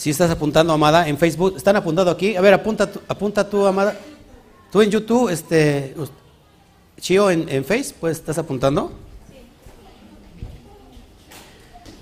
Si 0.00 0.08
estás 0.08 0.30
apuntando, 0.30 0.72
Amada, 0.72 1.06
en 1.06 1.18
Facebook, 1.18 1.58
¿están 1.58 1.76
apuntando 1.76 2.10
aquí? 2.10 2.34
A 2.34 2.40
ver, 2.40 2.54
apunta, 2.54 2.90
apunta 3.06 3.46
tú, 3.46 3.66
Amada. 3.66 3.94
Tú 4.72 4.80
en 4.80 4.90
YouTube, 4.90 5.28
este, 5.28 5.94
Chio, 6.98 7.30
en, 7.30 7.46
en 7.50 7.62
Facebook, 7.66 7.96
pues, 8.00 8.16
¿estás 8.16 8.38
apuntando? 8.38 8.92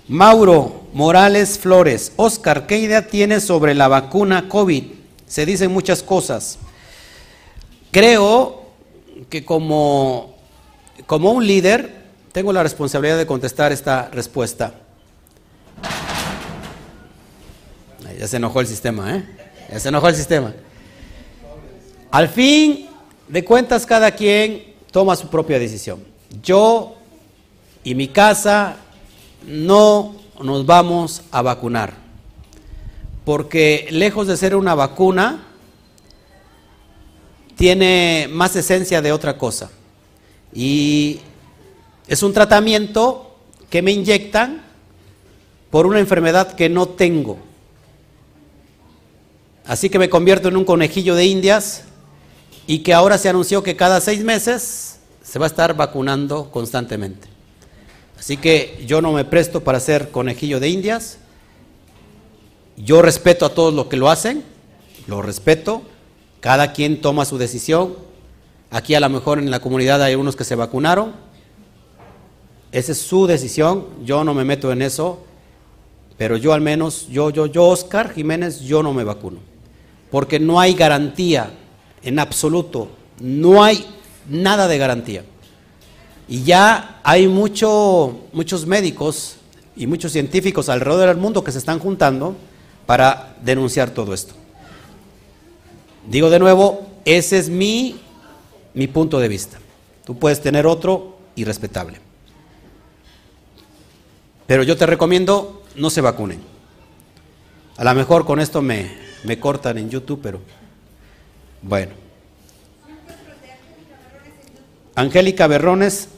Mauro 0.07 0.83
Morales 0.93 1.59
Flores. 1.59 2.13
Oscar, 2.15 2.67
¿qué 2.67 2.77
idea 2.77 3.05
tienes 3.05 3.43
sobre 3.43 3.75
la 3.75 3.89
vacuna 3.89 4.47
COVID? 4.47 4.85
Se 5.27 5.45
dicen 5.45 5.69
muchas 5.69 6.01
cosas. 6.01 6.57
Creo 7.91 8.63
que 9.29 9.43
como, 9.43 10.37
como 11.05 11.33
un 11.33 11.45
líder 11.45 12.05
tengo 12.31 12.53
la 12.53 12.63
responsabilidad 12.63 13.17
de 13.17 13.27
contestar 13.27 13.73
esta 13.73 14.07
respuesta. 14.13 14.73
Ya 18.19 18.27
se 18.27 18.35
enojó 18.35 18.59
el 18.59 18.67
sistema, 18.67 19.15
¿eh? 19.15 19.23
Ya 19.71 19.79
se 19.79 19.87
enojó 19.87 20.09
el 20.09 20.15
sistema. 20.15 20.53
Al 22.11 22.27
fin 22.27 22.89
de 23.29 23.45
cuentas, 23.45 23.85
cada 23.85 24.11
quien 24.11 24.75
toma 24.91 25.15
su 25.15 25.29
propia 25.29 25.57
decisión. 25.57 26.03
Yo 26.43 26.97
y 27.81 27.95
mi 27.95 28.09
casa 28.09 28.75
no 29.47 30.15
nos 30.43 30.65
vamos 30.65 31.21
a 31.31 31.41
vacunar. 31.41 31.93
Porque 33.23 33.87
lejos 33.89 34.27
de 34.27 34.35
ser 34.35 34.53
una 34.53 34.75
vacuna, 34.75 35.45
tiene 37.55 38.27
más 38.29 38.53
esencia 38.57 39.01
de 39.01 39.13
otra 39.13 39.37
cosa. 39.37 39.71
Y 40.53 41.21
es 42.05 42.21
un 42.21 42.33
tratamiento 42.33 43.37
que 43.69 43.81
me 43.81 43.93
inyectan 43.93 44.61
por 45.71 45.85
una 45.85 45.99
enfermedad 45.99 46.51
que 46.51 46.67
no 46.67 46.89
tengo. 46.89 47.47
Así 49.69 49.91
que 49.91 49.99
me 49.99 50.09
convierto 50.09 50.47
en 50.47 50.57
un 50.57 50.65
conejillo 50.65 51.13
de 51.13 51.27
indias 51.27 51.83
y 52.65 52.79
que 52.79 52.91
ahora 52.91 53.19
se 53.19 53.29
anunció 53.29 53.61
que 53.61 53.75
cada 53.75 54.01
seis 54.01 54.23
meses 54.23 54.97
se 55.21 55.37
va 55.37 55.45
a 55.45 55.47
estar 55.47 55.75
vacunando 55.75 56.49
constantemente. 56.49 57.27
Así 58.17 58.35
que 58.35 58.83
yo 58.87 58.99
no 58.99 59.11
me 59.11 59.25
presto 59.25 59.63
para 59.63 59.79
ser 59.79 60.09
conejillo 60.09 60.59
de 60.59 60.69
indias. 60.69 61.19
Yo 62.77 63.03
respeto 63.03 63.45
a 63.45 63.53
todos 63.53 63.71
los 63.71 63.85
que 63.85 63.97
lo 63.97 64.09
hacen, 64.09 64.43
lo 65.05 65.21
respeto. 65.21 65.83
Cada 66.39 66.73
quien 66.73 66.99
toma 66.99 67.25
su 67.25 67.37
decisión. 67.37 67.95
Aquí 68.71 68.95
a 68.95 68.99
lo 68.99 69.09
mejor 69.09 69.37
en 69.37 69.51
la 69.51 69.59
comunidad 69.59 70.01
hay 70.01 70.15
unos 70.15 70.35
que 70.35 70.45
se 70.45 70.55
vacunaron. 70.55 71.13
Esa 72.71 72.93
es 72.93 72.97
su 72.97 73.27
decisión. 73.27 73.85
Yo 74.03 74.23
no 74.23 74.33
me 74.33 74.45
meto 74.45 74.71
en 74.71 74.81
eso. 74.81 75.23
Pero 76.17 76.37
yo 76.37 76.53
al 76.53 76.61
menos, 76.61 77.07
yo, 77.07 77.29
yo, 77.29 77.45
yo, 77.45 77.67
Oscar 77.67 78.11
Jiménez, 78.15 78.61
yo 78.61 78.81
no 78.81 78.95
me 78.95 79.03
vacuno 79.03 79.47
porque 80.11 80.39
no 80.39 80.59
hay 80.59 80.73
garantía 80.73 81.51
en 82.03 82.19
absoluto, 82.19 82.89
no 83.19 83.63
hay 83.63 83.85
nada 84.27 84.67
de 84.67 84.77
garantía. 84.77 85.23
Y 86.27 86.43
ya 86.43 86.99
hay 87.03 87.27
mucho, 87.27 88.19
muchos 88.33 88.65
médicos 88.65 89.37
y 89.75 89.87
muchos 89.87 90.11
científicos 90.11 90.69
alrededor 90.69 91.07
del 91.07 91.17
mundo 91.17 91.43
que 91.43 91.51
se 91.51 91.57
están 91.57 91.79
juntando 91.79 92.35
para 92.85 93.35
denunciar 93.43 93.91
todo 93.91 94.13
esto. 94.13 94.33
Digo 96.07 96.29
de 96.29 96.39
nuevo, 96.39 96.87
ese 97.05 97.37
es 97.37 97.49
mi, 97.49 97.99
mi 98.73 98.87
punto 98.87 99.19
de 99.19 99.27
vista. 99.27 99.57
Tú 100.05 100.17
puedes 100.17 100.41
tener 100.41 100.65
otro 100.65 101.17
irrespetable. 101.35 101.99
Pero 104.47 104.63
yo 104.63 104.75
te 104.75 104.87
recomiendo, 104.87 105.63
no 105.75 105.89
se 105.89 106.01
vacunen. 106.01 106.41
A 107.77 107.83
lo 107.83 107.93
mejor 107.93 108.25
con 108.25 108.39
esto 108.39 108.61
me, 108.61 109.08
me 109.23 109.39
cortan 109.39 109.77
en 109.77 109.89
YouTube, 109.89 110.19
pero 110.21 110.41
bueno. 111.61 111.93
Angélica 114.95 115.47
Berrones, 115.47 116.09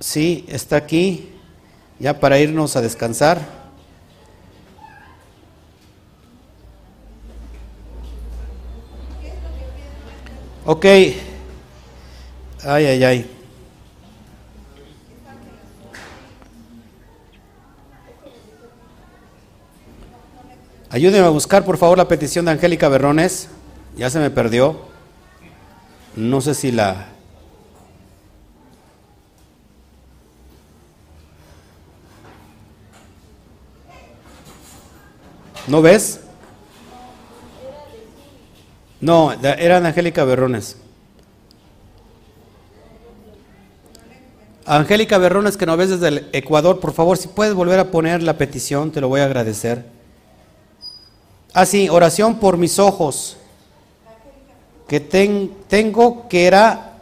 sí, 0.00 0.44
está 0.48 0.76
aquí, 0.76 1.30
ya 1.98 2.18
para 2.18 2.38
irnos 2.38 2.74
a 2.76 2.80
descansar. 2.80 3.62
Ok. 10.64 10.84
Ay, 10.84 11.16
ay, 12.64 13.04
ay. 13.04 13.41
Ayúdenme 20.92 21.26
a 21.26 21.30
buscar, 21.30 21.64
por 21.64 21.78
favor, 21.78 21.96
la 21.96 22.06
petición 22.06 22.44
de 22.44 22.50
Angélica 22.50 22.86
Berrones. 22.90 23.48
Ya 23.96 24.10
se 24.10 24.18
me 24.18 24.28
perdió. 24.28 24.78
No 26.14 26.42
sé 26.42 26.54
si 26.54 26.70
la... 26.70 27.08
¿No 35.66 35.80
ves? 35.80 36.20
No, 39.00 39.32
era 39.32 39.80
de 39.80 39.88
Angélica 39.88 40.24
Berrones. 40.24 40.76
Angélica 44.66 45.16
Berrones, 45.16 45.56
que 45.56 45.64
no 45.64 45.74
ves 45.78 45.88
desde 45.88 46.08
el 46.08 46.28
Ecuador, 46.34 46.80
por 46.80 46.92
favor, 46.92 47.16
si 47.16 47.28
puedes 47.28 47.54
volver 47.54 47.78
a 47.78 47.90
poner 47.90 48.22
la 48.22 48.36
petición, 48.36 48.90
te 48.90 49.00
lo 49.00 49.08
voy 49.08 49.20
a 49.20 49.24
agradecer. 49.24 50.01
Así, 51.52 51.86
ah, 51.86 51.92
oración 51.92 52.36
por 52.38 52.56
mis 52.56 52.78
ojos, 52.78 53.36
que 54.88 55.00
tengo 55.00 56.28
que 56.28 56.46
era 56.46 56.92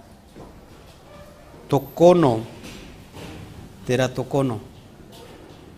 tocono, 1.68 2.40
teratocono. 3.86 4.60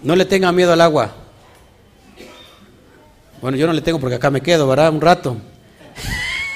No 0.02 0.16
le 0.16 0.24
tenga 0.24 0.50
miedo 0.52 0.72
al 0.72 0.80
agua. 0.80 1.14
Bueno, 3.40 3.56
yo 3.56 3.66
no 3.66 3.72
le 3.72 3.82
tengo 3.82 4.00
porque 4.00 4.16
acá 4.16 4.30
me 4.30 4.40
quedo, 4.40 4.66
¿verdad? 4.66 4.92
Un 4.92 5.00
rato. 5.00 5.36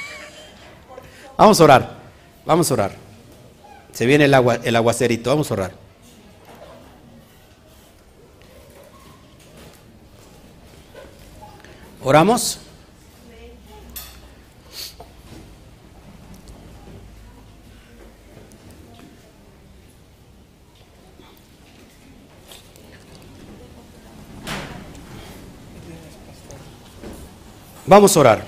vamos 1.36 1.60
a 1.60 1.64
orar, 1.64 1.96
vamos 2.44 2.70
a 2.70 2.74
orar. 2.74 2.92
Se 3.92 4.06
viene 4.06 4.24
el, 4.24 4.34
agua, 4.34 4.58
el 4.62 4.74
aguacerito, 4.74 5.30
vamos 5.30 5.50
a 5.50 5.54
orar. 5.54 5.85
¿Oramos? 12.08 12.60
Vamos 27.86 28.16
a 28.16 28.20
orar. 28.20 28.44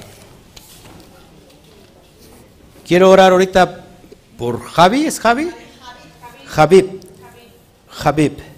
Quiero 2.86 3.10
orar 3.10 3.32
ahorita 3.32 3.85
por 4.39 4.62
Javi, 4.66 5.05
¿es 5.06 5.18
Javi? 5.18 5.51
Javib. 6.47 7.01
Javib. 7.90 8.57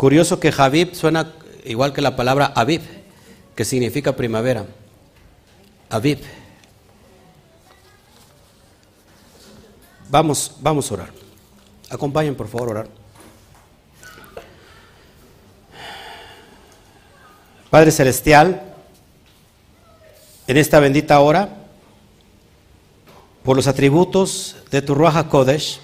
Curioso 0.00 0.40
que 0.40 0.50
Javib 0.50 0.94
suena 0.94 1.34
igual 1.62 1.92
que 1.92 2.00
la 2.00 2.16
palabra 2.16 2.54
Aviv, 2.56 2.80
que 3.54 3.66
significa 3.66 4.16
primavera. 4.16 4.64
Aviv. 5.90 6.20
Vamos, 10.08 10.56
vamos 10.60 10.90
a 10.90 10.94
orar. 10.94 11.10
Acompañen 11.90 12.34
por 12.34 12.48
favor 12.48 12.68
a 12.68 12.70
orar. 12.70 12.88
Padre 17.68 17.90
Celestial, 17.90 18.72
en 20.46 20.56
esta 20.56 20.80
bendita 20.80 21.20
hora, 21.20 21.58
por 23.42 23.54
los 23.54 23.66
atributos 23.66 24.56
de 24.70 24.80
tu 24.80 24.94
Ruach 24.94 25.28
Kodesh, 25.28 25.78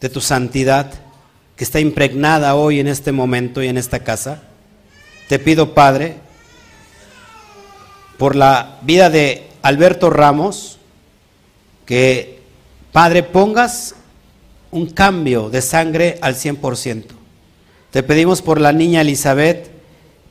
de 0.00 0.08
tu 0.08 0.20
santidad, 0.20 1.01
está 1.62 1.80
impregnada 1.80 2.54
hoy 2.54 2.80
en 2.80 2.88
este 2.88 3.12
momento 3.12 3.62
y 3.62 3.68
en 3.68 3.78
esta 3.78 4.00
casa, 4.00 4.42
te 5.28 5.38
pido, 5.38 5.74
Padre, 5.74 6.16
por 8.18 8.36
la 8.36 8.78
vida 8.82 9.10
de 9.10 9.48
Alberto 9.62 10.10
Ramos, 10.10 10.78
que, 11.86 12.40
Padre, 12.92 13.22
pongas 13.22 13.94
un 14.70 14.86
cambio 14.86 15.50
de 15.50 15.60
sangre 15.62 16.18
al 16.20 16.34
100%. 16.34 17.04
Te 17.90 18.02
pedimos 18.02 18.42
por 18.42 18.60
la 18.60 18.72
niña 18.72 19.02
Elizabeth, 19.02 19.70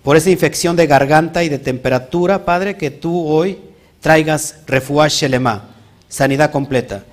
por 0.03 0.17
esa 0.17 0.31
infección 0.31 0.75
de 0.75 0.87
garganta 0.87 1.43
y 1.43 1.49
de 1.49 1.59
temperatura, 1.59 2.43
Padre, 2.43 2.75
que 2.75 2.89
tú 2.89 3.27
hoy 3.27 3.59
traigas 3.99 4.57
refuash 4.65 5.19
shelema, 5.19 5.69
sanidad 6.09 6.51
completa. 6.51 7.05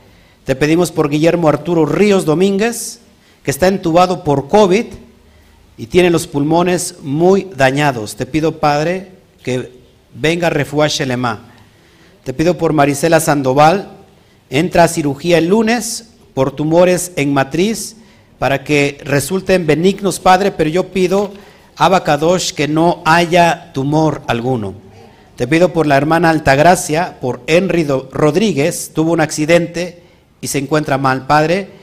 Te 0.45 0.57
pedimos 0.57 0.91
por 0.91 1.11
Guillermo 1.11 1.49
Arturo 1.49 1.85
Ríos 1.85 2.25
Domínguez, 2.25 3.01
que 3.49 3.53
está 3.53 3.67
entubado 3.67 4.25
por 4.25 4.47
COVID 4.47 4.85
y 5.79 5.87
tiene 5.87 6.11
los 6.11 6.27
pulmones 6.27 6.97
muy 7.01 7.49
dañados. 7.57 8.15
Te 8.15 8.27
pido, 8.27 8.61
Padre, 8.61 9.13
que 9.43 9.73
venga 10.13 10.51
refuash 10.51 10.99
shelema. 10.99 11.47
Te 12.25 12.35
pido 12.35 12.59
por 12.59 12.75
Marisela 12.75 13.21
Sandoval, 13.21 13.89
entra 14.51 14.85
a 14.85 14.89
cirugía 14.89 15.39
el 15.39 15.47
lunes 15.47 16.11
por 16.35 16.51
tumores 16.51 17.13
en 17.17 17.33
matriz 17.33 17.97
para 18.39 18.65
que 18.65 18.99
resulten 19.03 19.67
benignos, 19.67 20.21
Padre, 20.21 20.51
pero 20.53 20.69
yo 20.69 20.89
pido 20.89 21.33
Abacadosh 21.77 22.53
que 22.53 22.69
no 22.69 23.01
haya 23.07 23.73
tumor 23.73 24.21
alguno. 24.27 24.75
Te 25.37 25.49
pido 25.49 25.73
por 25.73 25.87
la 25.87 25.97
hermana 25.97 26.29
Altagracia, 26.29 27.17
por 27.19 27.41
Henry 27.47 27.87
Rodríguez, 28.13 28.91
tuvo 28.95 29.13
un 29.13 29.23
accidente 29.23 30.03
y 30.43 30.49
se 30.49 30.59
encuentra 30.59 30.99
mal. 30.99 31.27
Padre, 31.27 31.79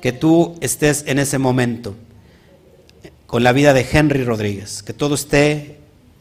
que 0.00 0.12
tú 0.12 0.56
estés 0.60 1.04
en 1.06 1.18
ese 1.18 1.38
momento 1.38 1.94
con 3.26 3.44
la 3.44 3.52
vida 3.52 3.74
de 3.74 3.86
Henry 3.90 4.24
Rodríguez, 4.24 4.82
que 4.82 4.92
todo 4.92 5.14
esté 5.14 5.78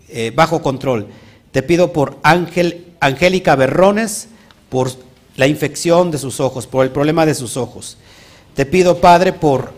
eh, 0.10 0.32
bajo 0.36 0.62
control. 0.62 1.08
Te 1.52 1.64
pido 1.64 1.94
por 1.94 2.18
Ángel, 2.24 2.94
Angélica 3.00 3.56
Berrones, 3.56 4.28
por 4.70 4.92
la 5.38 5.48
infección 5.48 6.12
de 6.12 6.18
sus 6.18 6.40
ojos, 6.40 6.68
por 6.68 6.86
el 6.86 6.92
problema 6.92 7.26
de 7.26 7.34
sus 7.34 7.56
ojos. 7.56 7.98
Te 8.56 8.66
pido, 8.66 9.00
Padre, 9.00 9.34
por 9.34 9.74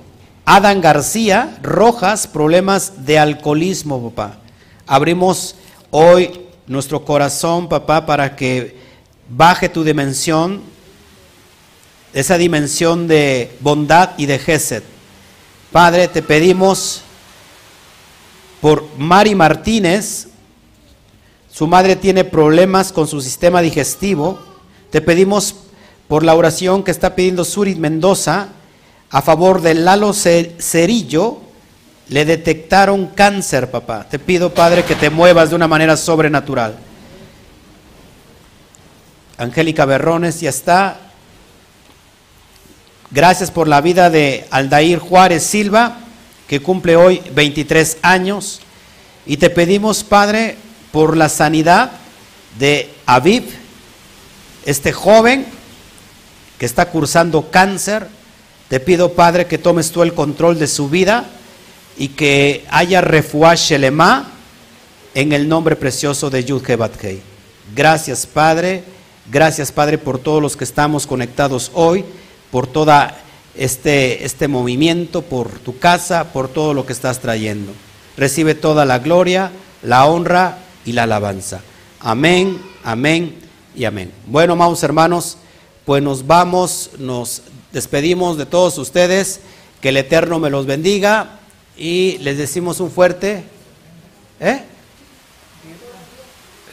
Adán 0.46 0.82
García 0.82 1.60
Rojas, 1.62 2.26
problemas 2.26 3.06
de 3.06 3.20
alcoholismo, 3.20 4.10
papá. 4.10 4.40
Abrimos 4.88 5.56
hoy 5.92 6.48
nuestro 6.66 7.06
corazón, 7.06 7.70
papá, 7.70 8.06
para 8.06 8.36
que 8.36 8.76
baje 9.30 9.70
tu 9.70 9.84
dimensión, 9.84 10.62
esa 12.14 12.38
dimensión 12.38 13.08
de 13.08 13.56
bondad 13.60 14.12
y 14.18 14.26
de 14.26 14.40
gesed. 14.40 14.84
Padre, 15.72 16.08
te 16.08 16.22
pedimos 16.22 17.02
por 18.62 18.88
Mari 18.98 19.36
Martínez, 19.36 20.28
su 21.52 21.68
madre 21.68 21.96
tiene 21.96 22.24
problemas 22.24 22.92
con 22.92 23.08
su 23.08 23.22
sistema 23.22 23.62
digestivo. 23.62 24.40
Te 24.92 25.02
pedimos 25.02 25.56
por 26.08 26.24
la 26.24 26.34
oración 26.34 26.84
que 26.84 26.92
está 26.92 27.16
pidiendo 27.16 27.44
Surit 27.44 27.78
Mendoza, 27.78 28.50
a 29.10 29.22
favor 29.22 29.62
de 29.62 29.74
Lalo 29.74 30.14
Cerillo, 30.14 31.42
le 32.10 32.26
detectaron 32.26 33.08
cáncer, 33.08 33.70
papá. 33.70 34.08
Te 34.10 34.20
pido, 34.20 34.54
Padre, 34.54 34.84
que 34.84 34.96
te 34.96 35.10
muevas 35.10 35.50
de 35.50 35.56
una 35.56 35.68
manera 35.68 35.98
sobrenatural. 35.98 36.78
Angélica 39.38 39.86
Berrones 39.86 40.40
ya 40.40 40.50
está. 40.50 41.09
Gracias 43.12 43.50
por 43.50 43.68
la 43.68 43.82
vida 43.82 44.10
de 44.10 44.46
Aldair 44.52 45.00
Juárez 45.00 45.44
Silva, 45.44 45.98
que 46.48 46.62
cumple 46.62 46.96
hoy 46.96 47.22
23 47.34 47.98
años. 48.02 48.62
Y 49.26 49.38
te 49.38 49.50
pedimos, 49.50 50.04
Padre, 50.04 50.58
por 50.92 51.18
la 51.18 51.30
sanidad 51.30 51.92
de 52.60 52.90
Aviv, 53.06 53.44
este 54.66 54.92
joven 54.92 55.46
que 56.60 56.66
está 56.66 56.90
cursando 56.90 57.50
cáncer 57.50 58.08
te 58.70 58.80
pido, 58.80 59.14
Padre, 59.14 59.48
que 59.48 59.58
tomes 59.58 59.92
tú 59.92 60.04
el 60.04 60.14
control 60.14 60.60
de 60.60 60.68
su 60.68 60.90
vida 60.90 61.26
y 61.98 62.10
que 62.10 62.66
haya 62.70 63.02
refuash 63.02 63.70
shelema 63.70 64.30
en 65.16 65.34
el 65.34 65.50
nombre 65.50 65.76
precioso 65.76 66.30
de 66.30 66.44
Yud 66.44 66.70
Hebatkei. 66.70 67.20
Gracias, 67.76 68.28
Padre. 68.28 68.84
Gracias, 69.32 69.72
Padre, 69.72 69.98
por 69.98 70.20
todos 70.20 70.40
los 70.40 70.56
que 70.56 70.66
estamos 70.66 71.08
conectados 71.08 71.72
hoy, 71.74 72.06
por 72.52 72.68
todo 72.68 72.94
este, 73.56 74.26
este 74.26 74.48
movimiento, 74.48 75.22
por 75.22 75.50
tu 75.60 75.78
casa, 75.80 76.32
por 76.32 76.48
todo 76.48 76.74
lo 76.74 76.86
que 76.86 76.94
estás 76.94 77.20
trayendo. 77.20 77.74
Recibe 78.18 78.56
toda 78.56 78.86
la 78.86 79.00
gloria, 79.00 79.52
la 79.84 80.06
honra 80.06 80.60
y 80.86 80.94
la 80.94 81.04
alabanza. 81.04 81.62
Amén, 82.00 82.62
amén 82.84 83.36
y 83.76 83.86
amén. 83.86 84.12
Bueno, 84.28 84.54
amados 84.54 84.84
hermanos, 84.84 85.38
pues 85.86 86.02
nos 86.04 86.26
vamos, 86.26 86.92
nos 86.98 87.44
despedimos 87.72 88.38
de 88.38 88.46
todos 88.46 88.78
ustedes, 88.78 89.42
que 89.82 89.90
el 89.90 89.98
Eterno 89.98 90.40
me 90.40 90.50
los 90.50 90.66
bendiga 90.66 91.40
y 91.78 92.18
les 92.20 92.38
decimos 92.38 92.80
un 92.80 92.92
fuerte... 92.92 93.44
¿Eh? 94.40 94.64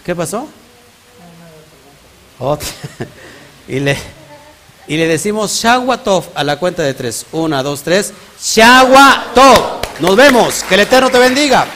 ¿Qué 0.04 0.14
pasó? 0.14 0.46
y, 3.68 3.80
le, 3.80 3.96
y 4.88 4.96
le 4.96 5.06
decimos 5.08 5.52
Shawatov 5.52 6.26
a 6.34 6.44
la 6.44 6.58
cuenta 6.58 6.82
de 6.82 6.94
tres. 6.94 7.26
Una, 7.32 7.62
dos, 7.62 7.82
tres. 7.82 8.12
Shawatov. 8.40 9.80
Nos 10.00 10.16
vemos. 10.16 10.62
Que 10.68 10.74
el 10.74 10.80
Eterno 10.80 11.10
te 11.10 11.18
bendiga. 11.18 11.66